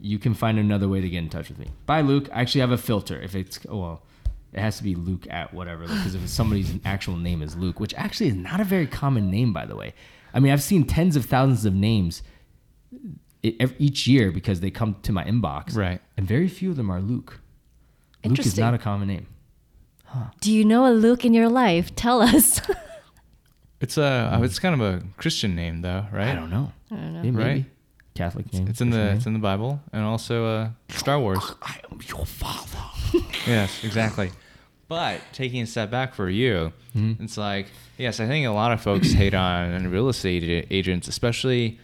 You 0.00 0.18
can 0.18 0.34
find 0.34 0.58
another 0.58 0.88
way 0.88 1.00
to 1.00 1.08
get 1.08 1.18
in 1.18 1.28
touch 1.28 1.48
with 1.48 1.58
me. 1.58 1.68
Bye, 1.86 2.00
Luke. 2.00 2.28
I 2.32 2.40
actually 2.40 2.62
have 2.62 2.70
a 2.70 2.78
filter. 2.78 3.20
If 3.20 3.34
it's 3.34 3.60
oh, 3.68 3.78
well, 3.78 4.02
it 4.52 4.60
has 4.60 4.78
to 4.78 4.82
be 4.82 4.94
Luke 4.94 5.26
at 5.30 5.54
whatever. 5.54 5.82
Because 5.82 6.14
if 6.14 6.28
somebody's 6.28 6.72
actual 6.84 7.16
name 7.16 7.42
is 7.42 7.56
Luke, 7.56 7.80
which 7.80 7.94
actually 7.94 8.28
is 8.28 8.34
not 8.34 8.60
a 8.60 8.64
very 8.64 8.86
common 8.86 9.30
name, 9.30 9.52
by 9.52 9.66
the 9.66 9.76
way. 9.76 9.94
I 10.32 10.40
mean, 10.40 10.52
I've 10.52 10.62
seen 10.62 10.84
tens 10.84 11.16
of 11.16 11.24
thousands 11.24 11.64
of 11.64 11.74
names 11.74 12.22
each 13.42 14.06
year 14.06 14.30
because 14.30 14.60
they 14.60 14.70
come 14.70 14.96
to 15.02 15.12
my 15.12 15.24
inbox, 15.24 15.76
Right. 15.76 16.00
And 16.16 16.26
very 16.26 16.48
few 16.48 16.70
of 16.70 16.76
them 16.76 16.90
are 16.90 17.00
Luke. 17.00 17.40
Luke 18.24 18.38
is 18.40 18.58
not 18.58 18.74
a 18.74 18.78
common 18.78 19.08
name. 19.08 19.26
Do 20.40 20.52
you 20.52 20.64
know 20.64 20.86
a 20.86 20.92
Luke 20.92 21.24
in 21.24 21.32
your 21.32 21.48
life? 21.48 21.94
Tell 21.94 22.20
us. 22.20 22.60
It's 23.80 23.96
a 23.96 24.30
oh, 24.34 24.42
it's 24.42 24.58
kind 24.58 24.74
of 24.74 24.82
a 24.82 25.02
Christian 25.16 25.56
name 25.56 25.80
though, 25.80 26.06
right? 26.12 26.28
I 26.28 26.34
don't 26.34 26.50
know. 26.50 26.70
I 26.90 26.96
don't 26.96 27.14
know. 27.14 27.22
Yeah, 27.22 27.30
maybe. 27.30 27.42
Right. 27.42 27.64
Catholic 28.14 28.52
name. 28.52 28.68
It's 28.68 28.82
in 28.82 28.90
the 28.90 28.96
Christian 28.96 29.16
it's 29.16 29.26
in 29.26 29.32
the 29.32 29.38
Bible 29.38 29.80
and 29.92 30.04
also 30.04 30.44
uh, 30.44 30.68
Star 30.90 31.18
Wars. 31.18 31.54
I 31.62 31.80
am 31.90 31.98
your 32.06 32.26
father. 32.26 32.99
yes, 33.46 33.84
exactly. 33.84 34.30
But 34.88 35.20
taking 35.32 35.62
a 35.62 35.66
step 35.66 35.90
back 35.90 36.14
for 36.14 36.28
you, 36.28 36.72
Mm-hmm. 36.96 37.22
it's 37.22 37.36
like 37.38 37.68
yes, 37.98 38.18
I 38.18 38.26
think 38.26 38.44
a 38.46 38.50
lot 38.50 38.72
of 38.72 38.80
folks 38.80 39.12
hate 39.12 39.34
on 39.34 39.88
real 39.90 40.08
estate 40.08 40.66
agents, 40.70 41.06
especially 41.06 41.78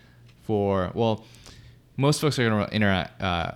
for 0.44 0.90
well, 0.94 1.24
most 1.96 2.20
folks 2.20 2.38
are 2.38 2.48
going 2.48 2.66
to 2.66 2.74
interact. 2.74 3.22
Uh, 3.22 3.52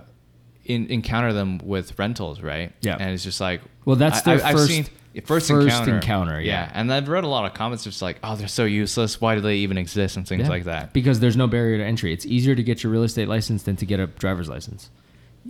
in, 0.65 0.85
encounter 0.91 1.33
them 1.33 1.57
with 1.57 1.97
rentals, 1.97 2.39
right? 2.39 2.71
Yeah. 2.81 2.95
and 2.97 3.09
it's 3.11 3.23
just 3.23 3.41
like 3.41 3.61
Well, 3.83 3.95
that's 3.95 4.21
their 4.21 4.41
I- 4.41 4.49
I've 4.49 4.55
first- 4.55 4.67
seen- 4.71 4.83
first, 5.25 5.47
first 5.49 5.49
encounter. 5.49 5.95
encounter, 5.95 6.39
yeah. 6.41 6.71
and 6.73 6.93
I've 6.93 7.09
read 7.09 7.23
a 7.23 7.27
lot 7.27 7.45
of 7.45 7.53
comments 7.55 7.83
just 7.83 8.01
like, 8.01 8.19
oh, 8.23 8.35
they're 8.35 8.47
so 8.47 8.63
useless. 8.65 9.19
Why 9.19 9.33
do 9.35 9.41
they 9.41 9.57
even 9.57 9.77
exist 9.77 10.15
and 10.17 10.25
things 10.25 10.43
Yeah. 10.43 10.49
like 10.49 10.63
that. 10.65 10.93
Because 10.93 11.19
there's 11.19 11.35
no 11.35 11.47
barrier 11.47 11.79
to 11.79 11.83
entry. 11.83 12.13
It's 12.13 12.25
easier 12.27 12.53
to 12.55 12.63
get 12.63 12.83
your 12.83 12.91
real 12.93 13.03
estate 13.03 13.27
license 13.27 13.63
than 13.63 13.75
to 13.77 13.85
get 13.85 13.99
a 13.99 14.05
driver's 14.07 14.47
license. 14.47 14.91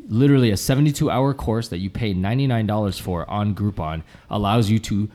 Literally, 0.08 0.52
a 0.52 0.58
72 0.58 1.10
hour 1.10 1.34
course 1.34 1.68
that 1.70 1.80
you 1.80 1.90
pay 1.90 2.14
$99 2.14 3.00
for 3.02 3.30
on 3.30 3.54
Groupon 3.54 4.04
allows 4.30 4.70
you 4.70 4.80
to 4.80 5.10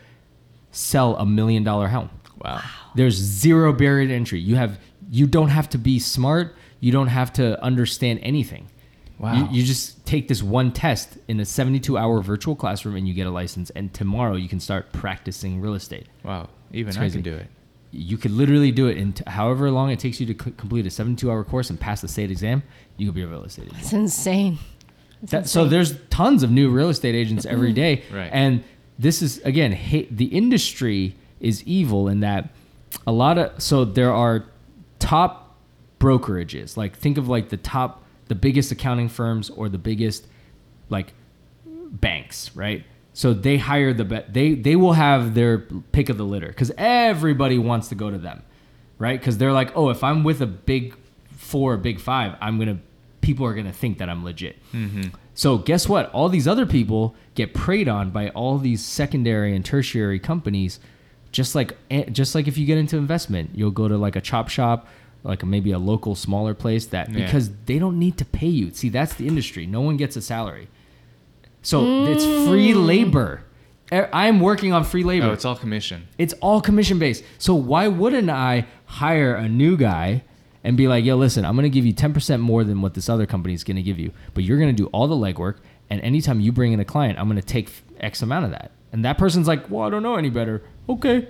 sell 0.70 1.16
a 1.16 1.24
million 1.24 1.64
dollar 1.64 1.88
home. 1.88 2.10
Wow. 2.42 2.62
There's 2.94 3.14
zero 3.14 3.72
barrier 3.72 4.08
to 4.08 4.14
entry. 4.14 4.40
You 4.40 4.56
have 4.56 4.78
you 5.10 5.26
don't 5.26 5.48
have 5.48 5.70
to 5.70 5.78
be 5.78 5.98
smart. 5.98 6.54
You 6.80 6.92
don't 6.92 7.08
have 7.08 7.32
to 7.34 7.62
understand 7.62 8.20
anything. 8.22 8.68
Wow. 9.18 9.34
You, 9.34 9.60
you 9.60 9.62
just 9.64 10.04
take 10.04 10.28
this 10.28 10.42
one 10.42 10.72
test 10.72 11.16
in 11.26 11.40
a 11.40 11.44
72 11.44 11.96
hour 11.96 12.20
virtual 12.20 12.54
classroom 12.54 12.96
and 12.96 13.08
you 13.08 13.14
get 13.14 13.26
a 13.26 13.30
license. 13.30 13.70
And 13.70 13.92
tomorrow 13.94 14.36
you 14.36 14.48
can 14.48 14.60
start 14.60 14.92
practicing 14.92 15.60
real 15.60 15.74
estate. 15.74 16.06
Wow. 16.22 16.48
Even 16.72 16.96
I 16.98 17.08
can 17.08 17.22
do 17.22 17.34
it. 17.34 17.46
You 17.96 18.16
could 18.18 18.30
literally 18.30 18.70
do 18.72 18.86
it 18.88 18.96
in 18.96 19.12
t- 19.14 19.24
however 19.26 19.70
long 19.70 19.90
it 19.90 19.98
takes 19.98 20.20
you 20.20 20.26
to 20.32 20.44
c- 20.44 20.52
complete 20.56 20.86
a 20.86 20.90
72 20.90 21.30
hour 21.30 21.42
course 21.44 21.70
and 21.70 21.78
pass 21.80 22.00
the 22.00 22.08
state 22.08 22.30
exam. 22.30 22.62
You 22.96 23.06
could 23.06 23.14
be 23.14 23.22
a 23.22 23.26
real 23.26 23.44
estate 23.44 23.66
agent. 23.66 23.80
It's 23.80 23.92
insane. 23.92 24.58
It's 25.22 25.32
That, 25.32 25.48
so 25.48 25.64
there's 25.66 25.98
tons 26.10 26.42
of 26.42 26.50
new 26.50 26.70
real 26.70 26.88
estate 26.90 27.14
agents 27.14 27.44
every 27.54 27.72
day, 27.72 28.02
Right. 28.12 28.30
and 28.32 28.62
this 28.98 29.22
is 29.22 29.38
again 29.44 29.72
ha- 29.72 30.06
the 30.10 30.26
industry 30.26 31.14
is 31.40 31.62
evil 31.64 32.08
in 32.08 32.20
that 32.20 32.50
a 33.06 33.12
lot 33.12 33.36
of 33.38 33.60
so 33.62 33.84
there 33.84 34.12
are 34.12 34.46
top 34.98 35.56
brokerages 36.00 36.76
like 36.76 36.96
think 36.96 37.18
of 37.18 37.28
like 37.28 37.48
the 37.50 37.56
top 37.58 38.02
the 38.28 38.34
biggest 38.34 38.72
accounting 38.72 39.08
firms 39.08 39.50
or 39.50 39.68
the 39.68 39.76
biggest 39.78 40.26
like 40.88 41.12
banks 41.66 42.54
right 42.56 42.84
so 43.20 43.32
they 43.32 43.56
hire 43.56 43.92
the 44.00 44.04
be- 44.04 44.26
they 44.36 44.48
they 44.54 44.76
will 44.76 44.92
have 45.06 45.34
their 45.34 45.58
pick 45.96 46.08
of 46.12 46.16
the 46.18 46.24
litter 46.32 46.48
because 46.48 46.70
everybody 46.76 47.58
wants 47.58 47.88
to 47.88 47.94
go 47.94 48.10
to 48.10 48.18
them 48.18 48.42
right? 48.98 49.18
Because 49.20 49.36
they're 49.38 49.52
like 49.60 49.70
oh 49.76 49.90
if 49.90 50.02
i'm 50.08 50.24
with 50.24 50.40
a 50.42 50.46
big 50.72 50.94
four 51.50 51.74
or 51.74 51.76
big 51.76 51.98
five 52.00 52.34
i'm 52.40 52.58
gonna 52.58 52.78
people 53.20 53.44
are 53.46 53.54
gonna 53.54 53.72
think 53.82 53.98
that 53.98 54.08
i'm 54.08 54.22
legit. 54.24 54.56
So 55.34 55.58
guess 55.58 55.86
what? 55.86 56.10
All 56.12 56.30
these 56.30 56.48
other 56.48 56.64
people 56.64 57.14
get 57.34 57.52
preyed 57.52 57.88
on 57.88 58.10
by 58.10 58.30
all 58.30 58.56
these 58.56 58.82
secondary 58.82 59.54
and 59.54 59.62
tertiary 59.62 60.18
companies 60.18 60.80
just 61.30 61.54
like 61.54 61.76
eh, 61.90 62.04
just 62.10 62.34
like 62.34 62.48
if 62.48 62.56
you 62.56 62.64
get 62.64 62.78
into 62.78 62.96
investment 62.96 63.50
you'll 63.54 63.70
go 63.82 63.86
to 63.88 63.98
like 63.98 64.16
a 64.16 64.20
chop 64.22 64.48
shop 64.48 64.86
like 65.24 65.44
maybe 65.44 65.72
a 65.72 65.78
local 65.78 66.14
smaller 66.14 66.54
place 66.54 66.86
that 66.86 67.10
Yeah. 67.12 67.24
because 67.26 67.50
they 67.66 67.78
don't 67.78 67.98
need 67.98 68.16
to 68.18 68.24
pay 68.24 68.46
you. 68.60 68.70
See 68.72 68.88
that's 68.88 69.14
the 69.14 69.26
industry. 69.26 69.66
No 69.66 69.80
one 69.82 69.96
gets 69.98 70.16
a 70.16 70.22
salary 70.22 70.68
so 71.66 72.06
it's 72.06 72.24
free 72.46 72.72
mm. 72.72 72.86
labor 72.86 73.42
er, 73.92 74.08
I'm 74.12 74.38
working 74.38 74.72
on 74.72 74.84
free 74.84 75.02
labor 75.02 75.26
Oh, 75.26 75.32
it's 75.32 75.44
all 75.44 75.56
commission. 75.56 76.06
it's 76.16 76.32
all 76.34 76.60
commission 76.60 77.00
based. 77.00 77.24
So 77.38 77.54
why 77.56 77.88
wouldn't 77.88 78.30
I 78.30 78.66
hire 78.84 79.34
a 79.34 79.48
new 79.48 79.76
guy 79.76 80.22
and 80.62 80.76
be 80.76 80.86
like, 80.86 81.04
yo, 81.04 81.16
listen, 81.16 81.44
I'm 81.44 81.56
gonna 81.56 81.68
give 81.68 81.84
you 81.84 81.92
10% 81.92 82.40
more 82.40 82.62
than 82.62 82.82
what 82.82 82.94
this 82.94 83.08
other 83.08 83.26
company 83.26 83.52
is 83.52 83.64
gonna 83.64 83.82
give 83.82 83.98
you, 83.98 84.12
but 84.32 84.44
you're 84.44 84.58
gonna 84.58 84.72
do 84.72 84.86
all 84.86 85.08
the 85.08 85.16
legwork, 85.16 85.56
and 85.90 86.00
anytime 86.02 86.38
you 86.38 86.52
bring 86.52 86.72
in 86.72 86.78
a 86.78 86.84
client, 86.84 87.18
I'm 87.18 87.26
gonna 87.26 87.42
take 87.42 87.68
X 87.98 88.22
amount 88.22 88.44
of 88.44 88.52
that. 88.52 88.70
And 88.92 89.04
that 89.04 89.18
person's 89.18 89.48
like, 89.48 89.68
well, 89.68 89.88
I 89.88 89.90
don't 89.90 90.04
know 90.04 90.14
any 90.14 90.30
better. 90.30 90.62
Okay. 90.88 91.28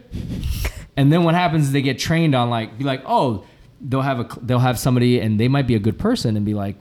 and 0.98 1.10
then 1.10 1.24
what 1.24 1.34
happens 1.34 1.66
is 1.66 1.72
they 1.72 1.82
get 1.82 1.98
trained 1.98 2.34
on 2.34 2.50
like, 2.50 2.76
be 2.76 2.84
like, 2.84 3.02
oh, 3.06 3.44
they'll 3.80 4.02
have 4.02 4.20
a 4.20 4.28
they'll 4.42 4.58
have 4.58 4.78
somebody 4.78 5.18
and 5.18 5.40
they 5.40 5.48
might 5.48 5.66
be 5.66 5.74
a 5.74 5.78
good 5.78 5.98
person 5.98 6.36
and 6.36 6.44
be 6.44 6.52
like, 6.52 6.76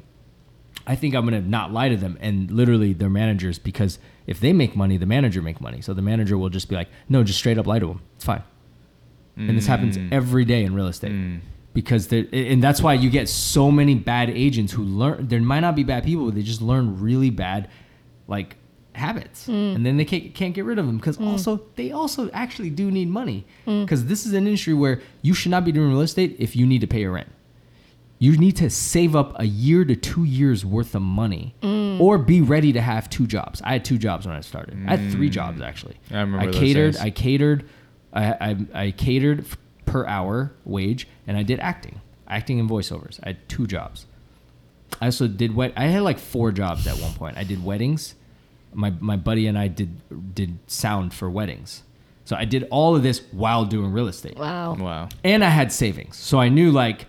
I 0.88 0.96
think 0.96 1.16
I'm 1.16 1.26
gonna 1.26 1.42
not 1.42 1.74
lie 1.74 1.90
to 1.90 1.98
them 1.98 2.18
and 2.22 2.50
literally 2.52 2.94
their 2.94 3.10
managers 3.10 3.58
because 3.58 4.00
if 4.28 4.40
they 4.40 4.54
make 4.54 4.76
money, 4.76 4.98
the 4.98 5.06
manager 5.06 5.42
make 5.42 5.62
money. 5.62 5.82
So 5.82 5.94
the 5.94 6.02
manager 6.02 6.38
will 6.38 6.50
just 6.50 6.70
be 6.70 6.76
like, 6.76 6.90
no, 7.10 7.24
just 7.24 7.40
straight 7.40 7.58
up 7.58 7.68
lie 7.68 7.80
to 7.80 7.88
them. 7.88 8.02
It's 8.16 8.26
fine. 8.26 8.44
And 9.38 9.58
this 9.58 9.68
happens 9.68 9.98
mm. 9.98 10.12
every 10.14 10.46
day 10.46 10.64
in 10.64 10.74
real 10.74 10.88
estate 10.88 11.12
mm. 11.12 11.42
because 11.74 12.08
there, 12.08 12.26
and 12.32 12.64
that's 12.64 12.82
why 12.82 12.94
you 12.94 13.10
get 13.10 13.28
so 13.28 13.70
many 13.70 13.94
bad 13.94 14.30
agents 14.30 14.72
who 14.72 14.84
learn. 14.84 15.28
There 15.28 15.42
might 15.42 15.60
not 15.60 15.76
be 15.76 15.84
bad 15.84 16.06
people, 16.06 16.26
but 16.26 16.36
they 16.36 16.42
just 16.42 16.62
learn 16.62 17.02
really 17.02 17.30
bad, 17.32 17.70
like 18.30 18.56
habits, 18.94 19.48
mm. 19.48 19.76
and 19.76 19.86
then 19.86 19.98
they 19.98 20.06
can't 20.06 20.34
can't 20.34 20.54
get 20.54 20.64
rid 20.64 20.80
of 20.80 20.86
them 20.86 20.96
because 20.96 21.20
also 21.20 21.62
they 21.76 21.92
also 21.92 22.30
actually 22.32 22.70
do 22.70 22.90
need 22.90 23.10
money 23.10 23.46
because 23.66 24.06
this 24.06 24.26
is 24.26 24.32
an 24.32 24.48
industry 24.48 24.74
where 24.74 25.02
you 25.22 25.34
should 25.34 25.52
not 25.52 25.66
be 25.66 25.72
doing 25.74 25.90
real 25.90 26.00
estate 26.00 26.38
if 26.40 26.56
you 26.56 26.66
need 26.66 26.80
to 26.80 26.88
pay 26.88 27.02
your 27.02 27.12
rent 27.12 27.30
you 28.18 28.38
need 28.38 28.56
to 28.58 28.70
save 28.70 29.16
up 29.16 29.38
a 29.40 29.46
year 29.46 29.84
to 29.84 29.96
two 29.96 30.24
years 30.24 30.66
worth 30.66 30.96
of 30.96 31.02
money 31.02 31.54
mm. 31.62 32.00
or 32.00 32.18
be 32.18 32.42
ready 32.42 32.72
to 32.74 32.82
have 32.82 33.10
two 33.10 33.28
jobs. 33.28 33.62
I 33.64 33.74
had 33.74 33.86
two 33.86 33.98
jobs 33.98 34.26
when 34.26 34.36
i 34.36 34.42
started. 34.42 34.78
I 34.88 34.96
had 34.96 35.12
three 35.12 35.30
mm. 35.30 35.34
jobs 35.34 35.62
actually. 35.62 35.98
I 36.12 36.22
remember 36.22 36.52
those 36.52 36.60
catered 36.60 36.94
days. 36.94 37.02
i 37.02 37.10
catered 37.10 37.70
I, 38.14 38.26
I, 38.26 38.58
I 38.74 38.92
catered 38.92 39.46
per 39.86 40.06
hour 40.06 40.54
wage 40.64 41.08
and 41.28 41.38
i 41.38 41.44
did 41.44 41.60
acting 41.60 42.02
acting 42.28 42.60
and 42.60 42.70
voiceovers. 42.70 43.20
I 43.22 43.30
had 43.30 43.50
two 43.50 43.68
jobs. 43.68 44.08
I 45.02 45.06
also 45.06 45.28
did 45.28 45.56
wet 45.56 45.74
i 45.76 45.86
had 45.86 46.02
like 46.02 46.20
four 46.20 46.52
jobs 46.52 46.88
at 46.88 46.98
one 46.98 47.14
point. 47.14 47.38
I 47.38 47.44
did 47.44 47.64
weddings. 47.64 48.16
My, 48.74 48.92
my 49.00 49.16
buddy 49.16 49.48
and 49.48 49.58
i 49.58 49.68
did 49.68 50.34
did 50.34 50.58
sound 50.68 51.14
for 51.14 51.30
weddings. 51.30 51.84
So 52.24 52.38
i 52.38 52.46
did 52.46 52.66
all 52.72 52.96
of 52.96 53.04
this 53.04 53.22
while 53.32 53.66
doing 53.66 53.92
real 53.92 54.08
estate. 54.08 54.38
Wow. 54.38 54.76
Wow. 54.76 55.10
and 55.26 55.44
I 55.44 55.50
had 55.50 55.74
savings. 55.74 56.16
So 56.16 56.40
I 56.40 56.48
knew 56.48 56.72
like 56.72 57.08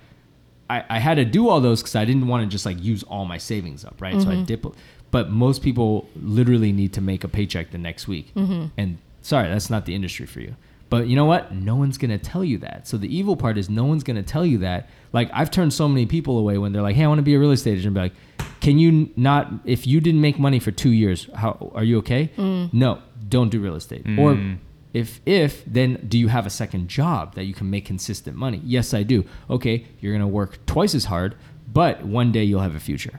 I, 0.68 0.84
I 0.88 0.98
had 0.98 1.14
to 1.14 1.24
do 1.24 1.48
all 1.48 1.60
those 1.60 1.82
because 1.82 1.96
I 1.96 2.04
didn't 2.04 2.26
want 2.26 2.42
to 2.44 2.48
just 2.48 2.66
like 2.66 2.82
use 2.82 3.02
all 3.04 3.24
my 3.24 3.38
savings 3.38 3.84
up, 3.84 4.00
right? 4.00 4.20
So 4.20 4.28
I 4.28 4.34
mm-hmm. 4.34 4.44
dip. 4.44 4.66
But 5.10 5.30
most 5.30 5.62
people 5.62 6.08
literally 6.16 6.72
need 6.72 6.92
to 6.94 7.00
make 7.00 7.24
a 7.24 7.28
paycheck 7.28 7.70
the 7.70 7.78
next 7.78 8.08
week, 8.08 8.34
mm-hmm. 8.34 8.66
and 8.76 8.98
sorry, 9.22 9.48
that's 9.48 9.70
not 9.70 9.86
the 9.86 9.94
industry 9.94 10.26
for 10.26 10.40
you. 10.40 10.56
But 10.88 11.08
you 11.08 11.16
know 11.16 11.24
what? 11.24 11.52
No 11.52 11.74
one's 11.76 11.98
gonna 11.98 12.18
tell 12.18 12.44
you 12.44 12.58
that. 12.58 12.86
So 12.86 12.96
the 12.96 13.14
evil 13.14 13.36
part 13.36 13.58
is 13.58 13.68
no 13.68 13.84
one's 13.84 14.04
gonna 14.04 14.22
tell 14.22 14.46
you 14.46 14.58
that. 14.58 14.88
Like 15.12 15.30
I've 15.32 15.50
turned 15.50 15.72
so 15.72 15.88
many 15.88 16.06
people 16.06 16.38
away 16.38 16.58
when 16.58 16.72
they're 16.72 16.82
like, 16.82 16.96
"Hey, 16.96 17.04
I 17.04 17.08
want 17.08 17.18
to 17.18 17.22
be 17.22 17.34
a 17.34 17.38
real 17.38 17.50
estate 17.50 17.78
agent." 17.78 17.94
Be 17.94 18.00
like, 18.00 18.14
"Can 18.60 18.78
you 18.78 19.10
not? 19.16 19.52
If 19.64 19.86
you 19.86 20.00
didn't 20.00 20.20
make 20.20 20.38
money 20.38 20.58
for 20.58 20.70
two 20.70 20.90
years, 20.90 21.28
how 21.34 21.72
are 21.74 21.84
you 21.84 21.98
okay?" 21.98 22.30
Mm. 22.36 22.72
No, 22.72 22.98
don't 23.28 23.50
do 23.50 23.60
real 23.60 23.74
estate. 23.74 24.02
Or 24.18 24.34
mm. 24.34 24.58
If 24.96 25.20
if 25.26 25.62
then 25.66 26.04
do 26.08 26.18
you 26.18 26.28
have 26.28 26.46
a 26.46 26.50
second 26.50 26.88
job 26.88 27.34
that 27.34 27.44
you 27.44 27.54
can 27.54 27.68
make 27.70 27.84
consistent 27.84 28.36
money? 28.36 28.60
Yes, 28.64 28.94
I 28.94 29.02
do. 29.02 29.24
Okay, 29.50 29.84
you're 30.00 30.12
gonna 30.14 30.26
work 30.40 30.64
twice 30.66 30.94
as 30.94 31.04
hard, 31.04 31.34
but 31.72 32.04
one 32.04 32.32
day 32.32 32.44
you'll 32.44 32.62
have 32.62 32.74
a 32.74 32.80
future, 32.80 33.18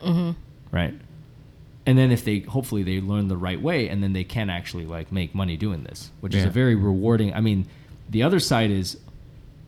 right? 0.72 0.94
And 1.86 1.98
then 1.98 2.12
if 2.12 2.26
they 2.26 2.40
hopefully 2.40 2.84
they 2.84 3.00
learn 3.00 3.28
the 3.28 3.38
right 3.38 3.62
way, 3.62 3.88
and 3.90 4.02
then 4.04 4.14
they 4.14 4.24
can 4.24 4.50
actually 4.50 4.86
like 4.86 5.12
make 5.12 5.36
money 5.36 5.56
doing 5.56 5.84
this, 5.84 6.12
which 6.22 6.34
is 6.36 6.44
a 6.46 6.50
very 6.50 6.76
rewarding. 6.76 7.34
I 7.34 7.42
mean, 7.42 7.68
the 8.10 8.24
other 8.24 8.40
side 8.40 8.72
is 8.72 8.98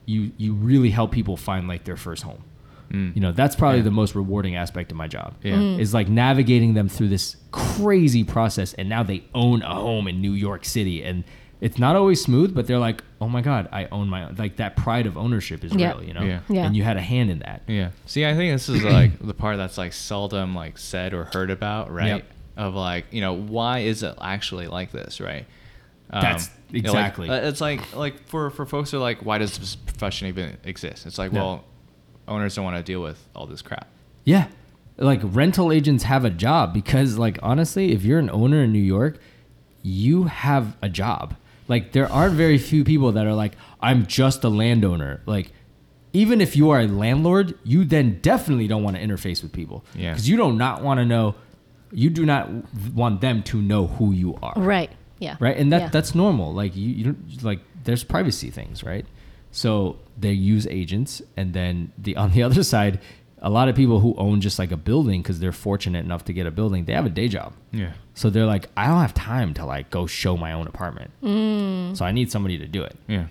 you 0.06 0.32
you 0.38 0.54
really 0.54 0.90
help 0.90 1.12
people 1.12 1.38
find 1.38 1.68
like 1.68 1.84
their 1.84 1.98
first 1.98 2.24
home. 2.24 2.44
Mm. 2.92 3.16
You 3.16 3.22
know, 3.22 3.32
that's 3.32 3.56
probably 3.56 3.80
Yeah. 3.80 3.84
the 3.92 3.92
most 3.92 4.16
rewarding 4.16 4.56
aspect 4.56 4.92
of 4.92 4.98
my 4.98 5.08
job. 5.08 5.36
Yeah. 5.44 5.58
Mm. 5.58 5.80
Is 5.80 5.94
like 5.94 6.10
navigating 6.10 6.74
them 6.74 6.90
through 6.90 7.10
this 7.10 7.36
crazy 7.52 8.24
process 8.24 8.74
and 8.74 8.90
now 8.90 9.04
they 9.04 9.24
own 9.36 9.62
a 9.62 9.76
home 9.76 10.08
in 10.08 10.20
New 10.22 10.34
York 10.34 10.66
City 10.66 11.04
and 11.04 11.24
it's 11.62 11.78
not 11.78 11.96
always 11.96 12.22
smooth, 12.22 12.54
but 12.56 12.68
they're 12.68 12.80
like, 12.80 13.04
"Oh 13.20 13.28
my 13.28 13.42
god, 13.42 13.68
I 13.72 13.86
own 13.92 14.08
my 14.08 14.24
own." 14.26 14.36
Like 14.38 14.56
that 14.58 14.76
pride 14.78 15.06
of 15.06 15.18
ownership 15.18 15.64
is 15.64 15.74
Yeah. 15.74 15.94
real, 15.94 16.04
you 16.04 16.14
know. 16.14 16.22
Yeah. 16.24 16.40
Yeah. 16.48 16.66
And 16.66 16.76
you 16.76 16.84
had 16.84 16.96
a 16.98 17.02
hand 17.02 17.30
in 17.30 17.40
that. 17.40 17.64
Yeah. 17.68 17.90
See, 18.06 18.26
I 18.26 18.34
think 18.36 18.54
this 18.54 18.70
is 18.70 18.84
like 19.00 19.20
the 19.20 19.34
part 19.34 19.58
that's 19.58 19.78
like 19.78 19.94
seldom 19.94 20.56
like 20.56 20.78
said 20.78 21.14
or 21.14 21.26
heard 21.26 21.50
about, 21.52 21.92
right? 21.92 22.08
Yep. 22.08 22.26
Of 22.58 22.76
like, 22.76 23.06
you 23.12 23.22
know, 23.22 23.34
why 23.34 23.80
is 23.80 24.04
it 24.04 24.16
actually 24.22 24.68
like 24.68 24.92
this, 24.92 25.20
right? 25.22 25.46
Um, 26.12 26.22
That's 26.24 26.50
you 26.72 26.82
know, 26.82 26.92
like, 26.92 27.00
exactly. 27.06 27.30
uh, 27.30 27.48
it's 27.50 27.62
like 27.62 27.96
like 27.96 28.26
for 28.28 28.50
for 28.50 28.66
folks 28.66 28.92
who 28.92 28.98
are 28.98 29.02
like, 29.02 29.24
why 29.26 29.38
does 29.38 29.58
this 29.58 29.76
profession 29.76 30.28
even 30.28 30.58
exist? 30.64 31.06
It's 31.06 31.18
like, 31.18 31.32
Yeah. 31.32 31.40
well, 31.42 31.64
owners 32.28 32.56
don't 32.56 32.66
want 32.66 32.78
to 32.78 32.84
deal 32.84 33.02
with 33.02 33.24
all 33.36 33.46
this 33.46 33.62
crap. 33.62 33.88
Yeah. 34.24 34.48
Like 34.98 35.22
rental 35.24 35.72
agents 35.72 36.04
have 36.06 36.26
a 36.26 36.30
job 36.30 36.74
because 36.74 37.18
like 37.18 37.38
honestly, 37.44 37.92
if 37.94 38.04
you're 38.04 38.20
an 38.20 38.30
owner 38.30 38.64
in 38.64 38.72
New 38.74 38.80
York, 38.80 39.20
you 39.84 40.24
have 40.24 40.76
a 40.82 40.90
job. 40.90 41.36
Like 41.70 41.94
there 41.94 42.12
aren't 42.12 42.34
very 42.36 42.58
few 42.58 42.84
people 42.84 43.14
that 43.14 43.26
are 43.26 43.34
like 43.34 43.54
I'm 43.80 44.06
just 44.08 44.44
a 44.44 44.50
landowner. 44.50 45.22
Like 45.26 45.54
even 46.12 46.42
if 46.42 46.56
you 46.58 46.72
are 46.72 46.82
a 46.82 46.88
landlord, 46.88 47.58
you 47.64 47.86
then 47.86 48.20
definitely 48.22 48.68
don't 48.68 48.84
want 48.84 48.98
to 48.98 49.02
interface 49.02 49.42
with 49.44 49.54
people. 49.54 49.86
Yeah. 49.96 50.14
Cuz 50.16 50.28
you 50.28 50.36
do 50.36 50.52
not 50.52 50.84
want 50.84 51.00
to 51.00 51.06
know 51.06 51.36
you 51.92 52.10
do 52.10 52.26
not 52.26 52.50
want 52.94 53.22
them 53.22 53.42
to 53.44 53.62
know 53.62 53.88
who 53.88 54.12
you 54.12 54.38
are. 54.44 54.54
Right. 54.58 54.92
Yeah. 55.20 55.38
Right? 55.40 55.56
And 55.58 55.72
that 55.72 55.82
Yeah. 55.82 55.90
that's 55.90 56.14
normal. 56.16 56.54
Like 56.54 56.76
you, 56.76 56.90
you 56.90 57.04
don't 57.06 57.44
like 57.44 57.60
there's 57.84 58.04
privacy 58.04 58.50
things, 58.50 58.84
right? 58.84 59.06
So 59.52 59.98
they 60.18 60.34
use 60.34 60.68
agents 60.68 61.22
and 61.38 61.54
then 61.54 61.92
the 61.98 62.16
on 62.24 62.32
the 62.32 62.44
other 62.44 62.64
side 62.64 63.00
a 63.42 63.50
lot 63.50 63.70
of 63.70 63.76
people 63.76 64.00
who 64.00 64.16
own 64.18 64.42
just 64.42 64.60
like 64.60 64.72
a 64.72 64.78
building 64.78 65.22
because 65.22 65.40
they're 65.40 65.52
fortunate 65.52 66.04
enough 66.04 66.26
to 66.26 66.34
get 66.34 66.46
a 66.46 66.52
building, 66.52 66.86
they 66.86 66.94
have 66.94 67.06
a 67.06 67.10
day 67.10 67.28
job. 67.28 67.54
Yeah. 67.72 67.94
So 68.14 68.30
they're 68.30 68.46
like, 68.46 68.70
I 68.76 68.88
don't 68.88 69.00
have 69.00 69.14
time 69.14 69.54
to 69.56 69.66
like 69.66 69.90
go 69.90 70.08
show 70.08 70.36
my 70.36 70.52
own 70.52 70.68
apartment. 70.68 71.12
Mm. 71.24 71.96
So 71.96 72.06
I 72.06 72.12
need 72.12 72.32
somebody 72.32 72.58
to 72.58 72.68
do 72.68 72.84
it. 72.84 72.96
Yeah. 73.08 73.28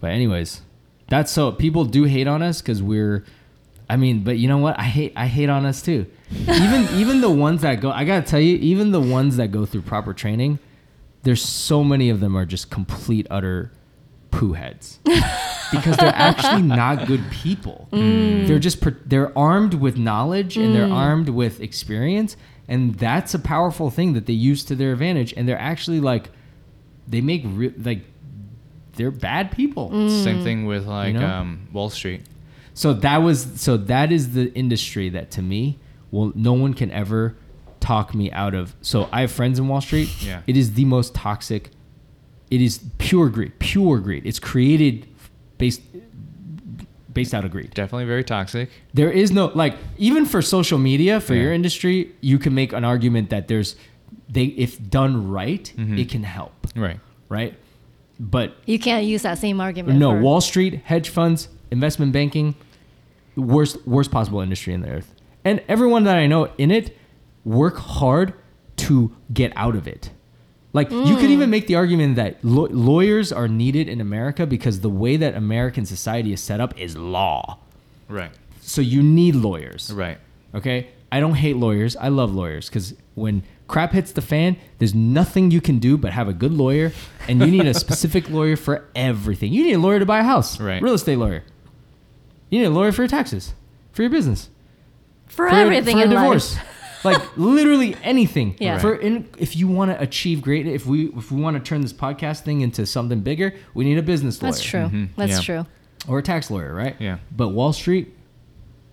But 0.00 0.10
anyways, 0.10 0.62
that's 1.08 1.30
so 1.30 1.52
people 1.52 1.84
do 1.84 2.04
hate 2.04 2.26
on 2.26 2.42
us 2.42 2.60
because 2.60 2.82
we're. 2.82 3.24
I 3.90 3.96
mean, 3.96 4.22
but 4.22 4.36
you 4.36 4.48
know 4.48 4.58
what? 4.58 4.78
I 4.78 4.82
hate 4.82 5.12
I 5.16 5.26
hate 5.26 5.48
on 5.48 5.64
us 5.64 5.80
too. 5.80 6.06
Even 6.30 6.88
even 6.94 7.20
the 7.20 7.30
ones 7.30 7.62
that 7.62 7.80
go, 7.80 7.90
I 7.90 8.04
gotta 8.04 8.26
tell 8.26 8.40
you, 8.40 8.56
even 8.56 8.90
the 8.90 9.00
ones 9.00 9.38
that 9.38 9.50
go 9.50 9.64
through 9.64 9.82
proper 9.82 10.12
training, 10.12 10.58
there's 11.22 11.42
so 11.42 11.82
many 11.82 12.10
of 12.10 12.20
them 12.20 12.36
are 12.36 12.44
just 12.44 12.70
complete 12.70 13.26
utter 13.30 13.72
poo 14.30 14.52
heads 14.52 14.98
because 15.72 15.96
they're 15.96 16.14
actually 16.14 16.62
not 16.76 17.06
good 17.06 17.24
people. 17.30 17.88
Mm. 17.92 18.46
They're 18.46 18.58
just 18.58 18.84
they're 19.08 19.36
armed 19.36 19.74
with 19.74 19.96
knowledge 19.96 20.56
and 20.56 20.74
they're 20.74 20.86
mm. 20.86 20.94
armed 20.94 21.28
with 21.28 21.60
experience, 21.60 22.36
and 22.66 22.94
that's 22.94 23.34
a 23.34 23.38
powerful 23.38 23.90
thing 23.90 24.12
that 24.14 24.26
they 24.26 24.32
use 24.32 24.64
to 24.64 24.74
their 24.74 24.92
advantage. 24.92 25.32
And 25.36 25.48
they're 25.48 25.58
actually 25.58 26.00
like, 26.00 26.30
they 27.06 27.20
make 27.20 27.42
re- 27.44 27.74
like 27.76 28.04
they're 28.94 29.10
bad 29.10 29.52
people. 29.52 29.90
Same 30.08 30.40
mm. 30.40 30.44
thing 30.44 30.66
with 30.66 30.86
like 30.86 31.14
um, 31.16 31.20
know? 31.20 31.28
um, 31.28 31.68
Wall 31.72 31.90
Street. 31.90 32.22
So 32.74 32.92
that 32.92 33.18
was 33.18 33.48
so 33.56 33.76
that 33.76 34.12
is 34.12 34.34
the 34.34 34.52
industry 34.54 35.08
that 35.10 35.30
to 35.32 35.42
me, 35.42 35.78
well, 36.10 36.32
no 36.34 36.52
one 36.52 36.74
can 36.74 36.90
ever 36.90 37.36
talk 37.80 38.14
me 38.14 38.30
out 38.32 38.54
of. 38.54 38.74
So 38.82 39.08
I 39.10 39.22
have 39.22 39.32
friends 39.32 39.58
in 39.58 39.68
Wall 39.68 39.80
Street. 39.80 40.10
Yeah. 40.20 40.42
It 40.46 40.56
is 40.56 40.74
the 40.74 40.84
most 40.84 41.14
toxic. 41.14 41.70
It 42.50 42.60
is 42.62 42.80
pure 42.98 43.28
greed, 43.28 43.58
pure 43.58 43.98
greed. 43.98 44.24
It's 44.26 44.38
created 44.38 45.06
based 45.58 45.82
based 47.12 47.34
out 47.34 47.44
of 47.44 47.50
greed. 47.50 47.74
Definitely 47.74 48.04
very 48.04 48.22
toxic. 48.24 48.70
There 48.94 49.10
is 49.10 49.32
no 49.32 49.46
like 49.54 49.76
even 49.98 50.24
for 50.24 50.40
social 50.42 50.78
media 50.78 51.20
for 51.20 51.34
Yeah. 51.34 51.42
your 51.42 51.52
industry, 51.52 52.12
you 52.20 52.38
can 52.38 52.54
make 52.54 52.72
an 52.72 52.84
argument 52.84 53.30
that 53.30 53.48
there's 53.48 53.76
they 54.30 54.44
if 54.44 54.78
done 54.90 55.28
right, 55.28 55.72
Mhm. 55.76 55.98
it 55.98 56.08
can 56.10 56.22
help, 56.22 56.66
Right. 56.76 57.00
right? 57.28 57.54
But 58.20 58.56
You 58.66 58.78
can't 58.78 59.04
use 59.06 59.22
that 59.22 59.38
same 59.38 59.60
argument. 59.60 59.98
no, 59.98 60.10
for- 60.12 60.20
Wall 60.20 60.40
Street, 60.40 60.80
hedge 60.84 61.08
funds, 61.08 61.48
investment 61.70 62.12
banking, 62.12 62.54
worst 63.36 63.86
worst 63.86 64.10
possible 64.10 64.40
industry 64.40 64.72
in 64.74 64.82
the 64.82 64.88
earth. 64.90 65.14
And 65.44 65.60
everyone 65.68 66.04
that 66.04 66.16
I 66.16 66.26
know 66.26 66.48
in 66.58 66.70
it 66.70 66.96
work 67.44 67.78
hard 67.78 68.34
to 68.76 69.12
get 69.32 69.52
out 69.56 69.74
of 69.76 69.86
it. 69.88 70.10
Like 70.78 70.90
you 70.90 71.16
could 71.16 71.30
even 71.30 71.50
make 71.50 71.66
the 71.66 71.74
argument 71.74 72.16
that 72.16 72.32
law- 72.44 72.68
lawyers 72.70 73.32
are 73.32 73.48
needed 73.48 73.88
in 73.88 74.00
America 74.00 74.46
because 74.46 74.80
the 74.80 74.88
way 75.04 75.16
that 75.16 75.34
American 75.34 75.84
society 75.84 76.32
is 76.32 76.40
set 76.40 76.60
up 76.60 76.78
is 76.78 76.96
law. 76.96 77.58
Right. 78.08 78.30
So 78.60 78.80
you 78.80 79.02
need 79.02 79.34
lawyers. 79.34 79.90
Right. 79.92 80.18
Okay? 80.54 80.88
I 81.10 81.18
don't 81.20 81.34
hate 81.34 81.56
lawyers. 81.56 81.96
I 81.96 82.08
love 82.08 82.32
lawyers 82.34 82.68
because 82.68 82.94
when 83.14 83.42
crap 83.66 83.92
hits 83.92 84.12
the 84.12 84.22
fan, 84.22 84.56
there's 84.78 84.94
nothing 84.94 85.50
you 85.50 85.60
can 85.60 85.78
do 85.78 85.96
but 85.98 86.12
have 86.12 86.28
a 86.28 86.32
good 86.32 86.52
lawyer, 86.52 86.92
and 87.28 87.40
you 87.40 87.50
need 87.50 87.66
a 87.66 87.74
specific 87.74 88.30
lawyer 88.38 88.56
for 88.56 88.86
everything. 88.94 89.52
You 89.52 89.64
need 89.64 89.74
a 89.74 89.78
lawyer 89.78 89.98
to 89.98 90.06
buy 90.06 90.20
a 90.20 90.22
house, 90.22 90.60
Right. 90.60 90.80
Real 90.82 90.94
estate 90.94 91.18
lawyer. 91.18 91.42
You 92.50 92.60
need 92.60 92.66
a 92.66 92.70
lawyer 92.70 92.92
for 92.92 93.02
your 93.02 93.08
taxes, 93.08 93.52
for 93.92 94.02
your 94.02 94.10
business, 94.10 94.48
for, 95.26 95.48
for, 95.48 95.54
everything 95.56 95.96
for 95.96 96.02
a 96.02 96.04
in 96.04 96.10
divorce. 96.10 96.56
life. 96.56 96.64
like 97.04 97.36
literally 97.36 97.94
anything. 98.02 98.56
Yeah. 98.58 98.78
For 98.78 98.94
in, 98.96 99.28
if 99.38 99.56
you 99.56 99.68
want 99.68 99.90
to 99.92 100.00
achieve 100.00 100.42
great, 100.42 100.66
if 100.66 100.86
we 100.86 101.06
if 101.10 101.30
we 101.32 101.40
want 101.40 101.56
to 101.56 101.62
turn 101.62 101.80
this 101.80 101.92
podcast 101.92 102.40
thing 102.42 102.60
into 102.62 102.86
something 102.86 103.20
bigger, 103.20 103.54
we 103.74 103.84
need 103.84 103.98
a 103.98 104.02
business 104.02 104.42
lawyer 104.42 104.52
That's 104.52 104.62
true. 104.62 104.80
Mhm. 104.80 105.08
That's 105.16 105.32
Yeah. 105.32 105.40
true. 105.62 105.66
or 106.06 106.18
a 106.20 106.22
tax 106.22 106.50
lawyer, 106.50 106.72
right? 106.72 106.94
Yeah. 107.00 107.18
But 107.36 107.48
Wall 107.48 107.72
Street, 107.72 108.14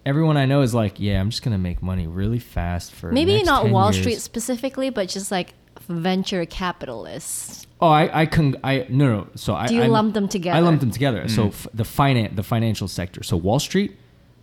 everyone 0.06 0.38
I 0.38 0.46
know 0.46 0.62
is 0.62 0.74
like, 0.74 1.00
yeah, 1.00 1.22
I'm 1.22 1.30
just 1.30 1.44
gonna 1.44 1.58
make 1.60 1.82
money 1.84 2.08
really 2.08 2.40
fast 2.40 2.92
for 2.92 3.08
the 3.10 3.14
Maybe 3.14 3.36
next 3.36 3.46
not 3.46 3.64
10 3.64 3.72
Wall 3.72 3.92
years." 3.92 4.02
Street 4.02 4.20
specifically, 4.22 4.90
but 4.90 5.08
just 5.08 5.32
like 5.32 5.54
venture 5.88 6.46
capitalists. 6.46 7.68
Oh, 7.82 7.90
I 7.90 8.22
I 8.22 8.26
can 8.26 8.56
I 8.64 8.86
no 8.90 9.06
no. 9.08 9.28
So 9.36 9.54
I 9.56 9.68
Do 9.68 9.76
you 9.76 9.82
I'm- 9.82 9.92
lump 9.92 10.14
them 10.14 10.28
together? 10.28 10.58
I 10.58 10.62
lump 10.62 10.80
them 10.80 10.92
together. 10.92 11.24
Mm. 11.26 11.30
So 11.30 11.48
f- 11.48 11.68
the 11.74 11.84
finance 11.84 12.34
the 12.36 12.44
financial 12.44 12.88
sector. 12.88 13.22
So 13.24 13.38
Wall 13.38 13.60
Street, 13.60 13.96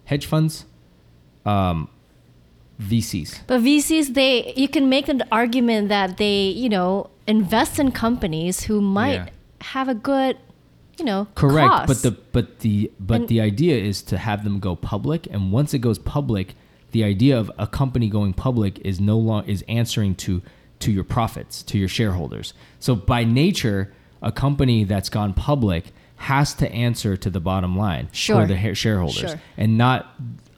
hedge 0.04 0.26
funds, 0.26 0.66
um, 1.46 1.88
VCs. 2.80 3.40
But 3.46 3.60
VCs, 3.62 4.14
they 4.14 4.52
you 4.56 4.68
can 4.68 4.88
make 4.88 5.08
an 5.08 5.22
argument 5.30 5.88
that 5.88 6.16
they, 6.16 6.46
you 6.48 6.68
know, 6.68 7.10
invest 7.26 7.78
in 7.78 7.92
companies 7.92 8.64
who 8.64 8.80
might 8.80 9.12
Yeah. 9.14 9.26
have 9.60 9.88
a 9.88 9.94
good, 9.94 10.36
you 10.98 11.04
know, 11.04 11.28
Correct, 11.34 11.68
cost. 11.68 11.86
but 11.88 12.02
the 12.02 12.10
but 12.32 12.60
the 12.60 12.90
but 12.98 13.20
And- 13.20 13.28
the 13.28 13.40
idea 13.40 13.76
is 13.76 14.02
to 14.02 14.18
have 14.18 14.44
them 14.44 14.58
go 14.58 14.74
public, 14.76 15.28
and 15.30 15.52
once 15.52 15.72
it 15.74 15.78
goes 15.78 15.98
public, 15.98 16.54
the 16.90 17.04
idea 17.04 17.38
of 17.38 17.50
a 17.58 17.66
company 17.66 18.08
going 18.08 18.32
public 18.32 18.78
is 18.84 19.00
no 19.00 19.16
long 19.18 19.44
is 19.46 19.62
answering 19.68 20.14
to 20.16 20.42
to 20.80 20.90
your 20.90 21.04
profits, 21.04 21.62
to 21.62 21.78
your 21.78 21.88
shareholders. 21.88 22.54
So 22.80 22.96
by 22.96 23.22
nature, 23.22 23.92
a 24.20 24.32
company 24.32 24.82
that's 24.82 25.08
gone 25.08 25.32
public 25.32 25.92
has 26.16 26.54
to 26.54 26.70
answer 26.72 27.16
to 27.16 27.30
the 27.30 27.38
bottom 27.40 27.76
line 27.76 28.08
Sure. 28.12 28.40
for 28.42 28.46
the 28.48 28.58
ha- 28.58 28.74
shareholders, 28.74 29.30
Sure. 29.30 29.40
and 29.56 29.78
not 29.78 30.06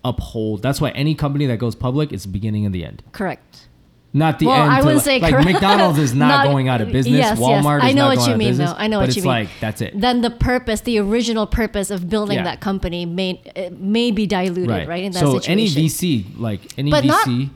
uphold. 0.04 0.62
That's 0.62 0.80
why 0.80 0.90
any 0.90 1.14
company 1.14 1.46
that 1.46 1.58
goes 1.58 1.74
public 1.74 2.12
is 2.12 2.22
the 2.24 2.28
beginning 2.28 2.64
and 2.66 2.74
the 2.74 2.84
end. 2.84 3.02
correct. 3.12 3.68
Not 4.16 4.38
the 4.38 4.46
Well, 4.46 4.62
end. 4.62 4.70
I 4.72 4.76
wouldn't 4.76 4.94
like, 4.98 5.04
say 5.04 5.18
like 5.18 5.32
correct. 5.32 5.44
McDonald's 5.50 5.98
is 5.98 6.14
not, 6.24 6.28
Not- 6.28 6.46
going 6.52 6.68
out 6.68 6.80
of 6.80 6.92
business. 6.92 7.16
yes, 7.18 7.36
yes. 7.36 7.64
Walmart 7.64 7.78
is 7.78 7.84
I 7.84 7.92
know 7.94 8.02
not 8.02 8.08
what 8.10 8.16
going 8.18 8.28
you 8.28 8.34
out 8.34 8.38
mean, 8.38 8.48
of 8.48 8.50
business. 8.52 8.70
though. 8.70 8.76
I 8.78 8.86
know 8.86 8.98
what 9.00 9.06
you 9.06 9.08
it's 9.08 9.16
mean. 9.16 9.24
like 9.26 9.48
that's 9.60 9.80
it. 9.80 10.00
Then 10.00 10.20
the 10.20 10.30
purpose, 10.30 10.82
the 10.82 10.98
original 11.00 11.48
purpose 11.48 11.90
of 11.90 12.08
building 12.08 12.36
Yeah. 12.36 12.44
that 12.44 12.60
company 12.60 13.06
may 13.06 13.42
may 13.76 14.12
be 14.12 14.26
diluted, 14.28 14.86
right? 14.86 15.02
in 15.02 15.10
that 15.12 15.18
so 15.18 15.40
situation. 15.40 15.52
any 15.52 15.66
VC, 15.88 16.26
like 16.38 16.60
any 16.78 16.92
But 16.92 17.02
VC, 17.02 17.50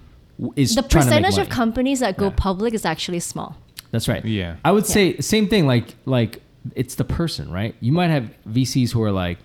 is 0.56 0.74
the 0.74 0.82
trying 0.82 1.04
to 1.04 1.10
make 1.10 1.22
percentage 1.24 1.38
of 1.38 1.48
companies 1.48 2.00
that 2.00 2.16
go 2.16 2.24
Yeah. 2.26 2.32
public 2.36 2.74
is 2.74 2.84
actually 2.84 3.20
small. 3.20 3.54
That's 3.92 4.08
right. 4.08 4.24
Yeah. 4.24 4.56
I 4.64 4.72
would 4.72 4.84
say 4.86 5.16
same 5.20 5.46
thing. 5.46 5.64
Like 5.68 5.94
like 6.06 6.42
it's 6.74 6.96
the 6.96 7.04
person, 7.04 7.52
right? 7.52 7.76
You 7.78 7.92
might 7.92 8.08
have 8.10 8.30
VCs 8.48 8.90
who 8.90 9.00
are 9.04 9.12
like, 9.12 9.38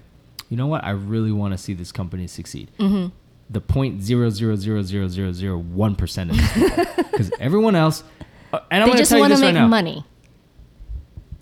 you 0.54 0.58
know 0.58 0.68
what? 0.68 0.84
I 0.84 0.92
really 0.92 1.32
want 1.32 1.52
to 1.54 1.58
see 1.58 1.74
this 1.74 1.92
company 1.92 2.28
succeed. 2.28 2.70
Mm-hmm. 2.78 3.08
The 3.50 3.60
point 3.60 4.04
zero 4.04 4.30
zero 4.30 4.56
zero 4.56 4.84
zero 4.84 5.08
zero 5.08 5.32
zero 5.32 5.58
one 5.58 5.96
percent 5.96 6.30
of 6.30 6.38
because 7.12 7.32
everyone 7.40 7.74
else. 7.76 8.04
uh, 8.54 8.60
and 8.70 8.84
I'm 8.84 8.90
they 8.90 8.92
going 8.92 8.98
to 8.98 8.98
just 9.00 9.10
tell 9.10 9.18
you 9.18 9.22
want 9.24 9.32
to 9.32 9.38
this 9.38 9.42
make 9.42 9.56
right 9.56 9.62
now. 9.62 9.68
money. 9.68 10.06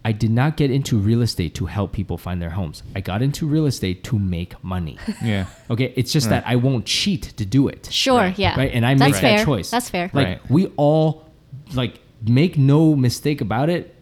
I 0.06 0.14
did 0.14 0.32
not 0.32 0.56
get 0.56 0.72
into 0.72 0.98
real 0.98 1.22
estate 1.22 1.54
to 1.56 1.66
help 1.66 1.92
people 1.92 2.18
find 2.18 2.42
their 2.42 2.52
homes. 2.52 2.84
I 2.96 3.02
got 3.02 3.22
into 3.22 3.46
real 3.46 3.66
estate 3.66 4.04
to 4.06 4.18
make 4.18 4.56
money. 4.64 4.98
Yeah. 5.22 5.48
Okay, 5.70 5.92
it's 5.98 6.14
just 6.14 6.30
that 6.30 6.44
I 6.48 6.56
won't 6.56 6.86
cheat 6.86 7.24
to 7.36 7.46
do 7.46 7.68
it. 7.68 7.90
Sure, 7.92 8.18
Right. 8.18 8.40
yeah. 8.40 8.58
Right, 8.58 8.72
and 8.74 8.86
I 8.86 8.96
That's 8.96 9.12
make 9.12 9.22
that 9.22 9.36
fair. 9.38 9.46
choice. 9.46 9.70
That's 9.70 9.90
fair. 9.90 10.10
Like 10.14 10.28
Right. 10.28 10.50
we 10.50 10.68
all, 10.78 11.26
like, 11.74 12.00
make 12.26 12.58
no 12.58 12.96
mistake 12.96 13.42
about 13.42 13.70
it. 13.70 13.94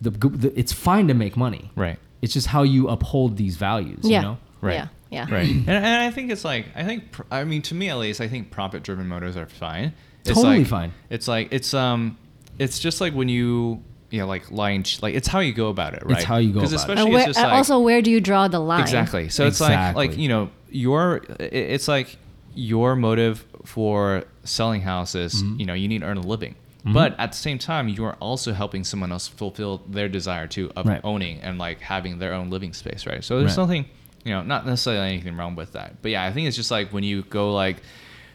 The, 0.00 0.10
the 0.10 0.58
it's 0.58 0.72
fine 0.72 1.08
to 1.08 1.14
make 1.14 1.36
money. 1.36 1.70
Right. 1.76 1.98
It's 2.22 2.32
just 2.32 2.46
how 2.48 2.62
you 2.64 2.88
uphold 2.88 3.36
these 3.36 3.56
values. 3.56 4.00
yeah. 4.02 4.18
You 4.18 4.22
know. 4.22 4.38
Right. 4.60 4.74
Yeah. 4.74 4.88
Yeah. 5.10 5.26
Right. 5.34 5.48
and, 5.48 5.68
and 5.68 6.02
I 6.02 6.10
think 6.10 6.30
it's 6.30 6.44
like 6.44 6.66
I 6.74 6.84
think 6.84 7.12
pr- 7.12 7.22
I 7.30 7.44
mean 7.44 7.62
to 7.62 7.74
me 7.74 7.88
at 7.90 7.96
least 7.98 8.20
I 8.20 8.28
think 8.28 8.50
profit 8.50 8.82
driven 8.82 9.06
motives 9.08 9.36
are 9.36 9.46
fine. 9.46 9.92
It's 10.24 10.34
Totally 10.34 10.58
like- 10.58 10.66
fine. 10.66 10.92
It's 11.10 11.28
like 11.28 11.48
it's 11.52 11.72
um 11.74 12.18
it's 12.58 12.78
just 12.78 13.00
like 13.00 13.14
when 13.14 13.28
you 13.28 13.82
you 14.10 14.18
know 14.20 14.26
like 14.26 14.50
lying 14.50 14.84
like 15.02 15.14
it's 15.14 15.28
how 15.28 15.38
you 15.40 15.52
go 15.52 15.68
about 15.68 15.94
it, 15.94 16.02
right? 16.04 16.22
how 16.24 16.38
you 16.38 16.52
go 16.52 16.60
about 16.60 16.72
it. 16.72 16.74
especially 16.74 17.02
And 17.02 17.12
where, 17.12 17.20
it's 17.20 17.26
just 17.36 17.40
like, 17.40 17.52
also, 17.52 17.78
where 17.78 18.02
do 18.02 18.10
you 18.10 18.20
draw 18.20 18.48
the 18.48 18.58
line? 18.58 18.80
Exactly. 18.80 19.28
So 19.28 19.46
it's 19.46 19.60
like 19.60 19.94
like 19.94 20.16
you 20.18 20.28
know 20.28 20.50
your 20.70 21.22
it's 21.38 21.88
like 21.88 22.16
your 22.54 22.96
motive 22.96 23.46
for 23.64 24.24
selling 24.44 24.80
houses. 24.80 25.34
Mm-hmm. 25.42 25.60
You 25.60 25.66
know 25.66 25.74
you 25.74 25.88
need 25.88 26.00
to 26.00 26.06
earn 26.06 26.16
a 26.16 26.22
living, 26.26 26.56
but 26.84 27.18
at 27.18 27.32
the 27.32 27.38
same 27.38 27.58
time 27.58 27.88
you 27.88 28.04
are 28.04 28.14
also 28.20 28.52
helping 28.52 28.84
someone 28.84 29.12
else 29.12 29.28
fulfill 29.28 29.82
their 29.88 30.08
desire 30.08 30.46
too 30.46 30.70
of 30.76 30.86
Right. 30.86 31.00
owning 31.04 31.40
and 31.42 31.58
like 31.58 31.80
having 31.80 32.18
their 32.18 32.32
own 32.32 32.50
living 32.50 32.72
space, 32.72 33.06
right? 33.06 33.22
So 33.22 33.38
there's 33.38 33.56
Right. 33.56 33.62
nothing 33.64 33.84
you 34.24 34.32
know 34.32 34.42
not 34.42 34.66
necessarily 34.66 35.08
anything 35.08 35.36
wrong 35.36 35.54
with 35.56 35.72
that, 35.72 36.02
but 36.02 36.10
yeah, 36.10 36.24
I 36.24 36.32
think 36.32 36.46
it's 36.48 36.56
just 36.56 36.70
like 36.70 36.92
when 36.92 37.04
you 37.04 37.22
go 37.22 37.52
like 37.54 37.78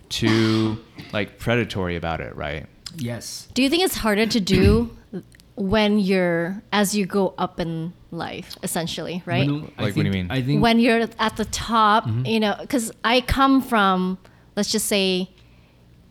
too 0.09 0.77
like 1.13 1.39
predatory 1.39 1.95
about 1.95 2.19
it, 2.21 2.35
right? 2.35 2.65
Yes. 2.97 3.47
Do 3.53 3.63
you 3.63 3.69
think 3.69 3.83
it's 3.83 3.97
harder 3.97 4.25
to 4.27 4.39
do 4.39 4.95
when 5.55 5.99
you're 5.99 6.61
as 6.71 6.95
you 6.95 7.05
go 7.05 7.33
up 7.37 7.59
in 7.59 7.93
life, 8.11 8.55
essentially, 8.63 9.23
right? 9.25 9.47
When- 9.49 9.71
I 9.77 9.83
Like, 9.83 9.95
what 9.95 10.03
do 10.03 10.07
you 10.07 10.11
mean? 10.11 10.27
I 10.31 10.41
think 10.41 10.61
when 10.61 10.79
you're 10.79 11.07
at 11.19 11.37
the 11.37 11.45
top, 11.45 12.05
Mm-hmm. 12.05 12.25
you 12.25 12.39
know, 12.39 12.55
because 12.59 12.91
I 13.03 13.21
come 13.21 13.61
from, 13.61 14.17
let's 14.55 14.71
just 14.71 14.85
say, 14.87 15.29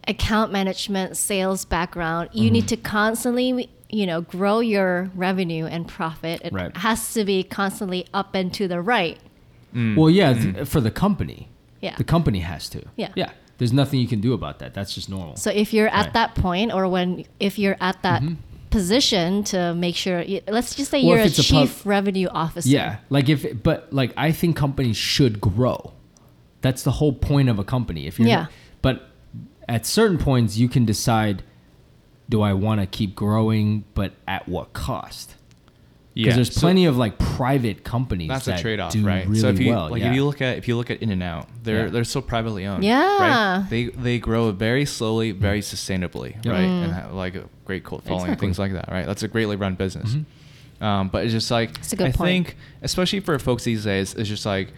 account 0.08 0.52
management, 0.52 1.16
sales 1.16 1.64
background. 1.64 2.30
You 2.32 2.44
Mm-hmm. 2.44 2.52
need 2.52 2.68
to 2.68 2.76
constantly, 2.76 3.70
you 3.90 4.06
know, 4.06 4.20
grow 4.22 4.60
your 4.60 5.10
revenue 5.14 5.66
and 5.66 5.86
profit. 5.86 6.40
It 6.44 6.52
Right. 6.52 6.76
has 6.76 7.12
to 7.14 7.24
be 7.24 7.42
constantly 7.44 8.06
up 8.12 8.34
and 8.34 8.52
to 8.54 8.66
the 8.68 8.80
right. 8.80 9.18
Well, 9.74 10.10
yeah, 10.10 10.34
th- 10.34 10.68
for 10.68 10.80
the 10.80 10.90
company. 10.90 11.48
Yeah. 11.80 11.96
The 11.96 12.04
company 12.04 12.40
has 12.40 12.68
to. 12.70 12.82
Yeah. 12.96 13.08
Yeah. 13.14 13.30
There's 13.58 13.72
nothing 13.72 14.00
you 14.00 14.06
can 14.08 14.20
do 14.20 14.32
about 14.34 14.58
that. 14.58 14.74
That's 14.74 14.94
just 14.94 15.08
normal. 15.08 15.36
So 15.36 15.50
if 15.50 15.72
you're 15.72 15.88
at 15.88 15.92
Right. 15.94 16.04
Mm-hmm. 16.06 16.12
that 16.14 16.34
point, 16.34 16.72
or 16.74 16.88
when 16.88 17.24
if 17.40 17.58
you're 17.58 17.76
at 17.80 18.02
that 18.02 18.22
position 18.70 19.44
to 19.44 19.74
make 19.74 19.94
sure, 19.96 20.24
let's 20.48 20.74
just 20.74 20.90
say 20.90 20.98
Or 20.98 21.16
you're 21.16 21.18
a 21.18 21.24
it's 21.26 21.38
a 21.38 21.42
pub- 21.52 21.68
chief 21.68 21.86
revenue 21.86 22.28
officer. 22.30 22.68
Yeah, 22.68 22.96
like 23.10 23.28
if, 23.28 23.62
but 23.62 23.92
like 23.92 24.12
I 24.16 24.32
think 24.32 24.56
companies 24.56 24.96
should 24.96 25.40
grow. 25.40 25.92
That's 26.60 26.82
the 26.82 26.92
whole 26.92 27.12
point 27.12 27.48
of 27.48 27.58
a 27.58 27.64
company. 27.64 28.06
If 28.06 28.18
you're, 28.18 28.28
Yeah. 28.28 28.46
But 28.80 29.08
at 29.72 29.87
certain 29.87 30.18
points, 30.18 30.56
you 30.56 30.68
can 30.68 30.85
decide: 30.85 31.42
Do 32.28 32.42
I 32.42 32.52
want 32.52 32.80
to 32.80 32.87
keep 32.87 33.14
growing, 33.14 33.85
but 33.94 34.12
at 34.28 34.48
what 34.48 34.72
cost? 34.72 35.37
Because 36.14 36.35
there's 36.35 36.54
so- 36.54 36.61
plenty 36.61 36.85
of 36.85 36.98
like 36.98 37.18
private 37.18 37.85
companies. 37.85 38.28
That's 38.28 38.44
that 38.44 38.58
a 38.58 38.62
trade-off, 38.62 38.92
do 38.92 39.02
right? 39.02 39.26
Really 39.26 39.40
so 39.40 39.48
if 39.48 39.58
you 39.58 39.70
well. 39.70 39.88
like, 39.88 40.02
yeah. 40.02 40.11
if 40.11 40.14
you 40.14 40.26
look 40.26 40.42
at 40.42 40.58
if 40.58 40.68
you 40.68 40.76
look 40.76 40.90
at 40.90 41.00
In 41.00 41.11
and 41.11 41.22
Out, 41.22 41.48
they're 41.62 41.85
Yeah. 41.87 41.90
they're 41.90 42.04
still 42.04 42.20
privately 42.20 42.66
owned. 42.66 42.85
Yeah. 42.85 43.00
right? 43.61 43.66
They 43.70 43.85
they 43.87 44.18
grow 44.18 44.50
very 44.52 44.85
slowly, 44.85 45.30
very 45.32 45.62
sustainably, 45.62 46.37
Yeah. 46.44 46.52
right? 46.52 46.68
Mm. 46.68 46.85
And 46.85 46.92
have 46.92 47.14
like 47.14 47.35
a 47.35 47.44
great 47.64 47.82
cult 47.82 48.04
following, 48.04 48.24
Exactly. 48.26 48.46
things 48.46 48.58
like 48.58 48.72
that, 48.74 48.90
right? 48.92 49.06
That's 49.06 49.22
a 49.22 49.28
greatly 49.28 49.56
run 49.56 49.74
business. 49.74 50.11
Mm-hmm. 50.11 50.85
Um, 50.85 51.08
but 51.08 51.24
it's 51.24 51.32
just 51.32 51.50
like 51.50 51.74
That's 51.76 51.94
a 51.94 51.96
good 51.96 52.08
I 52.08 52.12
point. 52.12 52.28
think, 52.48 52.56
especially 52.82 53.20
for 53.20 53.38
folks 53.38 53.64
these 53.64 53.85
days, 53.85 54.14
it's 54.14 54.28
just 54.28 54.44
like 54.44 54.72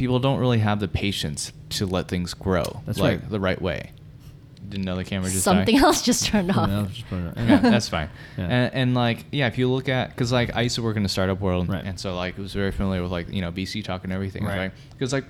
people 0.00 0.18
don't 0.18 0.38
really 0.40 0.58
have 0.60 0.80
the 0.80 0.88
patience 0.88 1.52
to 1.68 1.84
let 1.84 2.08
things 2.08 2.32
grow 2.32 2.64
That's 2.86 2.98
like 2.98 3.20
right. 3.20 3.30
the 3.30 3.38
right 3.38 3.60
way. 3.60 3.92
Didn't 4.66 4.86
know 4.86 4.96
the 4.96 5.04
camera 5.04 5.28
just 5.28 5.44
Something 5.44 5.74
died. 5.76 5.84
else 5.84 6.00
just 6.00 6.24
turned 6.24 6.50
off. 6.50 6.68
Yeah, 6.70 6.86
just 6.90 7.08
put 7.10 7.18
it- 7.18 7.34
yeah, 7.36 7.58
that's 7.58 7.88
fine. 7.88 8.08
Yeah. 8.38 8.44
And, 8.44 8.74
and 8.74 8.94
like, 8.94 9.26
yeah, 9.30 9.46
if 9.46 9.58
you 9.58 9.70
look 9.70 9.88
at, 9.90 10.08
because 10.10 10.32
like 10.32 10.56
I 10.56 10.62
used 10.62 10.76
to 10.76 10.82
work 10.82 10.96
in 10.96 11.02
the 11.02 11.08
startup 11.10 11.40
world, 11.40 11.68
Right. 11.68 11.84
and 11.84 12.00
so 12.00 12.14
like 12.16 12.38
I 12.38 12.40
was 12.42 12.54
very 12.54 12.72
familiar 12.72 13.02
with 13.02 13.12
like 13.12 13.28
you 13.30 13.42
know 13.42 13.52
VC 13.52 13.84
talk 13.84 14.04
and 14.04 14.12
everything, 14.12 14.44
Right. 14.44 14.58
right? 14.58 14.72
Because 14.92 15.12
like 15.12 15.24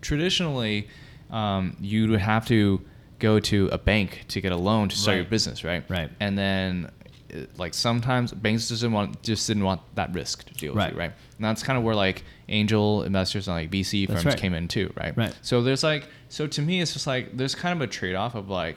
traditionally, 0.00 0.88
um, 1.30 1.76
you 1.80 2.08
would 2.10 2.20
have 2.20 2.46
to 2.48 2.80
go 3.18 3.38
to 3.40 3.68
a 3.72 3.78
bank 3.78 4.24
to 4.28 4.40
get 4.40 4.52
a 4.52 4.56
loan 4.56 4.88
to 4.88 4.96
start 4.96 5.16
your 5.16 5.26
business, 5.26 5.62
right? 5.64 5.84
Right. 5.88 6.10
And 6.20 6.36
then, 6.36 6.90
like 7.58 7.74
sometimes 7.74 8.32
banks 8.32 8.68
just 8.68 8.82
didn't 8.82 8.94
want 8.94 9.22
just 9.22 9.46
didn't 9.46 9.64
want 9.64 9.80
that 9.94 10.12
risk 10.14 10.44
to 10.46 10.54
deal 10.54 10.72
with, 10.72 10.78
Right. 10.78 10.92
you, 10.92 10.98
right? 10.98 11.12
And 11.36 11.44
that's 11.44 11.62
kind 11.62 11.76
of 11.78 11.84
where 11.84 11.94
like 11.94 12.24
angel 12.48 13.02
investors 13.02 13.48
and 13.48 13.56
like 13.56 13.70
VC 13.70 14.06
firms 14.06 14.24
right. 14.24 14.36
came 14.38 14.54
in 14.54 14.68
too, 14.68 14.92
right? 14.96 15.16
Right. 15.16 15.36
So 15.42 15.62
there's 15.62 15.82
like, 15.82 16.08
so 16.28 16.46
to 16.46 16.62
me, 16.62 16.80
it's 16.80 16.92
just 16.92 17.06
like 17.06 17.36
there's 17.36 17.54
kind 17.54 17.74
of 17.74 17.80
a 17.86 17.90
trade 17.90 18.14
off 18.14 18.34
of 18.34 18.48
like 18.48 18.76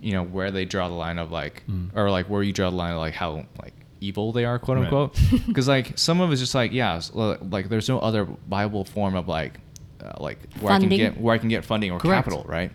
you 0.00 0.12
know 0.12 0.22
where 0.24 0.50
they 0.50 0.64
draw 0.64 0.88
the 0.88 0.94
line 0.94 1.18
of 1.18 1.30
like 1.30 1.62
or 1.94 2.10
like 2.10 2.26
where 2.28 2.42
you 2.42 2.52
draw 2.52 2.68
the 2.70 2.76
line 2.76 2.92
of 2.92 2.98
like 2.98 3.14
how 3.14 3.44
like 3.62 3.72
evil 4.00 4.30
they 4.30 4.44
are 4.44 4.58
quote 4.58 4.76
unquote 4.76 5.18
because 5.46 5.66
like 5.66 5.96
some 5.96 6.20
of 6.20 6.30
it's 6.30 6.40
just 6.40 6.54
like 6.54 6.70
yeah 6.70 6.96
s- 6.96 7.10
l- 7.16 7.38
like 7.50 7.70
there's 7.70 7.88
no 7.88 7.98
other 8.00 8.28
viable 8.46 8.84
form 8.84 9.14
of 9.16 9.26
like 9.26 9.58
uh, 10.04 10.12
like 10.20 10.38
where 10.60 10.70
i 10.74 10.78
can 10.78 10.90
get 10.90 11.18
where 11.18 11.34
i 11.34 11.38
can 11.38 11.48
get 11.48 11.64
funding 11.64 11.90
or 11.90 11.98
Correct. 11.98 12.24
capital 12.26 12.44
right 12.46 12.70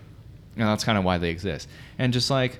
and 0.56 0.66
that's 0.66 0.82
kind 0.82 0.98
of 0.98 1.04
why 1.04 1.18
they 1.18 1.30
exist 1.30 1.68
and 1.96 2.12
just 2.12 2.28
like 2.28 2.58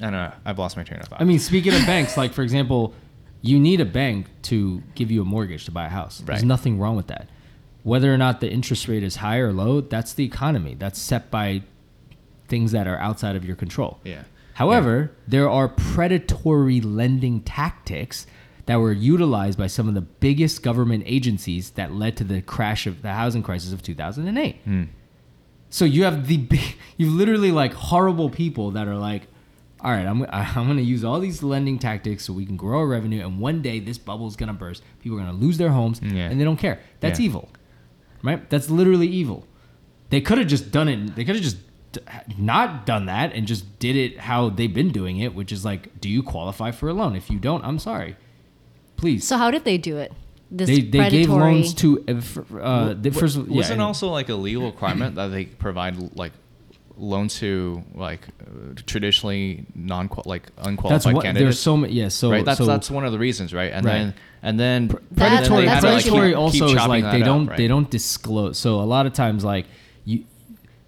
i 0.00 0.04
don't 0.04 0.12
know 0.12 0.32
i've 0.44 0.58
lost 0.58 0.76
my 0.76 0.82
train 0.82 1.00
of 1.00 1.06
thought 1.08 1.20
I 1.20 1.24
mean, 1.24 1.38
speaking 1.38 1.74
of 1.74 1.80
banks, 1.86 2.16
like 2.16 2.32
for 2.32 2.42
example, 2.42 2.92
you 3.42 3.58
need 3.58 3.80
a 3.80 3.84
bank 3.84 4.26
to 4.42 4.82
give 4.94 5.10
you 5.10 5.22
a 5.22 5.24
mortgage 5.24 5.64
to 5.66 5.70
buy 5.70 5.86
a 5.86 5.88
house. 5.88 6.18
There's 6.18 6.40
Right. 6.40 6.46
nothing 6.46 6.78
wrong 6.78 6.96
with 6.96 7.06
that. 7.08 7.28
Whether 7.84 8.12
or 8.12 8.18
not 8.18 8.40
the 8.40 8.50
interest 8.50 8.88
rate 8.88 9.02
is 9.04 9.16
high 9.16 9.38
or 9.38 9.52
low, 9.52 9.80
that's 9.80 10.12
the 10.14 10.24
economy. 10.24 10.74
That's 10.78 10.98
set 10.98 11.30
by 11.30 11.62
things 12.48 12.72
that 12.72 12.86
are 12.88 12.98
outside 12.98 13.36
of 13.36 13.44
your 13.44 13.56
control. 13.56 14.00
yeah 14.04 14.22
However, 14.54 15.12
there 15.28 15.48
are 15.50 15.68
predatory 15.68 16.80
lending 16.80 17.40
tactics 17.42 18.26
that 18.64 18.76
were 18.80 18.92
utilized 18.92 19.58
by 19.58 19.66
some 19.66 19.86
of 19.86 19.94
the 19.94 20.00
biggest 20.00 20.62
government 20.62 21.04
agencies 21.06 21.70
that 21.72 21.92
led 21.92 22.16
to 22.16 22.24
the 22.24 22.40
crash 22.42 22.86
of 22.86 23.02
the 23.02 23.12
housing 23.12 23.42
crisis 23.42 23.72
of 23.72 23.82
2008. 23.82 24.56
Hmm. 24.64 24.84
So 25.70 25.84
you 25.84 26.04
have 26.04 26.26
the 26.26 26.38
big, 26.38 26.76
you 26.96 27.10
literally 27.10 27.52
like 27.52 27.72
horrible 27.74 28.30
people 28.30 28.70
that 28.72 28.88
are 28.88 28.96
like, 28.96 29.28
all 29.86 29.92
right, 29.92 30.04
I'm 30.06 30.22
I'm 30.30 30.66
gonna 30.66 30.80
use 30.82 31.04
all 31.04 31.20
these 31.20 31.42
lending 31.44 31.78
tactics 31.78 32.24
so 32.24 32.32
we 32.32 32.44
can 32.44 32.56
grow 32.56 32.80
our 32.80 32.86
revenue, 32.86 33.24
and 33.24 33.38
one 33.38 33.62
day 33.62 33.78
this 33.78 33.98
bubble 33.98 34.26
is 34.26 34.34
gonna 34.34 34.52
burst. 34.52 34.82
People 35.00 35.16
are 35.18 35.20
gonna 35.22 35.38
lose 35.38 35.56
their 35.58 35.70
homes, 35.70 36.00
Yeah. 36.02 36.28
and 36.28 36.40
they 36.40 36.44
don't 36.44 36.56
care. 36.56 36.80
That's 37.00 37.20
Yeah. 37.20 37.26
evil, 37.26 37.48
right? 38.22 38.50
That's 38.50 38.68
literally 38.68 39.06
evil. 39.06 39.46
They 40.10 40.20
could 40.20 40.38
have 40.38 40.48
just 40.48 40.72
done 40.72 40.88
it. 40.88 41.14
They 41.14 41.24
could 41.24 41.36
have 41.36 41.44
just 41.44 41.58
not 42.36 42.84
done 42.84 43.06
that 43.06 43.32
and 43.32 43.46
just 43.46 43.78
did 43.78 43.96
it 43.96 44.18
how 44.18 44.50
they've 44.50 44.74
been 44.74 44.90
doing 44.90 45.18
it, 45.18 45.34
which 45.34 45.50
is 45.52 45.64
like, 45.64 46.00
do 46.00 46.08
you 46.08 46.22
qualify 46.22 46.70
for 46.72 46.88
a 46.88 46.92
loan? 46.92 47.16
If 47.16 47.30
you 47.30 47.38
don't, 47.38 47.64
I'm 47.64 47.78
sorry. 47.78 48.16
Please. 48.96 49.26
So 49.26 49.38
how 49.38 49.50
did 49.50 49.64
they 49.64 49.78
do 49.78 49.96
it? 49.98 50.12
This 50.50 50.68
they 50.68 50.80
they 50.80 51.10
gave 51.10 51.28
loans 51.30 51.74
to 51.74 52.04
uh, 52.08 52.12
f- 52.16 52.38
uh, 52.60 52.94
the 52.94 53.10
first. 53.10 53.36
wasn't 53.38 53.78
yeah, 53.80 53.84
also 53.84 54.08
like 54.08 54.28
a 54.28 54.34
legal 54.34 54.66
requirement 54.66 55.14
that 55.16 55.28
they 55.28 55.46
provide 55.46 56.16
like 56.16 56.32
loan 56.98 57.28
to 57.28 57.82
like 57.94 58.20
uh, 58.40 58.74
traditionally 58.86 59.66
non 59.74 60.08
like 60.24 60.54
That's 60.56 60.66
unqualified 60.68 61.14
what 61.14 61.24
candidates. 61.24 61.44
there's 61.44 61.58
so 61.60 61.76
many. 61.76 61.92
Yeah, 61.92 62.08
so 62.08 62.30
right. 62.30 62.44
That's 62.44 62.58
so 62.58 62.66
that's 62.66 62.90
one 62.90 63.04
of 63.04 63.12
the 63.12 63.18
reasons, 63.18 63.52
right? 63.52 63.72
And 63.72 63.84
Right. 63.84 63.92
then 63.92 64.14
and 64.42 64.60
then 64.60 64.86
That's- 64.88 65.06
predatory. 65.48 65.66
that's 65.66 65.84
had 65.84 65.88
to, 65.90 65.94
what 65.94 66.04
you 66.04 66.10
predatory 66.10 66.34
also 66.34 66.68
keep 66.68 66.76
is 66.78 66.86
like 66.88 67.04
they 67.12 67.22
don't 67.22 67.46
right? 67.46 67.56
they 67.56 67.68
don't 67.68 67.90
disclose. 67.90 68.58
So 68.58 68.80
a 68.80 68.84
lot 68.84 69.06
of 69.06 69.12
times 69.12 69.44
like 69.44 69.66
you. 70.04 70.24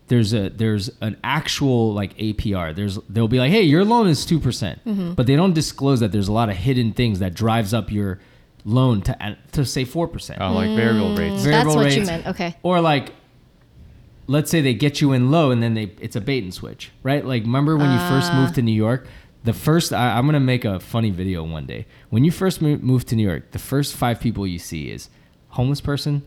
There's 0.08 0.32
a 0.32 0.48
there's 0.48 0.90
an 1.02 1.18
actual 1.22 1.92
like 1.92 2.16
APR. 2.16 2.74
There's 2.74 2.98
they'll 3.10 3.28
be 3.28 3.38
like, 3.38 3.50
hey, 3.50 3.60
your 3.60 3.84
loan 3.84 4.08
is 4.08 4.24
two 4.24 4.40
percent, 4.40 4.80
Mm-hmm. 4.86 5.12
but 5.12 5.26
they 5.26 5.36
don't 5.36 5.52
disclose 5.52 6.00
that 6.00 6.12
there's 6.12 6.28
a 6.28 6.32
lot 6.32 6.48
of 6.48 6.56
hidden 6.56 6.94
things 6.94 7.18
that 7.18 7.34
drives 7.34 7.74
up 7.74 7.92
your 7.92 8.18
loan 8.64 9.02
to 9.02 9.36
to 9.52 9.66
say 9.66 9.84
four 9.84 10.08
percent. 10.08 10.40
Oh, 10.40 10.52
like 10.54 10.74
variable 10.74 11.14
rates. 11.14 11.44
That's 11.44 11.44
variable 11.44 11.76
what 11.76 11.94
you 11.94 12.04
meant. 12.06 12.26
Okay. 12.26 12.56
Or 12.62 12.80
like, 12.80 13.12
let's 14.28 14.50
say 14.50 14.60
they 14.60 14.74
get 14.74 15.00
you 15.00 15.12
in 15.12 15.30
low 15.30 15.50
and 15.50 15.60
then 15.60 15.74
they 15.74 15.90
it's 16.00 16.14
a 16.14 16.20
bait 16.20 16.44
and 16.44 16.54
switch, 16.54 16.92
right? 17.02 17.24
Like, 17.24 17.42
remember 17.42 17.76
when 17.76 17.90
you 17.90 17.98
first 18.08 18.32
moved 18.32 18.54
to 18.54 18.62
New 18.62 18.72
York? 18.72 19.08
The 19.42 19.52
first 19.52 19.92
I, 19.92 20.16
I'm 20.16 20.26
gonna 20.26 20.38
make 20.38 20.64
a 20.64 20.78
funny 20.78 21.10
video 21.10 21.42
one 21.42 21.66
day. 21.66 21.86
When 22.10 22.24
you 22.24 22.30
first 22.30 22.60
mo- 22.62 22.76
move 22.76 23.04
to 23.06 23.16
New 23.16 23.26
York, 23.26 23.50
the 23.50 23.58
first 23.58 23.94
five 23.96 24.20
people 24.20 24.46
you 24.46 24.58
see 24.58 24.90
is 24.90 25.08
homeless 25.48 25.80
person, 25.80 26.22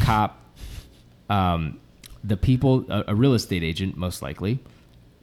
cop, 0.00 0.40
um, 1.28 1.78
the 2.24 2.36
people, 2.36 2.84
a, 2.88 3.04
a 3.08 3.14
real 3.14 3.34
estate 3.34 3.62
agent 3.62 3.96
most 3.96 4.22
likely, 4.22 4.58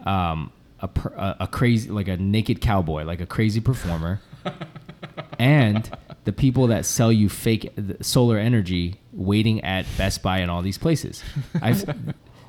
um, 0.05 0.51
a, 0.81 0.89
a 1.15 1.35
a 1.41 1.47
crazy 1.47 1.89
like 1.89 2.07
a 2.07 2.17
naked 2.17 2.61
cowboy, 2.61 3.03
like 3.03 3.21
a 3.21 3.25
crazy 3.25 3.59
performer, 3.59 4.21
and 5.39 5.89
the 6.25 6.31
people 6.31 6.67
that 6.67 6.85
sell 6.85 7.11
you 7.11 7.29
fake 7.29 7.71
solar 8.01 8.37
energy 8.37 8.95
waiting 9.11 9.63
at 9.63 9.85
Best 9.97 10.21
Buy 10.23 10.39
and 10.39 10.49
all 10.49 10.61
these 10.61 10.77
places. 10.77 11.23
I've 11.61 11.85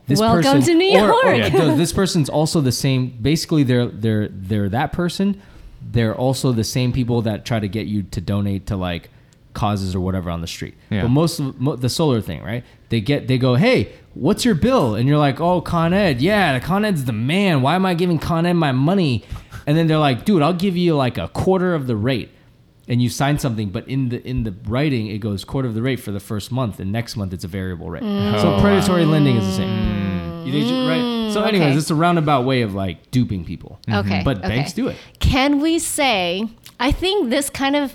this 0.06 0.20
Welcome 0.20 0.60
to 0.62 0.74
New 0.74 0.98
or- 1.00 1.12
or- 1.26 1.34
York. 1.34 1.52
this 1.78 1.92
person's 1.92 2.28
also 2.28 2.60
the 2.60 2.72
same. 2.72 3.16
Basically, 3.20 3.62
they're 3.62 3.86
they're 3.86 4.28
they're 4.28 4.68
that 4.68 4.92
person. 4.92 5.40
They're 5.82 6.14
also 6.14 6.52
the 6.52 6.64
same 6.64 6.92
people 6.92 7.22
that 7.22 7.44
try 7.44 7.58
to 7.60 7.68
get 7.68 7.86
you 7.86 8.02
to 8.04 8.20
donate 8.20 8.66
to 8.68 8.76
like 8.76 9.10
causes 9.54 9.94
or 9.94 10.00
whatever 10.00 10.30
on 10.30 10.40
the 10.40 10.46
street. 10.46 10.74
Yeah. 10.90 11.02
But 11.02 11.08
most 11.08 11.38
of 11.40 11.60
mo- 11.60 11.76
the 11.76 11.88
solar 11.88 12.20
thing, 12.20 12.42
right? 12.42 12.64
They 12.90 13.00
get 13.00 13.28
they 13.28 13.38
go, 13.38 13.54
hey, 13.54 13.92
what's 14.14 14.44
your 14.44 14.54
bill? 14.54 14.94
And 14.94 15.08
you're 15.08 15.18
like, 15.18 15.40
oh, 15.40 15.60
Con 15.60 15.92
Ed, 15.94 16.20
yeah, 16.20 16.58
the 16.58 16.64
Con 16.64 16.84
Ed's 16.84 17.04
the 17.06 17.12
man. 17.12 17.62
Why 17.62 17.74
am 17.74 17.86
I 17.86 17.94
giving 17.94 18.18
Con 18.18 18.44
Ed 18.46 18.54
my 18.54 18.72
money? 18.72 19.24
And 19.66 19.76
then 19.78 19.86
they're 19.86 19.98
like, 19.98 20.24
dude, 20.26 20.42
I'll 20.42 20.52
give 20.52 20.76
you 20.76 20.96
like 20.96 21.16
a 21.18 21.28
quarter 21.28 21.74
of 21.74 21.86
the 21.86 21.96
rate. 21.96 22.30
And 22.86 23.00
you 23.00 23.08
sign 23.08 23.38
something, 23.38 23.70
but 23.70 23.88
in 23.88 24.10
the 24.10 24.22
in 24.28 24.44
the 24.44 24.54
writing 24.66 25.06
it 25.06 25.18
goes 25.18 25.44
quarter 25.44 25.66
of 25.68 25.74
the 25.74 25.80
rate 25.82 26.00
for 26.00 26.10
the 26.12 26.20
first 26.20 26.52
month, 26.52 26.78
and 26.80 26.92
next 26.92 27.16
month 27.16 27.32
it's 27.32 27.44
a 27.44 27.48
variable 27.48 27.88
rate. 27.90 28.02
Mm. 28.02 28.40
So 28.40 28.54
Oh, 28.56 28.60
predatory 28.60 29.04
lending 29.06 29.36
is 29.36 29.46
the 29.46 29.52
same. 29.52 29.68
Mm. 29.68 30.46
You- 30.46 30.52
they 30.52 30.60
ju- 30.68 30.88
right? 30.88 31.32
So, 31.32 31.42
mm, 31.42 31.48
anyways, 31.48 31.68
okay. 31.70 31.78
it's 31.78 31.90
a 31.90 31.94
roundabout 31.94 32.44
way 32.44 32.60
of 32.62 32.74
like 32.74 33.10
duping 33.10 33.44
people. 33.44 33.80
Mm-hmm. 33.88 34.06
Okay. 34.06 34.22
But 34.22 34.38
okay. 34.38 34.48
banks 34.48 34.72
do 34.74 34.88
it. 34.88 34.96
Can 35.18 35.60
we 35.60 35.78
say? 35.78 36.46
I 36.78 36.92
think 36.92 37.30
this 37.30 37.48
kind 37.50 37.74
of 37.74 37.94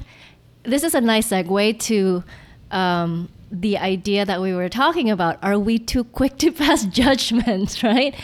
this 0.64 0.84
is 0.84 0.96
a 0.96 1.02
nice 1.02 1.30
segue 1.30 1.80
to 1.80 2.24
um, 2.72 3.30
the 3.52 3.78
idea 3.78 4.26
that 4.26 4.42
we 4.42 4.54
were 4.54 4.70
talking 4.70 5.10
about. 5.10 5.38
Are 5.44 5.58
we 5.60 5.78
too 5.80 6.04
quick 6.04 6.38
to 6.40 6.52
pass 6.64 6.86
judgments? 6.86 7.84
Right? 7.84 8.16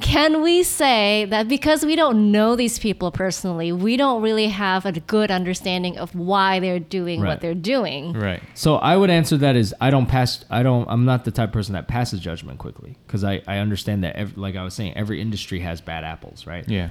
Can 0.00 0.42
we 0.42 0.62
say 0.62 1.26
that 1.30 1.48
because 1.48 1.84
we 1.84 1.96
don't 1.96 2.30
know 2.32 2.56
these 2.56 2.78
people 2.78 3.10
personally, 3.10 3.72
we 3.72 3.96
don't 3.96 4.22
really 4.22 4.48
have 4.48 4.86
a 4.86 4.92
good 4.92 5.30
understanding 5.30 5.98
of 5.98 6.14
why 6.14 6.60
they're 6.60 6.78
doing 6.78 7.20
Right. 7.20 7.28
what 7.28 7.40
they're 7.40 7.54
doing? 7.54 8.12
Right. 8.12 8.42
So 8.54 8.76
I 8.76 8.96
would 8.96 9.10
answer 9.10 9.36
that 9.38 9.56
is 9.56 9.74
I 9.80 9.90
don't 9.90 10.06
pass. 10.06 10.44
I 10.50 10.62
don't. 10.62 10.88
I'm 10.88 11.04
not 11.04 11.24
the 11.24 11.30
type 11.30 11.50
of 11.50 11.52
person 11.52 11.74
that 11.74 11.88
passes 11.88 12.20
judgment 12.20 12.58
quickly 12.58 12.96
because 13.06 13.24
I 13.24 13.42
I 13.46 13.58
understand 13.58 14.04
that. 14.04 14.16
Every, 14.16 14.40
like 14.40 14.56
I 14.56 14.62
was 14.62 14.74
saying, 14.74 14.94
every 14.96 15.20
industry 15.20 15.60
has 15.60 15.80
bad 15.80 16.04
apples, 16.04 16.46
right? 16.46 16.68
Yeah. 16.68 16.90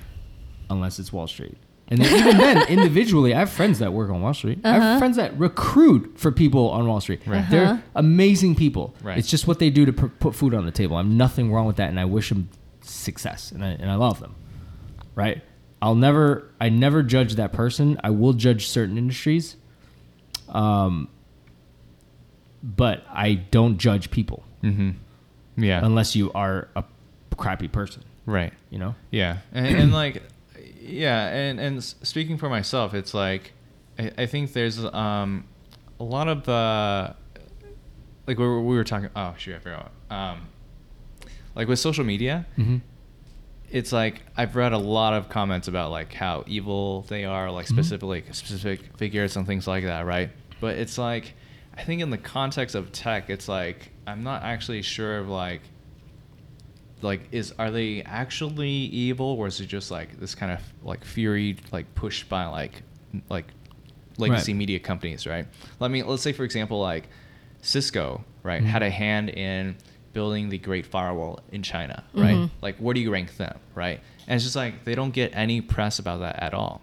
Unless 0.69 0.99
it's 0.99 1.13
Wall 1.13 1.27
Street. 1.27 1.57
And 1.89 2.01
then, 2.01 2.19
even 2.19 2.37
then, 2.37 2.67
individually, 2.69 3.33
I 3.33 3.39
have 3.39 3.49
friends 3.49 3.79
that 3.79 3.93
work 3.93 4.09
on 4.09 4.21
Wall 4.21 4.33
Street. 4.33 4.59
I 4.63 4.73
have 4.73 4.81
uh-huh. 4.81 4.99
friends 4.99 5.15
that 5.15 5.37
recruit 5.39 6.19
for 6.19 6.31
people 6.31 6.69
on 6.69 6.85
Wall 6.87 6.99
Street. 6.99 7.21
Right. 7.25 7.45
They're 7.49 7.65
uh-huh. 7.65 7.81
amazing 7.95 8.55
people. 8.55 8.93
Right. 9.01 9.17
It's 9.17 9.29
just 9.29 9.47
what 9.47 9.59
they 9.59 9.69
do 9.69 9.85
to 9.85 9.93
pr- 9.93 10.07
put 10.07 10.35
food 10.35 10.53
on 10.53 10.65
the 10.65 10.71
table. 10.71 10.97
I'm 10.97 11.15
nothing 11.15 11.51
wrong 11.51 11.65
with 11.65 11.77
that, 11.77 11.89
and 11.89 11.99
I 11.99 12.05
wish 12.05 12.29
them 12.29 12.49
success, 13.07 13.51
and 13.53 13.63
I, 13.63 13.69
and 13.81 13.89
I 13.89 13.95
love 13.95 14.19
them. 14.19 14.33
Right? 15.15 15.41
I'll 15.81 15.95
never, 16.07 16.51
I 16.59 16.69
never 16.69 17.03
judge 17.03 17.35
that 17.35 17.51
person. 17.53 17.99
I 18.03 18.09
will 18.11 18.33
judge 18.33 18.67
certain 18.67 18.97
industries, 18.97 19.55
um, 20.49 21.07
but 22.63 23.03
I 23.09 23.33
don't 23.35 23.77
judge 23.77 24.09
people 24.11 24.43
Mm-hmm. 24.63 24.91
Yeah. 25.63 25.85
unless 25.85 26.15
you 26.15 26.31
are 26.33 26.67
a 26.75 26.83
crappy 27.37 27.67
person. 27.67 28.01
right. 28.25 28.51
You 28.71 28.79
know? 28.79 28.95
Yeah, 29.11 29.37
and, 29.53 29.67
and 29.81 29.93
like, 29.93 30.23
yeah, 30.81 31.27
and 31.29 31.59
and 31.59 31.83
speaking 31.83 32.37
for 32.37 32.49
myself, 32.49 32.93
it's 32.93 33.13
like, 33.13 33.53
I, 33.99 34.11
I 34.23 34.25
think 34.25 34.53
there's 34.53 34.83
um, 34.83 35.45
a 35.99 36.03
lot 36.03 36.27
of 36.27 36.47
uh, 36.49 37.13
like 38.25 38.37
we 38.39 38.45
were, 38.45 38.61
we 38.61 38.75
were 38.75 38.83
talking. 38.83 39.09
Oh 39.15 39.35
shoot, 39.37 39.55
I 39.55 39.59
forgot. 39.59 39.91
Um, 40.09 40.47
like 41.55 41.67
with 41.67 41.79
social 41.79 42.03
media, 42.03 42.45
Mm-hmm. 42.57 42.77
It's 43.69 43.91
like 43.91 44.21
I've 44.35 44.55
read 44.55 44.73
a 44.73 44.77
lot 44.77 45.13
of 45.13 45.29
comments 45.29 45.67
about 45.67 45.91
like 45.91 46.13
how 46.13 46.43
evil 46.47 47.01
they 47.03 47.25
are, 47.25 47.51
like 47.51 47.65
mm-hmm. 47.65 47.75
specifically 47.75 48.23
specific 48.31 48.97
figures 48.97 49.35
and 49.35 49.45
things 49.45 49.67
like 49.67 49.83
that, 49.83 50.05
right? 50.05 50.29
But 50.59 50.77
it's 50.77 50.97
like 50.97 51.33
I 51.75 51.83
think 51.83 52.01
in 52.01 52.09
the 52.09 52.17
context 52.17 52.75
of 52.75 52.91
tech, 52.91 53.29
it's 53.29 53.47
like 53.47 53.91
I'm 54.05 54.23
not 54.23 54.43
actually 54.43 54.81
sure 54.81 55.19
of 55.19 55.29
like 55.29 55.61
like 57.01 57.27
is 57.31 57.53
are 57.59 57.69
they 57.69 58.01
actually 58.03 58.69
evil 58.69 59.27
or 59.27 59.47
is 59.47 59.59
it 59.59 59.67
just 59.67 59.91
like 59.91 60.19
this 60.19 60.33
kind 60.33 60.51
of 60.51 60.59
like 60.83 61.03
fury 61.03 61.57
like 61.71 61.93
pushed 61.93 62.27
by 62.29 62.45
like 62.47 62.81
like 63.29 63.45
legacy 64.17 64.53
Right. 64.53 64.57
media 64.57 64.79
companies, 64.79 65.27
right? 65.27 65.45
Let 65.79 65.91
me 65.91 66.03
let's 66.03 66.23
say 66.23 66.31
for 66.31 66.43
example 66.43 66.79
like 66.79 67.09
Cisco, 67.61 68.23
right, 68.43 68.61
mm-hmm. 68.61 68.69
had 68.69 68.81
a 68.81 68.89
hand 68.89 69.29
in 69.29 69.75
building 70.17 70.49
the 70.49 70.57
Great 70.57 70.85
Firewall 70.93 71.39
in 71.51 71.61
China, 71.73 72.03
right? 72.13 72.49
Like 72.65 72.75
where 72.83 72.93
do 72.95 73.01
you 73.05 73.11
rank 73.11 73.29
them, 73.37 73.55
right? 73.75 73.99
And 74.27 74.35
it's 74.35 74.43
just 74.43 74.55
like 74.63 74.73
they 74.83 74.95
don't 74.95 75.11
get 75.21 75.29
any 75.35 75.61
press 75.61 75.99
about 75.99 76.19
that 76.25 76.37
at 76.47 76.53
all. 76.55 76.81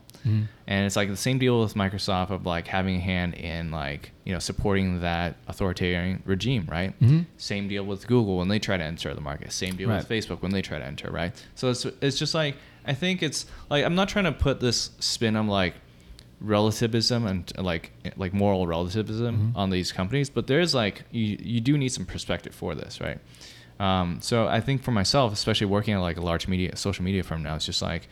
And 0.67 0.87
it's 0.87 0.97
like 0.97 1.11
the 1.11 1.17
same 1.29 1.39
deal 1.39 1.61
with 1.61 1.75
Microsoft 1.75 2.31
of 2.31 2.47
like 2.47 2.67
having 2.67 2.97
a 2.97 3.01
hand 3.13 3.35
in 3.35 3.71
like, 3.71 4.13
you 4.25 4.33
know, 4.33 4.39
supporting 4.39 5.01
that 5.01 5.37
authoritarian 5.49 6.23
regime, 6.25 6.65
right? 6.71 6.99
Mhm. 7.01 7.27
Same 7.37 7.69
deal 7.69 7.85
with 7.85 8.07
Google 8.07 8.39
when 8.39 8.49
they 8.49 8.59
try 8.59 8.77
to 8.79 8.85
enter 8.93 9.13
the 9.15 9.21
market. 9.21 9.53
Same 9.53 9.75
deal 9.77 9.89
with 9.99 10.09
Facebook 10.09 10.41
when 10.41 10.53
they 10.53 10.63
try 10.63 10.79
to 10.79 10.87
enter, 10.93 11.11
right? 11.11 11.33
So 11.57 11.69
it's 11.73 11.85
it's 12.07 12.19
just 12.19 12.35
like 12.35 12.55
I 12.87 12.95
think 12.95 13.23
it's 13.23 13.45
like 13.69 13.85
I'm 13.85 13.95
not 14.01 14.09
trying 14.09 14.25
to 14.33 14.33
put 14.33 14.61
this 14.61 14.79
spin 14.99 15.37
on 15.37 15.47
like 15.49 15.75
relativism 16.45 17.27
and 17.27 17.53
like 17.59 17.93
like 18.17 18.33
moral 18.35 18.67
relativism 18.67 19.53
on 19.57 19.71
these 19.71 19.93
companies, 19.93 20.31
but 20.31 20.47
there's 20.47 20.75
like 20.75 21.05
you 21.11 21.37
you 21.41 21.61
do 21.61 21.77
need 21.79 21.91
some 21.91 22.07
perspective 22.07 22.55
for 22.55 22.75
this, 22.75 23.01
right? 23.01 23.19
Um, 23.81 24.19
so 24.21 24.47
I 24.47 24.61
think 24.61 24.83
for 24.83 24.93
myself, 24.93 25.33
especially 25.33 25.67
working 25.67 25.95
at 25.95 26.01
like 26.01 26.17
a 26.17 26.21
large 26.21 26.47
media 26.47 26.77
social 26.77 27.05
media 27.05 27.23
firm 27.23 27.43
now, 27.43 27.57
it's 27.57 27.67
just 27.67 27.83
like 27.83 28.09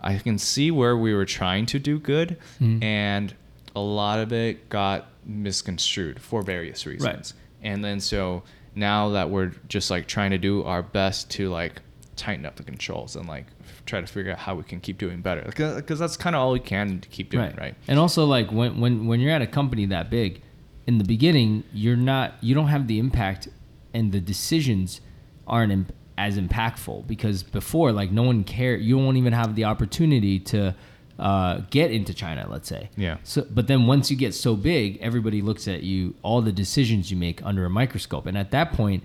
I 0.00 0.18
can 0.18 0.38
see 0.38 0.70
where 0.70 0.96
we 0.96 1.14
were 1.14 1.24
trying 1.26 1.66
to 1.66 1.78
do 1.78 1.98
good, 1.98 2.38
and 2.82 3.34
a 3.74 3.80
lot 3.80 4.18
of 4.18 4.32
it 4.32 4.68
got 4.68 5.08
misconstrued 5.24 6.20
for 6.20 6.42
various 6.42 6.86
reasons. 6.86 7.34
And 7.62 7.84
then 7.84 8.00
so 8.00 8.42
now 8.74 9.10
that 9.10 9.30
we're 9.30 9.52
just 9.68 9.90
like 9.90 10.06
trying 10.06 10.30
to 10.30 10.38
do 10.38 10.62
our 10.64 10.82
best 10.82 11.30
to 11.32 11.48
like 11.50 11.80
tighten 12.16 12.46
up 12.46 12.56
the 12.56 12.62
controls 12.62 13.16
and 13.16 13.28
like 13.28 13.46
try 13.86 14.00
to 14.00 14.06
figure 14.06 14.32
out 14.32 14.38
how 14.38 14.54
we 14.54 14.62
can 14.62 14.80
keep 14.80 14.98
doing 14.98 15.20
better 15.22 15.42
because 15.44 15.98
that's 15.98 16.16
kind 16.16 16.36
of 16.36 16.42
all 16.42 16.52
we 16.52 16.60
can 16.60 17.00
keep 17.10 17.30
doing, 17.30 17.54
right? 17.56 17.74
And 17.88 17.98
also 17.98 18.24
like 18.24 18.50
when 18.50 18.80
when 18.80 19.06
when 19.06 19.20
you're 19.20 19.32
at 19.32 19.42
a 19.42 19.46
company 19.46 19.86
that 19.86 20.10
big, 20.10 20.42
in 20.86 20.98
the 20.98 21.04
beginning, 21.04 21.64
you're 21.72 21.96
not 21.96 22.34
you 22.40 22.54
don't 22.54 22.68
have 22.68 22.86
the 22.86 22.98
impact 22.98 23.48
and 23.94 24.12
the 24.12 24.20
decisions 24.20 25.00
aren't 25.46 25.72
imp- 25.72 25.92
as 26.18 26.38
impactful 26.38 27.06
because 27.06 27.42
before 27.42 27.92
like 27.92 28.10
no 28.10 28.22
one 28.22 28.42
cared 28.42 28.80
you 28.80 28.96
won't 28.96 29.16
even 29.16 29.32
have 29.32 29.54
the 29.54 29.64
opportunity 29.64 30.38
to 30.38 30.74
uh, 31.18 31.60
get 31.70 31.90
into 31.90 32.12
China, 32.12 32.46
let's 32.50 32.68
say. 32.68 32.90
Yeah. 32.96 33.16
So, 33.22 33.46
but 33.50 33.68
then 33.68 33.86
once 33.86 34.10
you 34.10 34.16
get 34.16 34.34
so 34.34 34.54
big, 34.54 34.98
everybody 35.00 35.40
looks 35.40 35.66
at 35.66 35.82
you, 35.82 36.14
all 36.22 36.42
the 36.42 36.52
decisions 36.52 37.10
you 37.10 37.16
make 37.16 37.44
under 37.44 37.64
a 37.64 37.70
microscope, 37.70 38.26
and 38.26 38.36
at 38.36 38.50
that 38.50 38.72
point, 38.72 39.02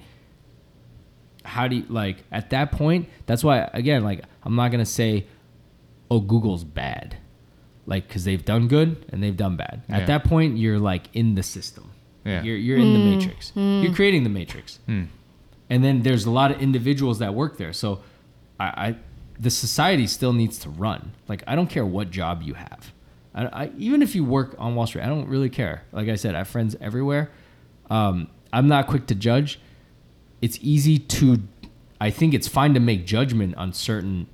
how 1.43 1.67
do 1.67 1.77
you 1.77 1.85
like? 1.87 2.23
At 2.31 2.49
that 2.51 2.71
point, 2.71 3.09
that's 3.25 3.43
why 3.43 3.69
again, 3.73 4.03
like 4.03 4.23
I'm 4.43 4.55
not 4.55 4.71
gonna 4.71 4.85
say, 4.85 5.27
oh, 6.09 6.19
Google's 6.19 6.63
bad, 6.63 7.17
like 7.85 8.07
because 8.07 8.23
they've 8.25 8.43
done 8.43 8.67
good 8.67 9.05
and 9.09 9.21
they've 9.21 9.37
done 9.37 9.55
bad. 9.55 9.83
Yeah. 9.89 9.97
At 9.97 10.07
that 10.07 10.23
point, 10.23 10.57
you're 10.57 10.79
like 10.79 11.03
in 11.13 11.35
the 11.35 11.43
system. 11.43 11.91
Yeah. 12.25 12.43
You're 12.43 12.57
you're 12.57 12.77
in 12.77 12.93
the 12.93 12.99
matrix. 12.99 13.51
You're 13.55 13.93
creating 13.93 14.23
the 14.23 14.29
matrix 14.29 14.79
Hmm. 14.85 15.03
and 15.69 15.83
then 15.83 16.03
there's 16.03 16.25
a 16.25 16.31
lot 16.31 16.51
of 16.51 16.61
individuals 16.61 17.19
that 17.19 17.33
work 17.33 17.57
there. 17.57 17.73
So, 17.73 18.01
I, 18.59 18.65
I 18.65 18.95
the 19.39 19.49
society 19.49 20.05
still 20.05 20.33
needs 20.33 20.59
to 20.59 20.69
run. 20.69 21.13
Like 21.27 21.43
I 21.47 21.55
don't 21.55 21.67
care 21.69 21.85
what 21.85 22.11
job 22.11 22.43
you 22.43 22.53
have, 22.53 22.91
I, 23.33 23.45
I, 23.45 23.71
even 23.77 24.01
if 24.03 24.13
you 24.13 24.23
work 24.23 24.55
on 24.59 24.75
Wall 24.75 24.85
Street, 24.85 25.03
I 25.03 25.07
don't 25.07 25.27
really 25.27 25.49
care. 25.49 25.83
Like 25.91 26.09
I 26.09 26.15
said, 26.15 26.35
I 26.35 26.39
have 26.39 26.47
friends 26.47 26.75
everywhere. 26.79 27.31
Um, 27.89 28.27
I'm 28.53 28.67
not 28.67 28.85
quick 28.87 29.07
to 29.07 29.15
judge. 29.15 29.59
It's 30.41 30.59
easy 30.61 30.97
to 30.99 31.41
I 32.01 32.09
think 32.09 32.33
it's 32.33 32.47
fine 32.47 32.73
to 32.73 32.79
make 32.79 33.05
judgment 33.05 33.55
on 33.57 33.73
certain 33.73 34.25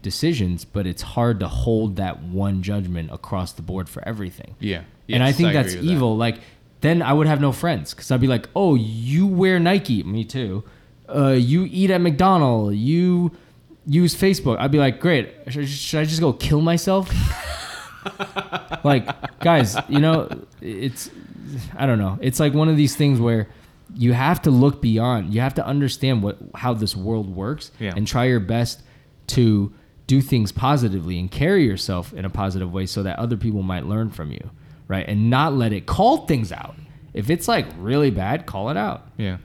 decisions, 0.00 0.64
but 0.64 0.86
it's 0.86 1.02
hard 1.02 1.40
to 1.40 1.48
hold 1.48 1.96
that 1.96 2.22
one 2.22 2.62
judgment 2.62 3.10
across 3.10 3.52
the 3.52 3.62
board 3.62 3.88
for 3.88 4.06
everything. 4.06 4.54
Yeah. 4.60 4.82
and 5.08 5.24
I 5.24 5.32
think 5.32 5.48
I 5.48 5.52
that's 5.54 5.74
with 5.74 5.84
that. 5.84 5.90
evil. 5.90 6.16
Like 6.16 6.38
then 6.82 7.02
I 7.02 7.12
would 7.12 7.26
have 7.26 7.40
no 7.40 7.50
friends 7.50 7.92
because 7.92 8.12
I'd 8.12 8.20
be 8.20 8.28
like, 8.28 8.48
oh, 8.54 8.76
you 8.76 9.26
wear 9.26 9.58
Nike, 9.58 10.04
me 10.04 10.24
too. 10.24 10.62
Uh, 11.12 11.30
you 11.30 11.66
eat 11.68 11.90
at 11.90 12.00
McDonald's, 12.00 12.76
you 12.76 13.32
use 13.88 14.14
Facebook. 14.14 14.60
I'd 14.60 14.70
be 14.70 14.78
like, 14.78 15.00
great. 15.00 15.34
Should, 15.48 15.68
should 15.68 15.98
I 15.98 16.04
just 16.04 16.20
go 16.20 16.32
kill 16.32 16.60
myself? 16.60 17.10
like, 18.84 19.40
guys, 19.40 19.76
you 19.88 19.98
know, 19.98 20.28
it's 20.60 21.10
I 21.76 21.86
don't 21.86 21.98
know. 21.98 22.18
It's 22.20 22.38
like 22.38 22.54
one 22.54 22.68
of 22.68 22.76
these 22.76 22.94
things 22.94 23.18
where 23.18 23.48
you 23.94 24.12
have 24.12 24.42
to 24.42 24.50
look 24.50 24.82
beyond. 24.82 25.32
You 25.32 25.40
have 25.40 25.54
to 25.54 25.66
understand 25.66 26.22
what 26.22 26.38
how 26.54 26.74
this 26.74 26.96
world 26.96 27.34
works 27.34 27.70
Yeah. 27.78 27.92
and 27.96 28.06
try 28.06 28.24
your 28.24 28.40
best 28.40 28.82
to 29.28 29.72
do 30.06 30.20
things 30.20 30.52
positively 30.52 31.18
and 31.18 31.30
carry 31.30 31.64
yourself 31.64 32.12
in 32.12 32.24
a 32.24 32.30
positive 32.30 32.72
way 32.72 32.86
so 32.86 33.02
that 33.02 33.18
other 33.18 33.36
people 33.36 33.62
might 33.62 33.86
learn 33.86 34.10
from 34.10 34.30
you, 34.32 34.50
right? 34.88 35.04
And 35.08 35.30
not 35.30 35.52
let 35.54 35.72
it 35.72 35.86
call 35.86 36.26
things 36.26 36.52
out. 36.52 36.76
If 37.14 37.30
it's 37.30 37.48
like 37.48 37.66
really 37.78 38.10
bad, 38.10 38.46
call 38.46 38.70
it 38.70 38.76
out. 38.76 39.06
Yeah. 39.16 39.38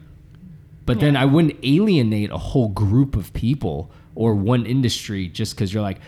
But 0.86 1.00
then 1.00 1.16
I 1.16 1.26
wouldn't 1.26 1.56
alienate 1.64 2.32
a 2.32 2.38
whole 2.38 2.68
group 2.70 3.16
of 3.16 3.32
people 3.34 3.92
or 4.14 4.36
one 4.36 4.66
industry 4.66 5.28
just 5.30 5.56
because 5.56 5.74
you're 5.74 5.82
like, 5.84 6.00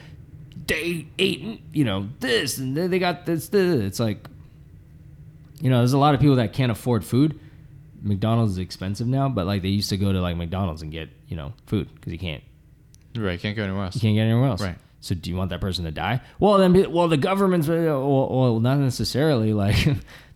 they 0.68 1.08
ate, 1.18 1.62
you 1.72 1.84
know, 1.86 2.10
this 2.20 2.58
and 2.58 2.76
then 2.76 2.92
they 2.92 3.00
got 3.00 3.26
this, 3.26 3.48
this. 3.50 3.82
It's 3.82 4.00
like, 4.00 4.28
you 5.62 5.70
know, 5.70 5.78
there's 5.78 5.94
a 5.94 5.98
lot 5.98 6.14
of 6.16 6.20
people 6.22 6.36
that 6.38 6.52
can't 6.54 6.72
afford 6.72 7.06
food. 7.06 7.40
McDonald's 8.04 8.54
is 8.54 8.58
expensive 8.60 9.08
now, 9.08 9.30
but 9.30 9.48
like 9.48 9.62
they 9.62 9.70
used 9.70 9.90
to 9.90 9.98
go 9.98 10.12
to 10.12 10.22
like 10.22 10.36
McDonald's 10.38 10.82
and 10.82 10.92
get, 10.92 11.10
you 11.28 11.36
know, 11.36 11.54
food 11.66 11.90
because 11.96 12.12
you 12.12 12.20
can't, 12.20 12.44
Right. 13.16 13.40
Can't 13.40 13.56
go 13.56 13.64
anywhere 13.64 13.86
else. 13.86 13.96
you 13.96 14.02
can't 14.02 14.16
get 14.16 14.24
anywhere 14.24 14.50
else. 14.50 14.62
Right. 14.62 14.76
So 15.00 15.14
do 15.16 15.30
you 15.30 15.36
want 15.36 15.50
that 15.52 15.62
person 15.62 15.86
to 15.86 15.92
die? 15.92 16.22
Well, 16.40 16.58
then, 16.58 16.92
well, 16.92 17.08
the 17.08 17.18
government's, 17.18 17.68
uh, 17.70 17.74
well, 17.74 18.30
well 18.30 18.60
not 18.60 18.80
necessarily. 18.80 19.54
Like, 19.64 19.76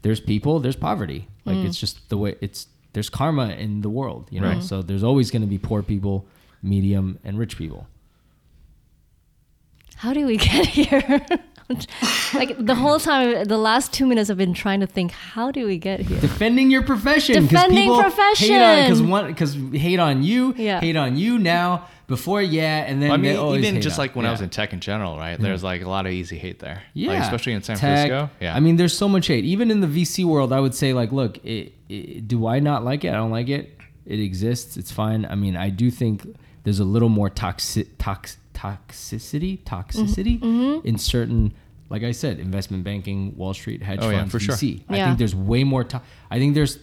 there's 0.03 0.19
people, 0.19 0.59
there's 0.59 0.75
poverty. 0.75 1.27
Like, 1.45 1.57
it's 1.65 1.79
just 1.79 2.09
the 2.09 2.17
way 2.17 2.35
it's, 2.41 2.67
there's 2.93 3.09
karma 3.09 3.49
in 3.49 3.81
the 3.81 3.89
world, 3.89 4.27
you 4.31 4.39
know? 4.41 4.49
Right. 4.49 4.63
So 4.63 4.81
there's 4.81 5.03
always 5.03 5.31
going 5.31 5.41
to 5.41 5.47
be 5.47 5.57
poor 5.57 5.81
people, 5.81 6.27
medium, 6.61 7.19
and 7.23 7.39
rich 7.39 7.57
people. 7.57 7.87
How 9.95 10.13
do 10.13 10.25
we 10.25 10.37
get 10.49 10.65
here? 10.67 11.25
Like 12.33 12.55
the 12.57 12.75
whole 12.75 12.99
time, 12.99 13.43
the 13.45 13.57
last 13.57 13.91
two 13.93 14.05
minutes, 14.05 14.29
I've 14.29 14.37
been 14.37 14.53
trying 14.53 14.79
to 14.79 14.87
think, 14.87 15.11
how 15.11 15.51
do 15.51 15.65
we 15.65 15.77
get 15.77 15.99
here? 15.99 16.19
Defending 16.19 16.71
your 16.71 16.83
profession. 16.83 17.43
Defending 17.43 17.77
people 17.77 18.01
profession. 18.01 18.47
Hate 18.49 18.61
on, 18.61 18.83
because 18.85 19.01
one, 19.01 19.27
because 19.27 19.57
hate 19.73 19.99
on 19.99 20.23
you, 20.23 20.53
Yeah. 20.57 20.79
hate 20.79 20.95
on 20.95 21.17
you 21.17 21.37
now, 21.37 21.87
before, 22.07 22.41
yeah, 22.41 22.85
and 22.87 23.01
then 23.01 23.11
I 23.11 23.17
mean, 23.17 23.35
always 23.35 23.65
even 23.65 23.81
just 23.81 23.99
on- 23.99 24.03
like 24.03 24.15
when 24.15 24.25
I 24.25 24.31
was 24.31 24.39
in 24.41 24.49
tech 24.49 24.71
in 24.71 24.79
general, 24.79 25.17
right? 25.17 25.37
There's 25.39 25.63
like 25.63 25.81
a 25.81 25.89
lot 25.89 26.05
of 26.05 26.13
easy 26.13 26.37
hate 26.37 26.59
there. 26.59 26.83
Yeah, 26.93 27.11
Like, 27.13 27.23
especially 27.23 27.51
in 27.53 27.63
San 27.63 27.75
Tech. 27.75 28.07
Francisco. 28.07 28.29
Yeah. 28.39 28.55
I 28.55 28.59
mean, 28.61 28.77
there's 28.77 28.97
so 28.97 29.09
much 29.09 29.27
hate. 29.27 29.43
Even 29.43 29.69
in 29.69 29.81
the 29.81 29.87
VC 29.87 30.23
world, 30.23 30.53
I 30.53 30.61
would 30.61 30.73
say 30.73 30.93
like, 30.93 31.11
look, 31.11 31.37
it, 31.45 31.73
it, 31.89 32.27
do 32.27 32.47
I 32.47 32.59
not 32.59 32.85
like 32.85 33.03
it? 33.03 33.09
I 33.09 33.15
don't 33.15 33.31
like 33.31 33.49
it. 33.49 33.77
It 34.05 34.21
exists. 34.21 34.77
It's 34.77 34.91
fine. 34.91 35.25
I 35.29 35.35
mean, 35.35 35.57
I 35.57 35.69
do 35.69 35.91
think 35.91 36.25
there's 36.63 36.79
a 36.79 36.85
little 36.85 37.09
more 37.09 37.29
toxic, 37.29 37.97
tox, 37.97 38.37
toxicity, 38.57 39.63
toxicity 39.63 40.39
Mm-hmm. 40.39 40.87
in 40.87 40.97
certain, 40.97 41.53
like 41.89 42.03
I 42.03 42.11
said, 42.11 42.39
investment 42.39 42.83
banking, 42.83 43.35
Wall 43.37 43.53
Street, 43.53 43.81
hedge 43.81 43.99
Oh, 44.01 44.09
yeah, 44.09 44.19
funds, 44.19 44.31
for 44.31 44.39
sure. 44.39 44.55
VC. 44.55 44.83
I 44.89 44.95
think 45.05 45.17
there's 45.17 45.35
way 45.35 45.63
more. 45.63 45.83
To- 45.83 46.01
I 46.31 46.39
think 46.39 46.55
there's 46.55 46.77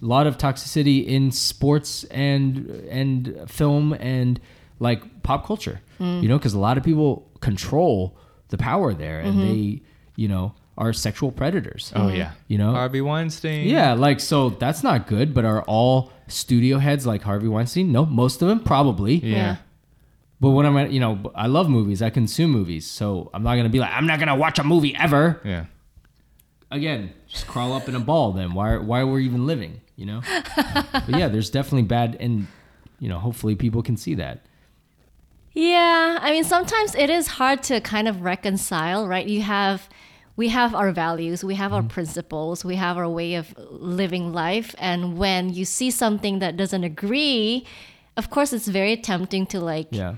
a 0.00 0.06
lot 0.06 0.26
of 0.26 0.38
toxicity 0.38 1.04
in 1.06 1.32
sports 1.32 2.04
and 2.04 2.68
and 2.90 3.44
film 3.48 3.92
and 3.94 4.40
like 4.78 5.22
pop 5.22 5.46
culture. 5.46 5.80
Mm. 6.00 6.22
You 6.22 6.28
know, 6.28 6.38
because 6.38 6.54
a 6.54 6.58
lot 6.60 6.78
of 6.78 6.84
people 6.84 7.28
control 7.40 8.16
the 8.48 8.56
power 8.58 8.94
there, 8.94 9.20
and 9.20 9.34
Mm-hmm. 9.34 9.48
they, 9.48 9.82
you 10.16 10.28
know, 10.28 10.54
are 10.78 10.92
sexual 10.92 11.32
predators. 11.32 11.92
oh 11.96 12.08
yeah. 12.08 12.30
You 12.46 12.56
know, 12.58 12.72
Harvey 12.72 13.00
Weinstein. 13.00 13.66
yeah, 13.68 13.94
like 13.94 14.20
so 14.20 14.50
that's 14.50 14.82
not 14.84 15.06
good. 15.08 15.34
But 15.34 15.44
are 15.44 15.62
all 15.62 16.12
studio 16.28 16.78
heads 16.78 17.04
like 17.06 17.22
Harvey 17.22 17.48
Weinstein? 17.48 17.90
No, 17.90 18.06
most 18.06 18.40
of 18.42 18.48
them 18.48 18.60
probably. 18.60 19.14
Yeah. 19.16 19.36
Yeah. 19.36 19.56
But 20.40 20.50
when 20.50 20.66
I'm, 20.66 20.76
at, 20.76 20.92
you 20.92 21.00
know, 21.00 21.32
I 21.34 21.46
love 21.48 21.68
movies. 21.68 22.00
I 22.00 22.10
consume 22.10 22.50
movies, 22.52 22.86
so 22.86 23.28
I'm 23.34 23.42
not 23.42 23.56
gonna 23.56 23.68
be 23.68 23.80
like, 23.80 23.90
I'm 23.92 24.06
not 24.06 24.18
gonna 24.20 24.36
watch 24.36 24.58
a 24.58 24.64
movie 24.64 24.94
ever. 24.94 25.40
Yeah. 25.44 25.64
Again, 26.70 27.12
just 27.26 27.46
crawl 27.46 27.72
up 27.72 27.88
in 27.88 27.94
a 27.96 28.00
ball. 28.00 28.32
Then 28.32 28.52
why? 28.54 28.76
Why 28.76 29.02
we're 29.04 29.20
even 29.20 29.46
living? 29.46 29.80
You 29.96 30.06
know. 30.06 30.22
but 30.56 31.08
yeah, 31.16 31.28
there's 31.28 31.50
definitely 31.50 31.88
bad, 31.88 32.16
and 32.20 32.46
you 33.00 33.08
know, 33.08 33.18
hopefully 33.18 33.54
people 33.56 33.82
can 33.82 33.96
see 33.96 34.14
that. 34.14 34.42
Yeah, 35.54 36.18
I 36.20 36.30
mean, 36.30 36.44
sometimes 36.44 36.94
it 36.94 37.10
is 37.10 37.26
hard 37.26 37.62
to 37.64 37.80
kind 37.80 38.06
of 38.06 38.22
reconcile, 38.22 39.08
right? 39.08 39.26
You 39.26 39.42
have, 39.42 39.88
we 40.36 40.48
have 40.48 40.74
our 40.74 40.92
values, 40.92 41.42
we 41.42 41.56
have 41.56 41.72
our 41.72 41.80
Mm-hmm. 41.80 41.88
principles, 41.88 42.64
we 42.64 42.76
have 42.76 42.96
our 42.96 43.08
way 43.08 43.34
of 43.34 43.54
living 43.70 44.32
life. 44.32 44.74
And 44.78 45.16
when 45.18 45.52
you 45.52 45.64
see 45.64 45.90
something 45.90 46.38
that 46.40 46.56
doesn't 46.56 46.84
agree, 46.84 47.66
of 48.16 48.30
course, 48.30 48.52
it's 48.52 48.68
very 48.68 48.96
tempting 48.96 49.46
to 49.46 49.58
like, 49.58 49.88
Yeah. 49.90 50.16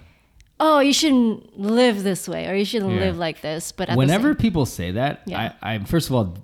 Oh, 0.61 0.79
you 0.81 0.93
shouldn't 0.93 1.59
live 1.59 2.03
this 2.05 2.29
way 2.29 2.47
or 2.49 2.55
you 2.55 2.65
shouldn't 2.65 2.93
Yeah. 2.93 3.01
live 3.01 3.19
like 3.19 3.41
this. 3.41 3.73
But 3.73 3.89
at 3.89 3.97
Whenever 3.99 4.29
same- 4.29 4.37
people 4.37 4.67
say 4.67 4.93
that, 4.93 5.23
Yeah. 5.27 5.53
I, 5.63 5.75
I 5.75 5.79
first 5.81 6.09
of 6.09 6.15
all, 6.15 6.37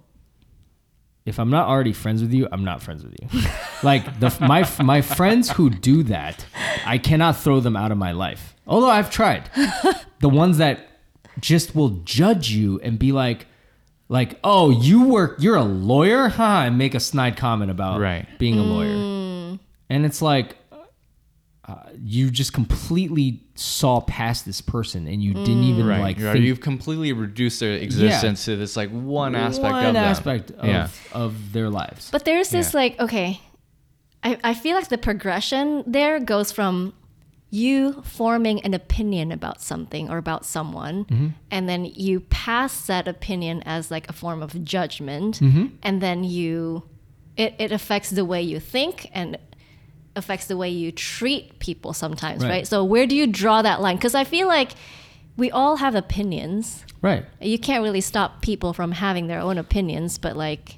if 1.24 1.38
I'm 1.40 1.50
not 1.50 1.68
already 1.68 1.92
friends 1.92 2.22
with 2.22 2.32
you, 2.32 2.48
I'm 2.52 2.64
not 2.64 2.82
friends 2.82 3.02
with 3.04 3.14
you. 3.20 3.28
like 3.82 4.20
the 4.20 4.34
my 4.40 4.66
my 4.82 5.00
friends 5.02 5.50
who 5.50 5.70
do 5.70 6.02
that, 6.04 6.46
I 6.86 6.98
cannot 6.98 7.36
throw 7.36 7.60
them 7.60 7.76
out 7.76 7.90
of 7.92 7.98
my 7.98 8.12
life. 8.12 8.54
Although 8.66 8.90
I've 8.90 9.10
tried. 9.10 9.50
the 10.20 10.28
ones 10.28 10.58
that 10.58 10.80
just 11.40 11.74
will 11.74 11.90
judge 12.04 12.50
you 12.50 12.80
and 12.82 12.98
be 12.98 13.10
like 13.12 13.46
like, 14.08 14.38
"Oh, 14.44 14.70
you 14.70 15.08
work 15.08 15.36
you're 15.40 15.56
a 15.56 15.64
lawyer?" 15.64 16.28
Huh, 16.28 16.62
and 16.66 16.78
make 16.78 16.94
a 16.94 17.00
snide 17.00 17.36
comment 17.36 17.70
about 17.72 18.00
Right. 18.00 18.26
being 18.38 18.56
a 18.58 18.62
lawyer. 18.62 18.94
Mm. 18.94 19.58
And 19.90 20.06
it's 20.06 20.22
like 20.22 20.56
uh, 21.68 21.74
you 22.00 22.30
just 22.30 22.52
completely 22.52 23.42
saw 23.56 24.00
past 24.00 24.44
this 24.46 24.60
person 24.60 25.08
and 25.08 25.22
you 25.22 25.34
didn't 25.34 25.62
mm. 25.62 25.70
even 25.70 25.86
Right. 25.86 26.00
like 26.00 26.18
You're- 26.18 26.32
think 26.32 26.44
You've 26.44 26.60
completely 26.60 27.12
reduced 27.12 27.58
their 27.58 27.72
existence 27.72 28.44
to 28.44 28.56
this 28.56 28.76
like 28.76 28.90
one 28.90 29.34
aspect 29.34 29.72
one 29.72 29.86
of 29.86 29.94
them. 29.94 30.04
aspect 30.04 30.50
of, 30.52 30.66
Yeah. 30.66 30.88
of 31.12 31.52
their 31.52 31.68
lives. 31.68 32.08
But 32.10 32.24
there's 32.24 32.50
this 32.50 32.72
Yeah. 32.72 32.80
like, 32.80 33.00
okay, 33.00 33.40
I, 34.22 34.38
I 34.44 34.54
feel 34.54 34.76
like 34.76 34.88
the 34.88 34.98
progression 34.98 35.82
there 35.86 36.20
goes 36.20 36.52
from 36.52 36.92
you 37.50 38.02
forming 38.04 38.60
an 38.62 38.74
opinion 38.74 39.32
about 39.32 39.60
something 39.62 40.10
or 40.10 40.18
about 40.18 40.44
someone, 40.44 41.04
mm-hmm. 41.04 41.28
and 41.50 41.68
then 41.68 41.84
you 41.84 42.20
pass 42.20 42.86
that 42.86 43.06
opinion 43.06 43.62
as 43.64 43.90
like 43.90 44.08
a 44.08 44.12
form 44.12 44.42
of 44.42 44.64
judgment, 44.64 45.40
mm-hmm. 45.40 45.66
and 45.82 46.02
then 46.02 46.24
you, 46.24 46.82
it, 47.36 47.54
it 47.58 47.70
affects 47.72 48.10
the 48.10 48.24
way 48.24 48.42
you 48.42 48.58
think 48.58 49.08
and 49.12 49.38
affects 50.16 50.46
the 50.46 50.56
way 50.56 50.68
you 50.70 50.90
treat 50.92 51.58
people 51.58 51.92
sometimes, 51.92 52.42
Right. 52.42 52.50
right? 52.50 52.66
So 52.66 52.82
where 52.84 53.06
do 53.06 53.14
you 53.14 53.26
draw 53.26 53.62
that 53.62 53.80
line? 53.80 53.96
Because 53.96 54.14
I 54.14 54.24
feel 54.24 54.48
like 54.48 54.72
we 55.36 55.50
all 55.50 55.76
have 55.76 55.94
opinions 55.94 56.84
right. 57.02 57.24
you 57.40 57.58
can't 57.58 57.82
really 57.82 58.00
stop 58.00 58.40
people 58.40 58.72
from 58.72 58.92
having 58.92 59.26
their 59.26 59.38
own 59.40 59.58
opinions 59.58 60.16
but 60.16 60.34
like 60.34 60.76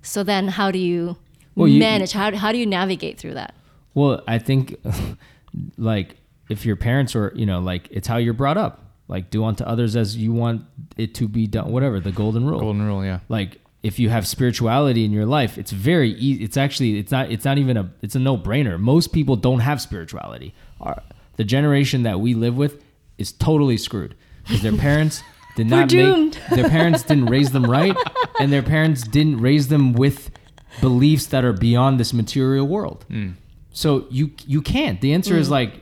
so 0.00 0.22
then 0.22 0.46
how 0.46 0.70
do 0.70 0.78
you 0.78 1.16
Well, 1.56 1.66
you- 1.66 1.80
manage 1.80 2.12
how, 2.12 2.34
how 2.36 2.52
do 2.52 2.58
you 2.58 2.66
navigate 2.66 3.18
through 3.18 3.34
that 3.34 3.52
Well, 3.94 4.22
I 4.28 4.38
think 4.38 4.76
like 5.76 6.16
if 6.48 6.64
your 6.64 6.76
parents 6.76 7.16
are, 7.16 7.32
you 7.34 7.46
know, 7.46 7.58
like 7.60 7.88
it's 7.90 8.06
how 8.06 8.18
you're 8.18 8.32
brought 8.34 8.56
up. 8.56 8.82
Like 9.08 9.30
do 9.30 9.44
unto 9.44 9.64
others 9.64 9.96
as 9.96 10.16
you 10.16 10.32
want 10.32 10.62
it 10.96 11.14
to 11.16 11.28
be 11.28 11.46
done, 11.46 11.70
whatever, 11.72 11.98
the 12.00 12.12
golden 12.12 12.46
rule. 12.46 12.60
Golden 12.60 12.82
rule, 12.86 13.04
yeah. 13.04 13.20
Like 13.28 13.58
if 13.86 14.00
you 14.00 14.08
have 14.08 14.26
spirituality 14.26 15.04
in 15.04 15.12
your 15.12 15.26
life, 15.26 15.56
it's 15.56 15.70
very 15.70 16.10
easy. 16.14 16.42
It's 16.42 16.56
actually 16.56 16.98
it's 16.98 17.12
not 17.12 17.30
it's 17.30 17.44
not 17.44 17.56
even 17.56 17.76
a 17.76 17.88
it's 18.02 18.16
a 18.16 18.18
no-brainer. 18.18 18.80
Most 18.80 19.12
people 19.12 19.36
don't 19.36 19.60
have 19.60 19.80
spirituality. 19.80 20.54
Our, 20.80 21.00
the 21.36 21.44
generation 21.44 22.02
that 22.02 22.18
we 22.18 22.34
live 22.34 22.56
with 22.56 22.82
is 23.16 23.30
totally 23.30 23.76
screwed 23.76 24.16
because 24.42 24.62
their 24.62 24.76
parents 24.76 25.22
did 25.56 25.68
not 25.68 25.92
make 25.92 26.36
their 26.50 26.68
parents 26.68 27.04
didn't 27.04 27.26
raise 27.26 27.52
them 27.52 27.64
right 27.64 27.96
and 28.40 28.52
their 28.52 28.62
parents 28.62 29.06
didn't 29.06 29.40
raise 29.40 29.68
them 29.68 29.92
with 29.92 30.32
beliefs 30.80 31.26
that 31.26 31.44
are 31.44 31.52
beyond 31.52 32.00
this 32.00 32.12
material 32.12 32.66
world. 32.66 33.04
Hmm. 33.08 33.30
So 33.70 34.08
you 34.10 34.32
you 34.46 34.62
can't. 34.62 35.00
The 35.00 35.14
answer 35.14 35.36
is 35.36 35.46
hmm. 35.46 35.52
like 35.52 35.80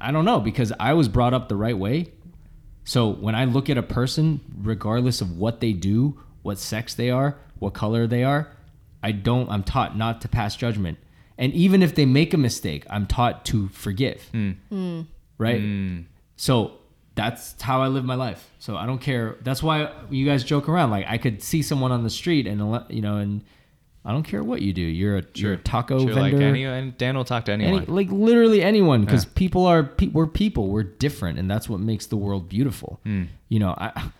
I 0.00 0.10
don't 0.10 0.24
know 0.24 0.40
because 0.40 0.72
I 0.80 0.94
was 0.94 1.06
brought 1.08 1.32
up 1.32 1.48
the 1.48 1.56
right 1.56 1.78
way. 1.78 2.08
So 2.82 3.10
when 3.10 3.36
I 3.36 3.44
look 3.44 3.70
at 3.70 3.78
a 3.78 3.82
person, 3.82 4.40
regardless 4.60 5.20
of 5.20 5.38
what 5.38 5.60
they 5.60 5.72
do, 5.72 6.20
what 6.42 6.58
sex 6.58 6.94
they 6.94 7.10
are, 7.10 7.38
what 7.58 7.74
color 7.74 8.06
they 8.06 8.24
are, 8.24 8.48
I 9.02 9.12
don't. 9.12 9.48
I'm 9.50 9.62
taught 9.62 9.96
not 9.96 10.20
to 10.22 10.28
pass 10.28 10.56
judgment. 10.56 10.98
And 11.36 11.52
even 11.52 11.82
if 11.82 11.94
they 11.94 12.06
make 12.06 12.32
a 12.32 12.38
mistake, 12.38 12.84
I'm 12.88 13.06
taught 13.06 13.44
to 13.46 13.68
forgive. 13.68 14.22
Hmm. 14.32 14.50
Hmm. 14.70 15.00
Right. 15.38 15.60
Hmm. 15.60 16.00
So 16.36 16.72
that's 17.16 17.60
how 17.60 17.82
I 17.82 17.88
live 17.88 18.04
my 18.04 18.14
life. 18.14 18.50
So 18.58 18.76
I 18.76 18.86
don't 18.86 19.00
care. 19.00 19.36
That's 19.42 19.62
why 19.62 19.90
you 20.10 20.24
guys 20.26 20.44
joke 20.44 20.68
around. 20.68 20.90
Like 20.90 21.06
I 21.08 21.18
could 21.18 21.42
see 21.42 21.62
someone 21.62 21.92
on 21.92 22.02
the 22.04 22.10
street 22.10 22.46
and 22.46 22.60
you 22.88 23.02
know 23.02 23.16
and 23.18 23.42
I 24.04 24.12
don't 24.12 24.22
care 24.22 24.44
what 24.44 24.60
you 24.62 24.72
do. 24.72 24.82
You're 24.82 25.18
a 25.18 25.22
you're 25.34 25.54
a 25.54 25.56
taco 25.56 25.98
Sure, 26.00 26.14
like 26.14 26.32
vendor. 26.32 26.46
any, 26.46 26.64
and 26.64 26.96
Dan 26.98 27.16
will 27.16 27.24
talk 27.24 27.46
to 27.46 27.52
any, 27.52 27.64
anyone. 27.64 27.86
like 27.88 28.10
literally 28.12 28.62
anyone 28.62 29.04
because 29.04 29.24
Yeah. 29.24 29.30
people 29.34 29.66
are 29.66 29.82
pe- 29.82 30.08
we're 30.08 30.26
people 30.26 30.68
we're 30.68 30.82
different 30.82 31.38
and 31.38 31.50
that's 31.50 31.68
what 31.68 31.80
makes 31.80 32.06
the 32.06 32.16
world 32.16 32.48
beautiful 32.48 33.00
Hmm. 33.04 33.24
you 33.48 33.58
know 33.60 33.74
I, 33.78 34.10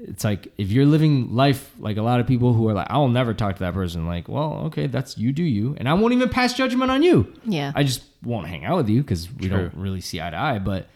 it's 0.00 0.22
like 0.24 0.52
if 0.58 0.70
you're 0.70 0.86
living 0.86 1.34
life 1.34 1.72
like 1.78 1.96
a 1.96 2.02
lot 2.02 2.20
of 2.20 2.26
people 2.26 2.52
who 2.52 2.68
are 2.68 2.72
like 2.72 2.86
i'll 2.90 3.08
never 3.08 3.34
talk 3.34 3.56
to 3.56 3.60
that 3.60 3.74
person 3.74 4.06
like 4.06 4.28
well 4.28 4.62
okay 4.66 4.86
that's 4.86 5.18
you 5.18 5.32
do 5.32 5.42
you 5.42 5.74
and 5.78 5.88
i 5.88 5.94
won't 5.94 6.12
even 6.12 6.28
pass 6.28 6.54
judgment 6.54 6.90
on 6.90 7.02
you 7.02 7.32
Yeah. 7.44 7.72
i 7.74 7.82
just 7.82 8.02
won't 8.22 8.46
hang 8.46 8.64
out 8.64 8.76
with 8.76 8.88
you 8.88 9.02
because 9.02 9.28
we 9.32 9.48
True. 9.48 9.70
don't 9.70 9.74
really 9.74 10.00
see 10.00 10.20
eye 10.20 10.30
to 10.30 10.36
eye 10.36 10.58
but 10.58 10.86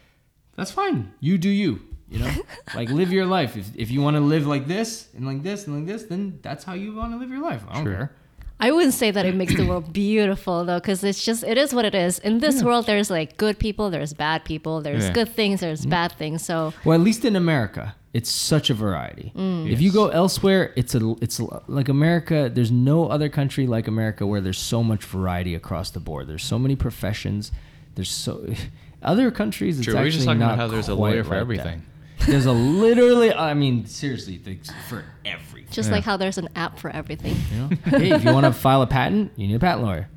that's 0.57 0.71
fine 0.71 1.13
you 1.21 1.37
do 1.39 1.49
you 1.49 1.81
you 2.09 2.21
know 2.21 2.33
like 2.75 2.91
live 2.91 3.13
your 3.13 3.27
life 3.27 3.57
if, 3.57 3.75
if 3.75 3.91
you 3.91 4.01
want 4.01 4.17
to 4.17 4.21
live 4.21 4.47
like 4.47 4.67
this 4.67 5.09
and 5.17 5.27
like 5.27 5.43
this 5.43 5.67
and 5.67 5.77
like 5.77 5.87
this 5.87 6.05
then 6.05 6.39
that's 6.43 6.63
how 6.65 6.75
you 6.75 6.95
want 6.95 7.13
to 7.13 7.19
live 7.19 7.31
your 7.31 7.43
life 7.43 7.63
i 7.69 7.75
don't 7.75 7.85
True. 7.85 7.95
care 7.95 8.13
I 8.61 8.71
wouldn't 8.71 8.95
say 8.95 9.11
that 9.11 9.27
it 9.27 9.35
makes 9.35 9.57
the 9.57 9.67
world 9.67 9.93
beautiful 9.93 10.65
though, 10.65 10.79
because 10.79 11.03
it's 11.03 11.25
just 11.25 11.43
it 11.43 11.59
is 11.59 11.75
what 11.75 11.85
it 11.85 11.97
is. 11.97 12.21
In 12.21 12.39
this 12.39 12.63
world, 12.63 12.87
there's 12.87 13.11
like 13.11 13.37
good 13.37 13.59
people, 13.59 13.91
there's 13.91 14.15
bad 14.15 14.45
people, 14.45 14.81
there's 14.81 15.07
Yeah. 15.07 15.13
good 15.13 15.29
things, 15.31 15.59
there's 15.59 15.81
mm-hmm. 15.81 15.91
bad 15.91 16.13
things. 16.13 16.45
So 16.45 16.73
Well, 16.85 16.95
at 16.95 17.01
least 17.05 17.25
in 17.25 17.35
America, 17.35 17.97
it's 18.15 18.31
such 18.31 18.69
a 18.71 18.75
variety. 18.75 19.33
Mm. 19.35 19.71
If 19.71 19.81
you 19.81 19.91
go 19.93 20.09
elsewhere, 20.09 20.73
it's 20.77 20.95
a 20.95 21.15
it's 21.23 21.41
like 21.67 21.89
America. 21.89 22.51
There's 22.53 22.71
no 22.71 23.07
other 23.09 23.29
country 23.29 23.67
like 23.67 23.89
America 23.89 24.27
where 24.27 24.41
there's 24.41 24.59
so 24.59 24.83
much 24.83 25.05
variety 25.05 25.55
across 25.55 25.91
the 25.91 26.01
board. 26.01 26.27
There's 26.29 26.45
so 26.45 26.59
many 26.59 26.77
professions. 26.77 27.53
There's 27.95 28.11
so 28.11 28.47
other 29.03 29.31
countries. 29.31 29.79
It's 29.79 29.85
True, 29.87 29.95
we 29.95 30.01
were 30.01 30.07
actually 30.07 30.17
just 30.19 30.27
talking 30.27 30.41
not 30.41 30.55
about 30.55 30.59
how 30.59 30.69
there's 30.69 30.89
a 30.89 30.95
quite 30.97 31.11
lawyer 31.13 31.25
for 31.25 31.31
like 31.31 31.39
that. 31.39 31.41
everything. 31.67 31.83
There's 32.27 32.47
a 32.47 32.53
literally. 32.85 33.33
I 33.33 33.55
mean, 33.55 33.87
seriously, 33.87 34.37
there's 34.37 34.71
for 34.89 35.05
everything. 35.25 35.71
just 35.73 35.89
Yeah. 35.89 35.95
like 35.97 36.05
how 36.05 36.17
there's 36.19 36.39
an 36.39 36.49
app 36.55 36.79
for 36.79 36.91
everything. 36.91 37.35
You 37.53 37.59
know? 37.61 37.69
hey, 37.99 38.11
if 38.13 38.25
you 38.25 38.33
want 38.33 38.45
to 38.47 38.53
file 38.53 38.83
a 38.83 38.87
patent, 38.87 39.33
you 39.37 39.47
need 39.49 39.55
a 39.55 39.59
patent 39.59 39.85
lawyer. 39.85 40.09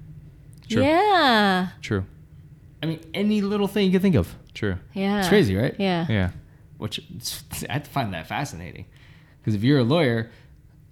True. 0.70 0.84
Yeah, 0.84 1.70
True. 1.82 2.06
I 2.84 2.88
mean, 2.88 3.00
any 3.14 3.41
little 3.41 3.68
thing 3.68 3.86
you 3.86 3.91
can 3.91 4.02
think 4.02 4.16
of. 4.16 4.36
True. 4.54 4.76
yeah. 4.93 5.20
It's 5.20 5.30
crazy, 5.30 5.56
right? 5.56 5.76
Yeah. 5.80 6.06
Yeah. 6.10 6.30
Which 6.78 6.99
I 7.69 7.80
find 7.80 8.13
that 8.13 8.28
fascinating 8.28 8.86
because 9.39 9.55
if 9.55 9.63
you're 9.63 9.80
a 9.80 9.84
lawyer, 9.84 10.32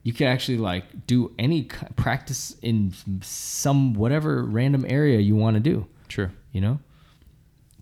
you 0.04 0.14
can 0.14 0.28
actually 0.28 0.58
like 0.58 1.08
do 1.08 1.34
any 1.40 1.64
practice 1.96 2.56
in 2.62 2.94
some 3.22 3.94
whatever 3.94 4.44
random 4.44 4.86
area 4.88 5.20
you 5.20 5.36
want 5.36 5.56
to 5.56 5.60
do. 5.60 5.88
True. 6.08 6.30
You 6.52 6.62
know, 6.62 6.80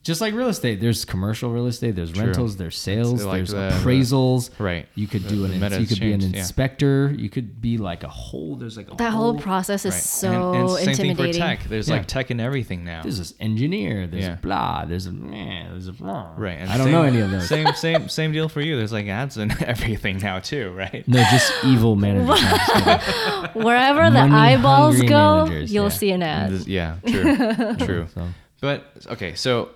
just 0.04 0.20
like 0.22 0.34
real 0.34 0.48
estate. 0.48 0.82
There's 0.82 1.06
commercial 1.06 1.52
real 1.52 1.68
estate. 1.68 1.96
There's 1.96 2.12
True. 2.12 2.26
rentals. 2.26 2.58
There's 2.58 2.76
sales. 2.78 3.24
like 3.24 3.36
there's 3.38 3.52
the- 3.52 3.70
appraisals. 3.74 4.50
Right. 4.60 4.88
You 4.96 5.08
could 5.08 5.24
The- 5.24 5.30
do 5.30 5.46
an. 5.46 5.60
the 5.60 5.80
you 5.80 5.86
could 5.86 6.00
be 6.00 6.08
an 6.12 6.16
exchange, 6.16 6.34
yeah. 6.36 6.40
inspector. 6.40 7.14
You 7.18 7.30
could 7.30 7.62
be 7.62 7.78
like 7.78 8.04
a 8.04 8.08
whole. 8.08 8.56
There's 8.56 8.78
like 8.78 8.92
a 8.92 8.96
That 8.96 9.12
whole 9.14 9.38
process 9.38 9.86
is 9.86 9.94
Right. 9.94 10.02
so 10.02 10.54
and, 10.54 10.70
and 10.70 10.96
same 10.98 11.16
thing 11.16 11.16
for 11.16 11.32
tech. 11.32 11.64
There's 11.66 11.88
Yeah. 11.88 11.98
like 11.98 12.08
tech 12.08 12.32
in 12.32 12.40
everything 12.40 12.84
now. 12.84 13.04
There's 13.04 13.20
this 13.20 13.34
engineer. 13.40 14.08
There's 14.08 14.24
Yeah. 14.24 14.36
blah. 14.42 14.86
There's 14.86 15.06
a 15.06 15.12
man. 15.12 15.72
There's 15.72 15.88
a 15.88 15.94
blah. 15.94 16.34
Right. 16.36 16.58
And 16.60 16.70
I 16.72 16.78
don't 16.78 16.86
same- 16.88 16.94
know 16.94 17.04
any 17.04 17.20
of 17.20 17.30
those. 17.30 17.48
Same 17.48 17.68
same 17.76 18.10
same 18.10 18.32
deal 18.32 18.50
for 18.50 18.62
you. 18.62 18.78
There's 18.78 18.92
like 18.92 19.08
ads 19.08 19.38
and 19.38 19.52
everything 19.62 20.18
now 20.18 20.40
too, 20.40 20.72
right? 20.76 21.08
No, 21.08 21.20
just 21.32 21.54
evil 21.64 21.96
managers. 21.96 22.40
I'm 22.44 22.84
just. 22.84 23.56
Wherever 23.56 24.10
the 24.10 24.20
eyeballs 24.20 25.00
go, 25.04 25.46
managers, 25.46 25.72
you'll 25.74 25.84
yeah. 25.86 25.90
see 25.90 26.12
an 26.12 26.24
ad. 26.24 26.52
This- 26.52 26.68
yeah, 26.68 26.96
true. 27.06 27.76
true. 27.86 28.08
So. 28.14 28.28
But 28.62 28.86
okay, 29.08 29.34
so 29.36 29.70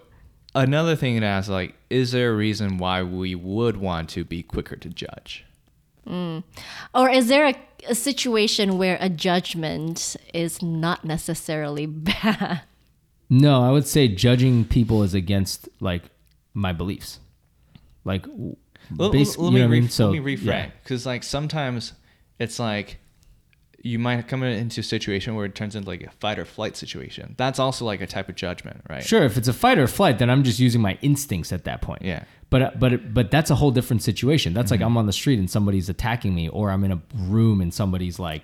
another 0.55 0.95
thing 0.95 1.19
to 1.19 1.25
ask 1.25 1.49
like 1.49 1.75
is 1.89 2.11
there 2.11 2.31
a 2.31 2.35
reason 2.35 2.77
why 2.77 3.03
we 3.03 3.35
would 3.35 3.77
want 3.77 4.09
to 4.09 4.23
be 4.23 4.41
quicker 4.41 4.75
to 4.77 4.89
judge? 4.89 5.45
Mm. 6.07 6.43
Or 6.93 7.09
is 7.09 7.27
there 7.27 7.47
a, 7.47 7.55
a 7.89 7.95
situation 7.95 8.77
where 8.77 8.97
a 8.99 9.09
judgment 9.09 10.15
is 10.33 10.61
not 10.61 11.03
necessarily 11.03 11.85
bad? 11.85 12.61
No, 13.29 13.63
I 13.63 13.71
would 13.71 13.87
say 13.87 14.07
judging 14.07 14.65
people 14.65 15.03
is 15.03 15.13
against 15.13 15.67
like 15.79 16.03
my 16.53 16.73
beliefs. 16.73 17.19
Like, 18.03 18.23
w- 18.23 18.55
Let, 18.95 19.11
basi- 19.11 19.37
let 19.37 19.45
you 19.47 19.51
me 19.51 19.59
know 19.59 19.67
what 19.67 19.75
I 19.75 19.79
mean? 19.79 19.89
So 19.89 20.09
let 20.11 20.23
me 20.23 20.35
reframe 20.35 20.45
yeah. 20.45 20.69
because 20.83 21.05
like 21.05 21.23
sometimes 21.23 21.93
it's 22.39 22.59
like 22.59 22.99
you 23.85 23.99
might 23.99 24.27
come 24.27 24.41
into 24.41 24.79
a 24.81 24.83
situation 24.83 25.35
where 25.35 25.45
it 25.45 25.53
turns 25.53 25.75
into 25.75 25.87
like 25.87 26.01
a 26.01 26.09
fight 26.19 26.39
or 26.39 26.45
flight 26.45 26.75
situation. 26.75 27.35
That's 27.37 27.59
also 27.59 27.85
like 27.85 28.01
a 28.01 28.07
type 28.07 28.29
of 28.29 28.35
judgment, 28.35 28.81
right? 28.89 29.03
Sure, 29.03 29.23
if 29.23 29.37
it's 29.37 29.47
a 29.47 29.53
fight 29.53 29.77
or 29.77 29.85
flight, 29.87 30.17
then 30.17 30.29
I'm 30.29 30.43
just 30.43 30.59
using 30.59 30.81
my 30.81 30.97
instincts 31.03 31.53
at 31.53 31.65
that 31.65 31.81
point. 31.81 32.01
Yeah. 32.01 32.23
But 32.49 32.79
but 32.79 33.13
but 33.13 33.29
that's 33.29 33.51
a 33.51 33.55
whole 33.55 33.71
different 33.71 34.01
situation. 34.01 34.53
That's 34.53 34.71
Mm-hmm. 34.71 34.81
like 34.81 34.85
I'm 34.87 34.97
on 34.97 35.05
the 35.05 35.13
street 35.13 35.37
and 35.37 35.49
somebody's 35.49 35.87
attacking 35.87 36.33
me, 36.33 36.49
or 36.49 36.71
I'm 36.71 36.83
in 36.83 36.91
a 36.93 37.01
room 37.15 37.61
and 37.61 37.71
somebody's 37.73 38.17
like 38.17 38.41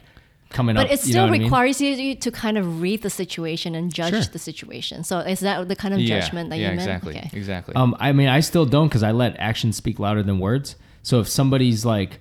coming 0.50 0.78
up. 0.78 0.88
But 0.88 0.94
it 0.94 1.08
you 1.08 1.14
know 1.16 1.22
still 1.22 1.26
I 1.26 1.32
mean? 1.32 1.42
requires 1.44 1.82
you 1.82 2.14
to 2.16 2.32
kind 2.32 2.58
of 2.60 2.80
read 2.82 3.02
the 3.02 3.10
situation 3.10 3.74
and 3.74 3.92
judge 3.92 4.14
Sure. 4.14 4.24
the 4.32 4.40
situation. 4.40 5.04
So 5.04 5.20
is 5.20 5.40
that 5.40 5.68
the 5.68 5.76
kind 5.76 5.94
of 5.96 6.00
Yeah, 6.02 6.20
judgment 6.20 6.52
that 6.52 6.58
yeah, 6.60 6.70
you 6.72 6.78
meant? 6.78 6.82
exactly, 6.82 7.18
Okay. 7.18 7.30
exactly. 7.34 7.74
Um, 7.76 7.96
I 8.00 8.12
mean, 8.12 8.28
I 8.28 8.42
still 8.42 8.66
don't 8.66 8.90
because 8.90 9.02
I 9.02 9.12
let 9.12 9.36
actions 9.40 9.76
speak 9.76 9.98
louder 9.98 10.22
than 10.24 10.38
words. 10.40 10.76
So 11.04 11.20
if 11.20 11.28
somebody's 11.28 11.84
like, 11.84 12.20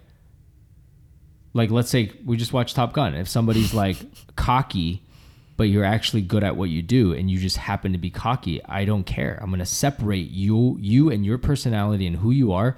like 1.53 1.70
let's 1.70 1.90
say 1.90 2.12
we 2.24 2.36
just 2.36 2.53
watch 2.53 2.74
Top 2.74 2.92
Gun, 2.92 3.14
if 3.14 3.28
somebody's 3.28 3.74
like 3.74 3.98
cocky, 4.36 5.03
but 5.57 5.64
you're 5.64 5.84
actually 5.84 6.22
good 6.22 6.44
at 6.44 6.57
what 6.57 6.70
you 6.70 6.82
do, 6.82 7.12
and 7.12 7.30
you 7.30 7.38
just 7.38 7.57
happen 7.57 7.92
to 7.92 7.98
be 7.98 8.11
cocky, 8.11 8.64
I 8.64 8.84
don't 8.84 9.05
care. 9.05 9.38
I'm 9.42 9.51
gonna 9.51 9.66
separate 9.66 10.30
you, 10.30 10.76
you 10.80 11.11
and 11.11 11.24
your 11.24 11.38
personality 11.38 12.07
and 12.07 12.16
who 12.16 12.30
you 12.30 12.53
are. 12.53 12.76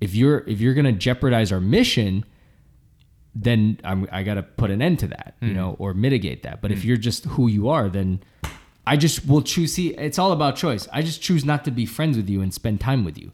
If 0.00 0.14
you're 0.14 0.38
if 0.46 0.60
you're 0.60 0.74
gonna 0.74 0.92
jeopardize 0.92 1.52
our 1.52 1.60
mission, 1.60 2.24
then 3.42 3.78
I'm, 3.84 4.08
I 4.10 4.22
got 4.22 4.34
to 4.34 4.42
put 4.42 4.70
an 4.70 4.80
end 4.80 5.00
to 5.00 5.08
that, 5.08 5.36
you 5.40 5.48
hmm. 5.48 5.54
know, 5.54 5.76
or 5.78 5.94
mitigate 5.94 6.42
that. 6.44 6.62
But 6.62 6.72
if 6.72 6.82
hmm. 6.82 6.88
you're 6.88 6.96
just 6.96 7.24
who 7.26 7.48
you 7.48 7.68
are, 7.68 7.88
then 7.88 8.22
I 8.86 8.96
just 8.96 9.26
will 9.26 9.42
choose. 9.42 9.74
See, 9.74 9.88
it's 9.94 10.18
all 10.18 10.32
about 10.32 10.56
choice. 10.56 10.88
I 10.92 11.02
just 11.02 11.20
choose 11.20 11.44
not 11.44 11.64
to 11.66 11.70
be 11.70 11.86
friends 11.86 12.16
with 12.16 12.28
you 12.28 12.40
and 12.40 12.52
spend 12.52 12.80
time 12.80 13.04
with 13.04 13.18
you. 13.18 13.32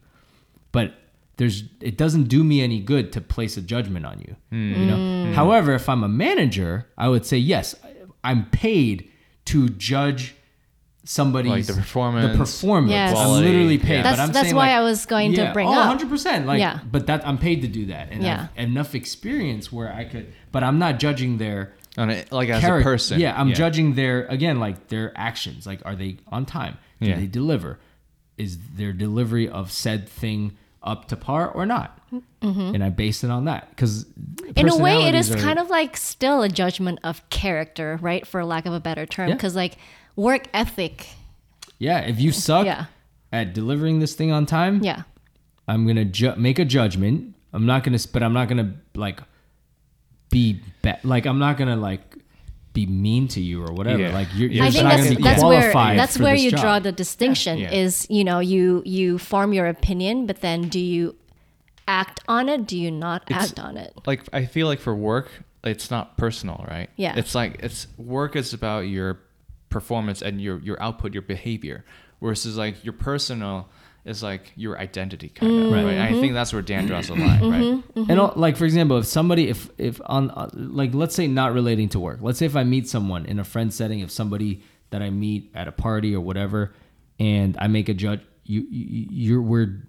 But 0.72 0.94
there's, 1.36 1.64
it 1.80 1.96
doesn't 1.96 2.24
do 2.24 2.44
me 2.44 2.60
any 2.62 2.80
good 2.80 3.12
to 3.12 3.20
place 3.20 3.56
a 3.56 3.62
judgment 3.62 4.06
on 4.06 4.20
you. 4.20 4.36
You 4.50 4.74
hmm. 4.74 4.86
know. 4.86 5.26
Hmm. 5.26 5.32
However, 5.32 5.74
if 5.74 5.88
I'm 5.88 6.04
a 6.04 6.08
manager, 6.08 6.86
I 6.96 7.08
would 7.08 7.24
say 7.26 7.38
yes, 7.38 7.74
I'm 8.22 8.46
paid 8.50 9.10
to 9.46 9.68
judge 9.70 10.34
somebody's 11.04 11.50
Like 11.50 11.66
the 11.66 11.74
performance, 11.74 12.32
The 12.32 12.38
performance. 12.38 12.92
Yes. 12.92 13.16
I'm 13.16 13.30
literally 13.30 13.78
paid. 13.78 13.96
yeah. 13.96 14.02
But 14.02 14.10
That's- 14.10 14.28
I'm 14.28 14.32
that's 14.32 14.46
saying, 14.46 14.56
why 14.56 14.68
like- 14.68 14.76
I 14.76 14.80
was 14.82 15.06
going 15.06 15.34
to 15.34 15.50
bring 15.52 15.68
oh, 15.68 15.72
up. 15.72 15.78
100 15.78 16.08
percent. 16.08 16.46
Like, 16.46 16.60
Yeah. 16.60 16.80
but 16.90 17.06
that 17.06 17.26
I'm 17.26 17.38
paid 17.38 17.62
to 17.62 17.68
do 17.68 17.86
that, 17.86 18.08
and 18.10 18.22
Yeah. 18.22 18.48
I've 18.56 18.68
enough 18.68 18.94
experience 18.94 19.72
where 19.72 19.92
I 19.92 20.04
could. 20.04 20.32
But 20.52 20.62
I'm 20.62 20.78
not 20.78 20.98
judging 20.98 21.38
their 21.38 21.74
On 21.98 22.10
a, 22.10 22.24
like 22.30 22.48
as 22.48 22.60
character. 22.60 22.80
a 22.80 22.92
person. 22.92 23.20
Yeah, 23.20 23.38
I'm 23.38 23.52
judging 23.52 23.94
their 23.94 24.26
again, 24.26 24.60
like 24.60 24.88
their 24.88 25.12
actions. 25.16 25.66
Like, 25.66 25.80
are 25.84 25.96
they 25.96 26.18
on 26.28 26.46
time? 26.46 26.78
Do 27.00 27.08
Yeah. 27.08 27.16
they 27.16 27.26
deliver? 27.26 27.80
Is 28.38 28.58
their 28.76 28.92
delivery 28.92 29.48
of 29.48 29.72
said 29.72 30.08
thing 30.08 30.56
up 30.84 31.08
to 31.08 31.16
par 31.16 31.48
or 31.50 31.66
not? 31.66 31.98
And 32.42 32.82
I 32.84 32.90
base 32.90 33.24
it 33.24 33.30
on 33.30 33.44
that 33.46 33.70
because 33.70 34.04
Mm-hmm. 34.04 34.58
In 34.58 34.68
a 34.68 34.76
way, 34.76 35.04
it 35.08 35.14
is 35.14 35.34
kind 35.36 35.58
of 35.58 35.70
like 35.70 35.96
still 35.96 36.42
a 36.42 36.48
judgment 36.48 36.98
of 37.04 37.26
character, 37.30 37.98
right? 38.02 38.26
For 38.26 38.44
lack 38.44 38.66
of 38.66 38.74
a 38.74 38.80
better 38.80 39.06
term. 39.06 39.28
Yeah. 39.28 39.34
Because, 39.34 39.56
like, 39.56 39.76
work 40.16 40.46
ethic. 40.52 41.06
yeah. 41.78 42.00
If 42.00 42.20
you 42.20 42.32
suck 42.32 42.66
Yeah. 42.66 42.86
at 43.32 43.54
delivering 43.54 44.00
this 44.00 44.14
thing 44.14 44.30
on 44.30 44.44
time, 44.44 44.82
Yeah. 44.82 45.02
I'm 45.66 45.86
gonna 45.86 46.04
ju- 46.04 46.34
make 46.36 46.58
a 46.58 46.64
judgment. 46.66 47.34
I'm 47.54 47.64
not 47.64 47.82
gonna, 47.84 47.98
but 48.12 48.22
I'm 48.22 48.34
not 48.34 48.48
gonna 48.48 48.74
like 48.94 49.20
be 50.30 50.60
bad. 50.82 51.00
like 51.04 51.24
I'm 51.26 51.38
not 51.38 51.56
gonna 51.56 51.76
like 51.76 52.02
be 52.72 52.86
mean 52.86 53.28
to 53.28 53.40
you 53.40 53.62
or 53.64 53.72
whatever. 53.72 54.02
Yeah. 54.02 54.14
Like 54.14 54.28
you're, 54.34 54.50
you're 54.50 54.64
I 54.64 54.70
think 54.70 54.84
not 54.84 54.90
that's, 54.90 55.04
gonna 55.04 55.16
be 55.16 55.22
that's 55.22 55.44
where 55.44 55.72
that's 55.72 56.16
for 56.16 56.22
where 56.22 56.34
this 56.34 56.42
you 56.42 56.50
job. 56.52 56.60
draw 56.60 56.78
the 56.78 56.92
distinction. 56.92 57.58
Yeah. 57.58 57.72
Is 57.72 58.06
you 58.08 58.24
know 58.24 58.38
you 58.38 58.82
you 58.86 59.18
form 59.18 59.52
your 59.52 59.66
opinion, 59.66 60.26
but 60.26 60.40
then 60.40 60.68
do 60.68 60.80
you 60.80 61.14
act 61.86 62.20
on 62.28 62.48
it? 62.48 62.66
Do 62.66 62.78
you 62.78 62.90
not 62.90 63.22
It's- 63.30 63.50
act 63.50 63.58
on 63.60 63.76
it? 63.76 63.92
like 64.06 64.22
I 64.32 64.46
feel 64.46 64.66
like 64.66 64.80
for 64.80 64.94
work, 64.94 65.28
it's 65.64 65.90
not 65.90 66.16
personal, 66.16 66.64
right? 66.68 66.88
Yeah. 66.96 67.14
It's 67.16 67.34
like 67.34 67.56
it's 67.62 67.86
work 67.98 68.36
is 68.36 68.54
about 68.54 68.80
your 68.88 69.20
performance 69.68 70.22
and 70.22 70.40
your 70.40 70.58
your 70.60 70.80
output, 70.82 71.12
your 71.12 71.22
behavior. 71.22 71.84
versus 72.20 72.56
like 72.56 72.84
your 72.84 72.92
personal 72.92 73.68
is 74.04 74.22
like 74.22 74.52
your 74.56 74.78
identity 74.78 75.28
kind 75.28 75.52
of, 75.52 75.58
mm-hmm. 75.58 75.74
right? 75.74 75.98
I 75.98 76.12
think 76.12 76.34
that's 76.34 76.52
where 76.52 76.62
Dan 76.62 76.86
draws 76.86 77.08
the 77.08 77.14
line, 77.14 77.50
right? 77.50 77.62
Mm-hmm. 77.62 78.00
Mm-hmm. 78.00 78.10
And 78.10 78.20
all, 78.20 78.32
like 78.34 78.56
for 78.56 78.64
example, 78.64 78.98
if 78.98 79.06
somebody, 79.06 79.48
if 79.48 79.70
if 79.78 80.00
on 80.06 80.30
uh, 80.30 80.50
like 80.54 80.94
let's 80.94 81.14
say 81.14 81.26
not 81.26 81.52
relating 81.52 81.88
to 81.90 82.00
work, 82.00 82.18
let's 82.20 82.38
say 82.38 82.46
if 82.46 82.56
I 82.56 82.64
meet 82.64 82.88
someone 82.88 83.26
in 83.26 83.38
a 83.38 83.44
friend 83.44 83.72
setting, 83.72 84.00
if 84.00 84.10
somebody 84.10 84.62
that 84.90 85.02
I 85.02 85.10
meet 85.10 85.52
at 85.54 85.68
a 85.68 85.72
party 85.72 86.14
or 86.14 86.20
whatever, 86.20 86.72
and 87.18 87.56
I 87.58 87.68
make 87.68 87.88
a 87.88 87.94
judge, 87.94 88.20
you, 88.44 88.66
you 88.70 89.06
you're 89.10 89.42
we're 89.42 89.82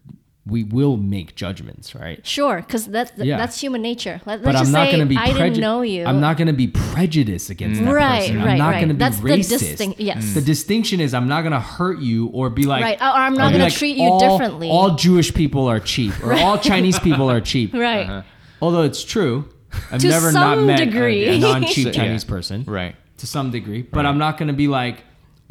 we 0.46 0.64
will 0.66 0.98
make 0.98 1.36
judgments, 1.36 1.96
right? 1.96 2.20
Sure, 2.28 2.58
because 2.58 2.86
that's 2.88 3.12
Yeah. 3.18 3.38
that's 3.38 3.62
human 3.62 3.82
nature. 3.82 4.20
Let, 4.26 4.44
But 4.44 4.56
let's 4.56 4.68
I'm 4.68 4.74
not 4.74 4.88
say 4.88 4.92
going 4.98 5.00
to 5.00 5.06
be. 5.06 5.16
I 5.18 5.32
didn't 5.32 5.60
know 5.62 5.82
you. 5.84 6.04
I'm 6.04 6.20
not 6.20 6.36
going 6.36 6.48
to 6.48 6.54
be 6.54 6.68
prejudiced 6.68 7.50
against 7.50 7.82
that 7.82 7.94
Right, 7.94 8.20
person. 8.22 8.38
right, 8.40 8.48
I'm 8.52 8.58
not 8.58 8.68
right. 8.72 8.76
going 8.76 8.88
to 8.90 8.94
be 8.94 8.98
That's 9.00 9.20
the 9.20 9.30
racist. 9.30 9.60
distinct- 9.60 10.00
yes. 10.02 10.34
The 10.34 10.42
distinction 10.42 11.00
is 11.00 11.14
I'm 11.14 11.30
not 11.30 11.42
going 11.44 11.54
to 11.54 11.62
hurt 11.62 12.00
you 12.00 12.28
or 12.28 12.50
be 12.50 12.64
like. 12.66 12.84
Right, 12.84 13.00
or 13.00 13.06
I'm 13.06 13.36
not 13.36 13.54
be 13.54 13.58
gonna 13.60 13.72
treat 13.72 13.96
you 13.96 14.10
all- 14.10 14.20
differently. 14.20 14.70
All 14.70 14.96
Jewish 14.96 15.34
people 15.34 15.68
are 15.68 15.80
cheap, 15.80 16.14
or 16.24 16.34
all 16.34 16.58
Chinese 16.58 17.00
people 17.00 17.32
are 17.32 17.40
cheap. 17.52 17.74
right. 17.74 18.04
Uh-huh. 18.10 18.22
Although 18.62 18.82
it's 18.84 19.04
true. 19.04 19.46
I've 19.92 20.02
To 20.02 20.08
never 20.10 20.32
not 20.34 20.58
some 20.58 20.66
met 20.68 20.82
a- 20.82 20.86
degree. 20.86 21.26
a, 21.26 21.40
non-cheap 21.40 21.86
So, 21.86 21.90
yeah. 21.92 21.92
Chinese 22.06 22.24
person 22.26 22.64
Right. 22.68 22.96
to 23.18 23.26
some 23.28 23.50
degree, 23.50 23.82
but 23.82 24.06
I'm 24.06 24.18
not 24.18 24.38
going 24.38 24.48
to 24.50 24.54
be 24.54 24.68
like 24.68 25.04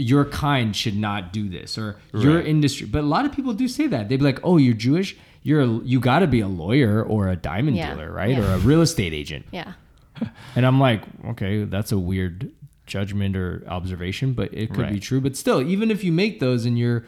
your 0.03 0.25
kind 0.27 0.75
should 0.75 0.97
not 0.97 1.33
do 1.33 1.49
this 1.49 1.79
or 1.79 1.97
your 2.13 2.41
industry. 2.41 2.87
But 2.87 3.01
a 3.01 3.07
lot 3.07 3.25
of 3.25 3.33
people 3.33 3.53
do 3.55 3.69
say 3.69 3.87
that. 3.87 4.09
They'd 4.09 4.19
be 4.19 4.25
like, 4.25 4.41
"Oh, 4.45 4.57
you're 4.59 4.75
Jewish. 4.75 5.17
You're 5.43 5.63
a, 5.63 5.67
you 5.67 5.99
got 6.01 6.21
to 6.21 6.27
be 6.27 6.41
a 6.41 6.49
lawyer 6.49 7.03
or 7.03 7.29
a 7.29 7.37
diamond 7.37 7.77
Yeah. 7.77 7.95
dealer, 7.95 8.13
right? 8.13 8.31
Yeah. 8.31 8.41
Or 8.43 8.55
a 8.55 8.59
real 8.59 8.83
estate 8.83 9.13
agent." 9.13 9.47
Yeah. 9.53 9.73
And 10.55 10.65
I'm 10.67 10.79
like, 10.79 11.03
"Okay, 11.27 11.65
that's 11.65 11.91
a 11.93 11.99
weird 11.99 12.51
judgment 12.87 13.37
or 13.37 13.63
observation, 13.67 14.35
but 14.35 14.53
it 14.53 14.73
could 14.75 14.91
be 14.91 15.01
true. 15.01 15.21
But 15.21 15.37
still, 15.37 15.63
even 15.63 15.91
if 15.91 16.05
you 16.05 16.13
make 16.13 16.41
those 16.41 16.67
and 16.67 16.79
you're 16.79 17.05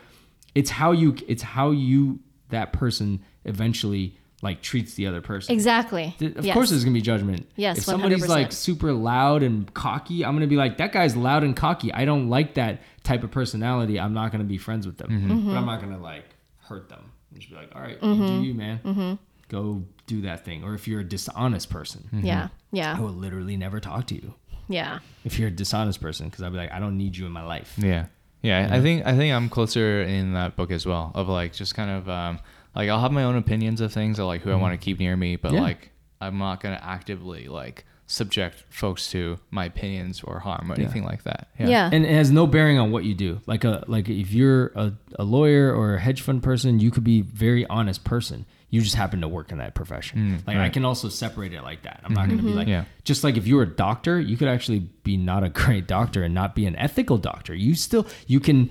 it's 0.55 0.70
how 0.70 0.92
you 0.92 1.16
it's 1.28 1.42
how 1.42 1.70
you 1.72 2.20
that 2.51 2.72
person 2.72 3.20
eventually 3.45 4.16
like 4.45 4.62
treats 4.62 4.95
the 4.95 5.07
other 5.09 5.20
person. 5.20 5.53
Exactly. 5.53 6.14
Th- 6.18 6.36
Of 6.36 6.45
Yes. 6.45 6.55
course, 6.55 6.70
there's 6.70 6.84
gonna 6.84 6.95
be 6.95 7.01
judgment. 7.01 7.49
Yes, 7.57 7.78
if 7.78 7.84
somebody's 7.84 8.22
100%. 8.22 8.28
like 8.28 8.53
super 8.53 8.92
loud 8.92 9.42
and 9.42 9.72
cocky, 9.74 10.24
I'm 10.24 10.34
gonna 10.34 10.47
be 10.47 10.57
like, 10.57 10.76
that 10.78 10.92
guy's 10.92 11.16
loud 11.16 11.42
and 11.42 11.57
cocky. 11.57 11.92
I 11.92 12.05
don't 12.05 12.28
like 12.28 12.55
that 12.55 12.80
type 13.03 13.24
of 13.24 13.30
personality. 13.32 13.99
I'm 13.99 14.14
not 14.14 14.30
gonna 14.30 14.45
be 14.45 14.59
friends 14.59 14.86
with 14.86 14.99
them. 14.99 15.09
Mm-hmm. 15.11 15.47
But 15.49 15.57
I'm 15.57 15.66
not 15.66 15.80
gonna 15.80 15.99
like 15.99 16.24
hurt 16.59 16.88
them. 16.88 17.11
I'm 17.32 17.38
just 17.38 17.51
be 17.51 17.57
like, 17.57 17.74
all 17.74 17.82
right, 17.82 17.99
you 18.01 18.14
do 18.26 18.42
you, 18.42 18.55
man. 18.55 18.80
Mm-hmm. 18.84 19.14
Go 19.49 19.84
do 20.07 20.20
that 20.22 20.45
thing. 20.45 20.62
Or 20.64 20.74
if 20.74 20.86
you're 20.86 21.01
a 21.01 21.05
dishonest 21.05 21.70
person, 21.70 22.09
Yeah. 22.22 22.49
Yeah, 22.70 22.97
I 22.97 23.01
will 23.01 23.11
literally 23.12 23.57
never 23.57 23.80
talk 23.80 24.07
to 24.09 24.14
you. 24.14 24.34
Yeah. 24.68 25.01
If 25.24 25.38
you're 25.38 25.49
a 25.49 25.51
dishonest 25.51 26.01
person, 26.01 26.26
because 26.28 26.42
I'll 26.42 26.51
be 26.51 26.57
like, 26.57 26.72
I 26.72 26.78
don't 26.80 26.97
need 26.97 27.16
you 27.16 27.26
in 27.26 27.32
my 27.32 27.42
life. 27.45 27.74
Yeah. 27.76 28.07
yeah. 28.42 28.68
I 28.70 28.80
think 28.80 29.07
I 29.07 29.14
think 29.16 29.32
I'm 29.34 29.49
closer 29.49 30.03
in 30.03 30.32
that 30.34 30.57
book 30.57 30.70
as 30.70 30.84
well. 30.86 31.12
Of 31.14 31.28
like 31.28 31.53
just 31.53 31.74
kind 31.74 31.90
of 31.90 32.09
um 32.09 32.40
like 32.75 32.89
I'll 32.89 33.01
have 33.01 33.12
my 33.12 33.25
own 33.25 33.37
opinions 33.37 33.81
of 33.81 33.93
things 33.93 34.18
or 34.18 34.25
like 34.25 34.43
who 34.43 34.51
I 34.51 34.57
want 34.57 34.72
to 34.72 34.77
mm-hmm. 34.77 34.85
keep 34.85 34.99
near 34.99 35.16
me, 35.16 35.37
but 35.37 35.53
Yeah. 35.53 35.61
like 35.61 35.91
I'm 36.20 36.39
not 36.39 36.61
gonna 36.61 36.81
actively 36.83 37.49
like 37.49 37.85
subject 38.07 38.64
folks 38.68 39.11
to 39.11 39.39
my 39.51 39.64
opinions 39.64 40.22
or 40.22 40.39
harm 40.39 40.70
or 40.70 40.75
anything 40.75 41.05
like 41.05 41.22
that. 41.25 41.49
Yeah. 41.59 41.89
and 41.91 42.05
it 42.05 42.12
has 42.12 42.31
no 42.31 42.47
bearing 42.47 42.79
on 42.79 42.91
what 42.91 43.05
you 43.05 43.14
do. 43.14 43.41
Like 43.47 43.64
a 43.64 43.85
like 43.87 44.09
if 44.09 44.33
you're 44.33 44.66
a, 44.75 44.93
a 45.18 45.25
lawyer 45.25 45.75
or 45.75 45.95
a 45.95 46.01
hedge 46.01 46.20
fund 46.20 46.43
person, 46.43 46.81
you 46.81 46.91
could 46.91 47.05
be 47.05 47.20
a 47.20 47.25
very 47.25 47.66
honest 47.66 48.05
person. 48.05 48.47
You 48.70 48.81
just 48.83 48.97
happen 48.97 49.20
to 49.20 49.29
work 49.29 49.53
in 49.53 49.59
that 49.59 49.75
profession. 49.75 50.41
Mm, 50.43 50.47
like 50.47 50.57
I 50.57 50.68
can 50.68 50.85
also 50.85 51.09
separate 51.09 51.53
it 51.53 51.62
like 51.62 51.83
that. 51.83 52.01
I'm 52.05 52.12
not 52.12 52.27
going 52.27 52.39
to 52.39 52.43
be 52.45 52.51
mm-hmm. 52.51 52.59
like 52.59 52.68
Yeah. 52.68 52.85
just 53.05 53.22
like 53.22 53.37
if 53.37 53.47
you 53.47 53.57
were 53.57 53.62
a 53.62 53.66
doctor, 53.66 54.20
you 54.20 54.37
could 54.37 54.49
actually 54.49 54.81
be 54.81 55.16
not 55.16 55.45
a 55.45 55.49
great 55.62 55.87
doctor 55.87 56.25
and 56.25 56.35
not 56.35 56.55
be 56.55 56.66
an 56.66 56.77
ethical 56.77 57.16
doctor. 57.16 57.55
You 57.55 57.75
still 57.75 58.07
you 58.27 58.41
can 58.41 58.70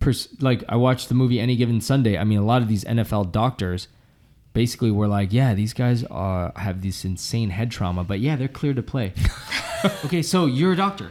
pers- 0.00 0.28
like 0.40 0.64
I 0.68 0.76
watched 0.76 1.08
the 1.08 1.14
movie 1.14 1.40
Any 1.40 1.56
Given 1.56 1.80
Sunday. 1.80 2.16
I 2.18 2.24
mean, 2.24 2.38
a 2.38 2.44
lot 2.44 2.62
of 2.62 2.68
these 2.68 2.84
NFL 2.84 3.32
doctors 3.32 3.88
basically 4.52 4.90
were 4.90 5.06
like, 5.08 5.32
yeah, 5.32 5.54
these 5.54 5.72
guys 5.72 6.04
uh, 6.04 6.50
have 6.56 6.82
this 6.82 7.04
insane 7.04 7.50
head 7.50 7.70
trauma, 7.70 8.02
but 8.04 8.18
yeah, 8.20 8.34
they're 8.36 8.48
clear 8.48 8.74
to 8.74 8.82
play. 8.82 9.12
okay, 10.04 10.22
so 10.22 10.46
you're 10.46 10.72
a 10.72 10.76
doctor. 10.76 11.10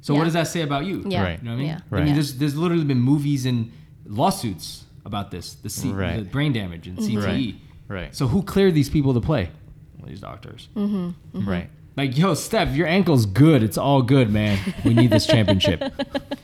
So 0.00 0.12
Yeah. 0.12 0.18
what 0.18 0.24
does 0.24 0.34
that 0.34 0.48
say 0.48 0.60
about 0.62 0.84
you? 0.84 1.02
Yeah. 1.06 1.22
Right. 1.22 1.38
You 1.38 1.44
know 1.44 1.50
what 1.52 1.56
I 1.56 1.58
mean? 1.60 1.66
Yeah. 1.68 1.80
I 1.98 2.02
mean, 2.04 2.14
there's 2.14 2.36
there's 2.36 2.56
literally 2.56 2.84
been 2.84 3.00
movies 3.00 3.46
and 3.46 3.72
lawsuits 4.06 4.84
about 5.06 5.30
this, 5.30 5.54
the, 5.54 5.70
C- 5.70 5.90
Right. 5.92 6.16
the 6.16 6.22
brain 6.24 6.52
damage 6.52 6.86
and 6.86 6.98
Mm-hmm. 6.98 7.18
CTE. 7.18 7.24
Right. 7.26 7.54
Right. 7.88 8.14
So 8.16 8.26
who 8.26 8.42
cleared 8.42 8.74
these 8.74 8.88
people 8.90 9.14
to 9.14 9.20
play? 9.20 9.50
Well, 9.98 10.08
these 10.08 10.20
doctors. 10.20 10.68
Mm-hmm. 10.76 11.48
Right. 11.48 11.70
Like, 11.96 12.18
yo, 12.18 12.34
Steph, 12.34 12.74
your 12.74 12.86
ankle's 12.88 13.24
good. 13.26 13.62
It's 13.62 13.78
all 13.78 14.02
good, 14.02 14.30
man. 14.30 14.58
We 14.84 14.94
need 14.94 15.10
this 15.10 15.26
championship. 15.26 15.80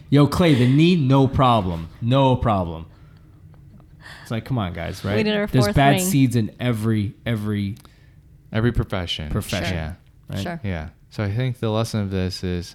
yo, 0.09 0.26
Clay, 0.28 0.55
the 0.55 0.68
knee, 0.72 0.94
no 0.94 1.26
problem. 1.26 1.88
No 2.01 2.36
problem. 2.36 2.86
It's 4.22 4.30
like, 4.30 4.44
come 4.44 4.59
on, 4.59 4.72
guys, 4.72 5.05
right? 5.05 5.24
need 5.24 5.32
our 5.34 5.46
There's 5.48 5.64
fourth 5.66 5.76
bad 5.76 5.90
ring. 5.96 6.05
seeds 6.05 6.36
in 6.36 6.55
every 6.61 7.14
every 7.26 7.76
Every 8.53 8.72
profession. 8.72 9.30
Profession. 9.30 9.74
Yeah. 9.74 9.92
right? 10.28 10.40
Sure. 10.40 10.61
Yeah. 10.64 10.88
So 11.11 11.22
I 11.24 11.30
think 11.32 11.59
the 11.61 11.70
lesson 11.70 12.01
of 12.01 12.11
this 12.11 12.42
is 12.44 12.74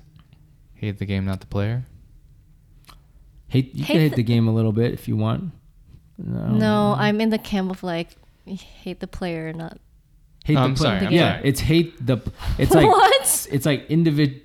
hate 0.73 0.99
the 0.99 1.05
game, 1.05 1.25
not 1.25 1.39
the 1.41 1.47
player. 1.47 1.85
Hate 3.47 3.73
you 3.75 3.83
Hate 3.85 3.93
can 3.93 4.01
hate 4.01 4.09
the- 4.11 4.15
the 4.17 4.23
game 4.23 4.47
a 4.47 4.53
little 4.53 4.71
bit 4.71 4.93
if 4.93 5.07
you 5.07 5.15
want. 5.17 5.51
No. 6.17 6.47
No, 6.47 6.95
I'm 6.97 7.19
in 7.21 7.29
the 7.29 7.37
camp 7.37 7.71
of 7.71 7.83
like 7.83 8.09
hate 8.45 8.99
the 9.01 9.07
player, 9.07 9.51
not 9.53 9.77
Hate 10.45 10.55
Oh, 10.57 10.61
the 10.61 10.65
I'm 10.65 10.75
play- 10.75 10.83
sorry, 10.87 11.07
I'm 11.07 11.11
yeah, 11.11 11.35
sorry. 11.37 11.49
it's 11.49 11.59
hate 11.59 12.05
the. 12.05 12.17
It's 12.57 12.71
like 12.73 12.87
What? 12.87 13.47
It's 13.51 13.65
like 13.65 13.89
individ. 13.89 14.41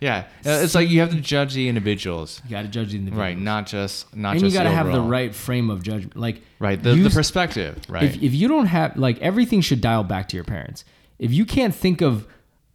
Yeah. 0.00 0.24
Uh, 0.46 0.60
It's 0.62 0.74
like 0.74 0.88
you 0.88 1.00
have 1.00 1.10
to 1.10 1.20
judge 1.20 1.52
the 1.52 1.68
individuals. 1.68 2.40
You 2.44 2.50
got 2.52 2.62
to 2.62 2.68
judge 2.68 2.92
the 2.92 2.96
individual. 2.98 3.22
Right. 3.22 3.36
Not 3.38 3.66
just 3.66 4.16
not 4.16 4.36
and 4.36 4.42
you 4.42 4.50
got 4.50 4.62
to 4.62 4.70
have 4.70 4.90
the 4.90 5.00
right 5.00 5.34
frame 5.34 5.68
of 5.68 5.82
judgment. 5.82 6.16
Like 6.16 6.40
Right. 6.58 6.82
The, 6.82 6.94
the 6.94 7.10
perspective. 7.10 7.78
Right. 7.88 8.04
If, 8.04 8.22
if 8.22 8.32
you 8.34 8.48
don't 8.48 8.66
have 8.66 8.96
like 8.96 9.18
everything 9.20 9.60
should 9.60 9.80
dial 9.82 10.04
back 10.04 10.28
to 10.28 10.36
your 10.36 10.44
parents. 10.44 10.84
If 11.18 11.34
you 11.34 11.44
can't 11.44 11.74
think 11.74 12.00
of 12.00 12.26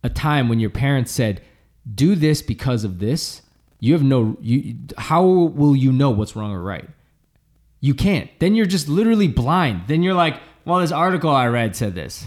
a 0.03 0.09
time 0.09 0.49
when 0.49 0.59
your 0.59 0.69
parents 0.69 1.11
said, 1.11 1.41
"Do 1.91 2.13
this 2.13 2.43
because 2.43 2.83
of 2.83 2.99
this," 2.99 3.41
you 3.79 3.93
have 3.93 4.03
no. 4.03 4.37
You 4.39 4.75
how 4.99 5.23
will 5.25 5.75
you 5.75 5.91
know 5.91 6.11
what's 6.11 6.35
wrong 6.35 6.51
or 6.51 6.61
right? 6.61 6.87
You 7.79 7.95
can't. 7.95 8.29
Then 8.39 8.53
you're 8.53 8.67
just 8.67 8.87
literally 8.87 9.27
blind. 9.27 9.83
Then 9.87 10.03
you're 10.03 10.13
like, 10.13 10.39
"Well, 10.63 10.79
this 10.79 10.91
article 10.91 11.31
I 11.31 11.47
read 11.47 11.75
said 11.75 11.95
this." 11.95 12.25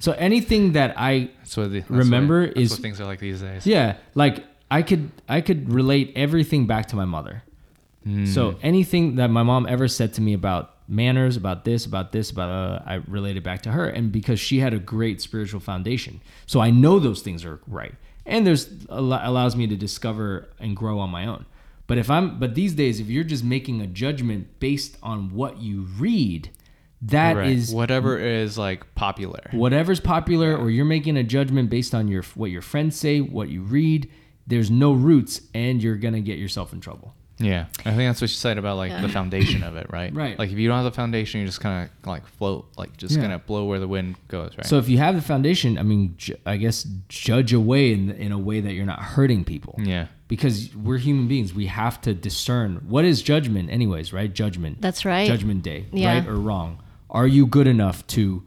So 0.00 0.12
anything 0.12 0.72
that 0.72 0.94
I 0.96 1.30
that's 1.38 1.56
what 1.56 1.72
the, 1.72 1.84
remember 1.88 2.46
what, 2.48 2.56
is- 2.56 2.70
what 2.70 2.80
things 2.80 3.00
are 3.00 3.04
like 3.06 3.18
these 3.20 3.40
days. 3.40 3.66
yeah, 3.66 3.96
like 4.14 4.44
I 4.70 4.82
could 4.82 5.10
I 5.28 5.40
could 5.40 5.72
relate 5.72 6.12
everything 6.16 6.66
back 6.66 6.86
to 6.88 6.96
my 6.96 7.04
mother. 7.04 7.42
So 8.24 8.56
anything 8.62 9.16
that 9.16 9.28
my 9.28 9.42
mom 9.42 9.66
ever 9.68 9.86
said 9.86 10.14
to 10.14 10.22
me 10.22 10.32
about 10.32 10.76
manners, 10.88 11.36
about 11.36 11.66
this, 11.66 11.84
about 11.84 12.10
this, 12.10 12.30
about 12.30 12.48
uh, 12.48 12.82
I 12.86 12.94
related 13.06 13.42
back 13.42 13.60
to 13.64 13.72
her, 13.72 13.86
and 13.86 14.10
because 14.10 14.40
she 14.40 14.60
had 14.60 14.72
a 14.72 14.78
great 14.78 15.20
spiritual 15.20 15.60
foundation, 15.60 16.22
so 16.46 16.58
I 16.60 16.70
know 16.70 16.98
those 17.00 17.20
things 17.20 17.44
are 17.44 17.60
right, 17.66 17.94
and 18.24 18.46
there's 18.46 18.70
allows 18.88 19.56
me 19.56 19.66
to 19.66 19.76
discover 19.76 20.48
and 20.58 20.74
grow 20.74 20.98
on 21.00 21.10
my 21.10 21.26
own. 21.26 21.44
But 21.86 21.98
if 21.98 22.08
I'm 22.08 22.38
but 22.38 22.54
these 22.54 22.72
days, 22.72 22.98
if 22.98 23.08
you're 23.08 23.24
just 23.24 23.44
making 23.44 23.82
a 23.82 23.86
judgment 23.86 24.58
based 24.58 24.96
on 25.02 25.34
what 25.34 25.58
you 25.60 25.82
read, 25.98 26.48
that 27.02 27.36
is 27.46 27.70
Right. 27.70 27.76
whatever 27.76 28.18
is 28.18 28.58
like 28.58 28.94
popular. 28.94 29.48
whatever's 29.52 30.00
popular 30.00 30.56
or 30.56 30.70
you're 30.70 30.84
making 30.84 31.16
a 31.16 31.22
judgment 31.22 31.70
based 31.70 31.94
on 31.94 32.08
your 32.08 32.22
what 32.34 32.50
your 32.50 32.62
friends 32.62 32.96
say 32.96 33.20
what 33.20 33.48
you 33.48 33.62
read 33.62 34.10
there's 34.46 34.70
no 34.70 34.92
roots 34.92 35.42
and 35.54 35.82
you're 35.82 35.96
gonna 35.96 36.20
get 36.20 36.38
yourself 36.38 36.72
in 36.72 36.80
trouble 36.80 37.14
Yeah, 37.40 37.66
I 37.80 37.90
think 37.90 37.98
that's 38.08 38.20
what 38.20 38.30
you 38.30 38.36
said 38.36 38.58
about 38.58 38.78
like 38.78 39.00
the 39.00 39.08
foundation 39.08 39.62
of 39.62 39.76
it, 39.76 39.86
right? 39.98 40.12
Right. 40.12 40.36
Like 40.36 40.50
if 40.50 40.58
you 40.58 40.66
don't 40.66 40.74
have 40.82 40.86
the 40.92 40.96
foundation, 41.02 41.38
you're 41.38 41.46
just 41.46 41.60
kind 41.60 41.88
of 41.88 42.06
like 42.08 42.26
float, 42.26 42.66
like 42.76 42.96
just 42.96 43.14
Yeah. 43.14 43.22
gonna 43.22 43.38
blow 43.38 43.64
where 43.66 43.78
the 43.78 43.86
wind 43.86 44.16
goes, 44.26 44.50
right? 44.58 44.66
so 44.66 44.76
if 44.78 44.88
you 44.88 44.98
have 44.98 45.14
the 45.14 45.22
foundation 45.22 45.78
i 45.78 45.82
mean 45.84 46.14
ju- 46.18 46.34
i 46.44 46.56
guess 46.56 46.84
judge 47.08 47.52
away 47.52 47.92
in, 47.92 48.10
in 48.10 48.32
a 48.32 48.38
way 48.38 48.58
that 48.60 48.72
you're 48.72 48.86
not 48.94 49.00
hurting 49.00 49.44
people 49.44 49.76
yeah, 49.80 50.06
because 50.26 50.74
we're 50.74 50.98
human 50.98 51.28
beings 51.28 51.54
we 51.54 51.66
have 51.66 52.00
to 52.00 52.12
discern 52.12 52.80
what 52.88 53.04
is 53.04 53.22
judgment 53.22 53.70
anyways 53.70 54.12
right 54.12 54.32
judgment 54.34 54.80
That's 54.80 55.04
right. 55.04 55.28
judgment 55.28 55.62
day 55.62 55.86
Yeah. 55.92 56.14
right 56.14 56.26
or 56.26 56.34
wrong 56.34 56.80
are 57.10 57.26
you 57.26 57.46
good 57.46 57.66
enough 57.66 58.06
to 58.08 58.42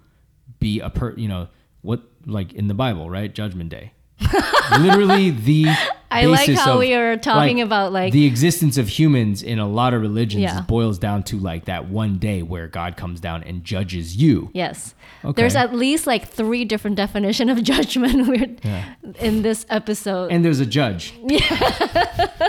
be 0.59 0.79
a 0.79 0.89
per 0.89 1.13
you 1.17 1.27
know 1.27 1.47
what 1.81 2.01
like 2.25 2.53
in 2.53 2.67
the 2.67 2.73
bible 2.73 3.09
right 3.09 3.33
judgment 3.33 3.69
day 3.69 3.91
literally 4.79 5.31
the 5.31 5.65
I 6.13 6.25
like 6.25 6.45
basis 6.45 6.59
how 6.59 6.73
of, 6.73 6.79
we 6.79 6.95
were 6.95 7.15
talking 7.17 7.61
about, 7.61 7.91
like- 7.93 8.11
the 8.13 8.25
existence 8.25 8.77
of 8.77 8.87
humans 8.89 9.41
in 9.41 9.57
a 9.59 9.67
lot 9.67 9.93
of 9.93 10.01
religions 10.01 10.43
Yeah. 10.43 10.61
boils 10.61 10.99
down 10.99 11.23
to 11.23 11.39
like 11.39 11.65
that 11.65 11.87
one 11.87 12.17
day 12.19 12.43
where 12.43 12.67
god 12.67 12.97
comes 12.97 13.19
down 13.19 13.43
and 13.43 13.63
judges 13.63 14.15
you 14.15 14.49
Yes. 14.53 14.93
Okay. 15.23 15.39
There's 15.41 15.55
at 15.55 15.73
least 15.75 16.07
like 16.07 16.27
three 16.27 16.65
different 16.65 16.97
definition 16.97 17.47
of 17.49 17.61
judgment 17.73 18.27
we're 18.31 18.55
Yeah. 18.63 18.93
in 19.19 19.41
this 19.41 19.65
episode. 19.69 20.31
and 20.31 20.43
there's 20.45 20.59
a 20.59 20.65
judge 20.65 21.13
yeah 21.25 21.39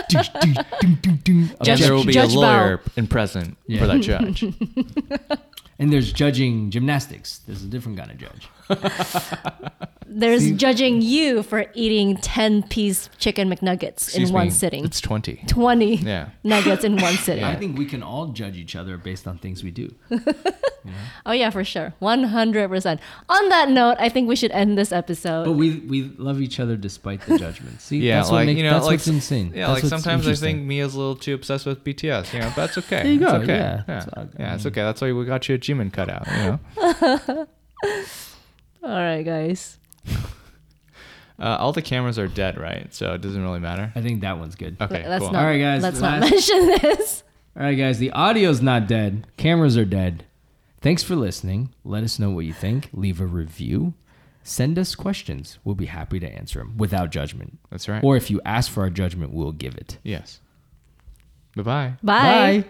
Judge- 0.09 1.81
there 1.81 1.93
will 1.95 2.05
be 2.05 2.13
Judge 2.13 2.33
a 2.35 2.39
lawyer 2.39 2.81
in 2.95 3.07
present 3.07 3.57
Yeah. 3.67 3.79
for 3.79 3.87
that 3.87 4.01
judge. 4.01 4.45
And 5.79 5.91
there's 5.91 6.11
judging 6.11 6.69
gymnastics. 6.71 7.39
There's 7.39 7.63
a 7.63 7.67
different 7.67 7.97
kind 7.97 8.11
of 8.11 8.17
judge 8.17 8.47
There's 10.15 10.51
judging 10.51 11.01
you 11.01 11.41
for 11.41 11.65
eating 11.73 12.17
10 12.17 12.63
piece 12.63 13.09
chicken 13.17 13.49
McNuggets 13.49 14.13
in 14.15 14.31
one 14.31 14.45
me, 14.45 14.49
sitting. 14.51 14.85
It's 14.85 15.01
twenty. 15.01 15.43
20 15.47 15.95
Yeah. 15.95 16.29
nuggets 16.43 16.83
in 16.83 16.97
one 16.97 17.15
sitting. 17.27 17.43
i 17.43 17.55
think 17.55 17.77
we 17.79 17.85
can 17.85 18.03
all 18.03 18.27
judge 18.27 18.55
each 18.55 18.75
other 18.75 18.95
based 18.97 19.27
on 19.27 19.37
things 19.39 19.63
we 19.63 19.71
do 19.71 19.93
Oh, 21.25 21.31
yeah, 21.31 21.49
for 21.49 21.63
sure. 21.63 21.93
100%. 22.01 22.99
On 23.29 23.49
that 23.49 23.69
note, 23.69 23.95
I 23.99 24.09
think 24.09 24.27
we 24.27 24.35
should 24.35 24.51
end 24.51 24.77
this 24.77 24.91
episode. 24.91 25.45
but 25.45 25.53
we 25.53 25.77
we 25.79 26.03
love 26.17 26.41
each 26.41 26.59
other 26.59 26.75
despite 26.75 27.21
the 27.21 27.39
judgment 27.39 27.79
see 27.81 27.99
Yeah, 27.99 28.17
that's 28.17 28.29
what 28.29 28.35
like 28.35 28.45
makes, 28.47 28.57
you 28.57 28.63
know, 28.65 28.71
that's 28.73 28.85
like 28.85 28.93
what's 28.95 29.07
insane 29.07 29.53
Yeah, 29.55 29.67
That's 29.67 29.83
like 29.83 29.89
sometimes 29.89 30.07
I 30.27 30.31
interesting. 30.31 30.57
think 30.57 30.67
Mia's 30.67 30.93
a 30.93 30.97
little 30.99 31.15
too 31.15 31.33
obsessed 31.35 31.65
with 31.65 31.83
BTS. 31.85 32.33
You 32.33 32.39
know, 32.39 32.47
but 32.53 32.55
that's 32.67 32.77
okay. 32.79 33.03
There 33.03 33.13
you 33.13 33.21
It's 33.23 33.31
go, 33.31 33.37
okay. 33.37 33.55
yeah. 33.55 33.83
yeah, 33.87 33.97
It's 34.03 34.07
all- 34.13 34.29
yeah, 34.37 34.55
it's 34.55 34.65
okay. 34.65 34.81
That's 34.81 35.01
why 35.01 35.11
we 35.13 35.23
got 35.25 35.47
you 35.47 35.55
a 35.55 35.57
Jimin 35.57 35.91
cutout. 35.93 36.27
You 36.27 36.59
know. 37.23 37.47
All 38.83 38.89
right, 38.89 39.23
guys. 39.23 39.77
Uh, 41.39 41.57
all 41.59 41.73
the 41.73 41.81
cameras 41.81 42.19
are 42.19 42.27
dead, 42.27 42.59
right? 42.59 42.93
So 42.93 43.13
it 43.15 43.21
doesn't 43.21 43.41
really 43.41 43.59
matter. 43.59 43.91
i 43.95 44.01
think 44.01 44.21
that 44.21 44.37
one's 44.37 44.55
good 44.55 44.77
Okay, 44.79 45.05
let's 45.09 45.23
cool. 45.23 45.31
not, 45.31 45.39
All 45.41 45.45
right, 45.49 45.57
guys, 45.57 45.81
Let's 45.81 45.99
last- 45.99 46.21
not 46.21 46.29
mention 46.29 46.67
this. 46.81 47.23
All 47.57 47.63
right, 47.63 47.73
guys, 47.75 47.97
the 47.97 48.11
audio's 48.11 48.61
not 48.61 48.87
dead. 48.87 49.25
Cameras 49.35 49.75
are 49.75 49.83
dead. 49.83 50.25
Thanks 50.79 51.01
for 51.01 51.15
listening. 51.15 51.73
Let 51.83 52.03
us 52.03 52.19
know 52.19 52.29
what 52.29 52.45
you 52.45 52.53
think. 52.53 52.89
Leave 52.93 53.19
a 53.19 53.25
review. 53.25 53.95
send 54.43 54.77
us 54.77 54.93
questions. 54.93 55.57
We'll 55.63 55.75
be 55.75 55.87
happy 55.87 56.19
to 56.19 56.27
answer 56.27 56.59
them 56.59 56.77
without 56.77 57.09
judgment. 57.09 57.57
That's 57.71 57.89
right. 57.89 58.03
Or 58.03 58.15
if 58.15 58.29
you 58.29 58.39
ask 58.45 58.71
for 58.71 58.81
our 58.81 58.91
judgment, 58.91 59.33
we'll 59.33 59.53
give 59.53 59.75
it. 59.75 59.97
yes. 60.03 60.39
Bye-bye. 61.55 61.95
Bye. 62.03 62.21
Bye. 62.61 62.65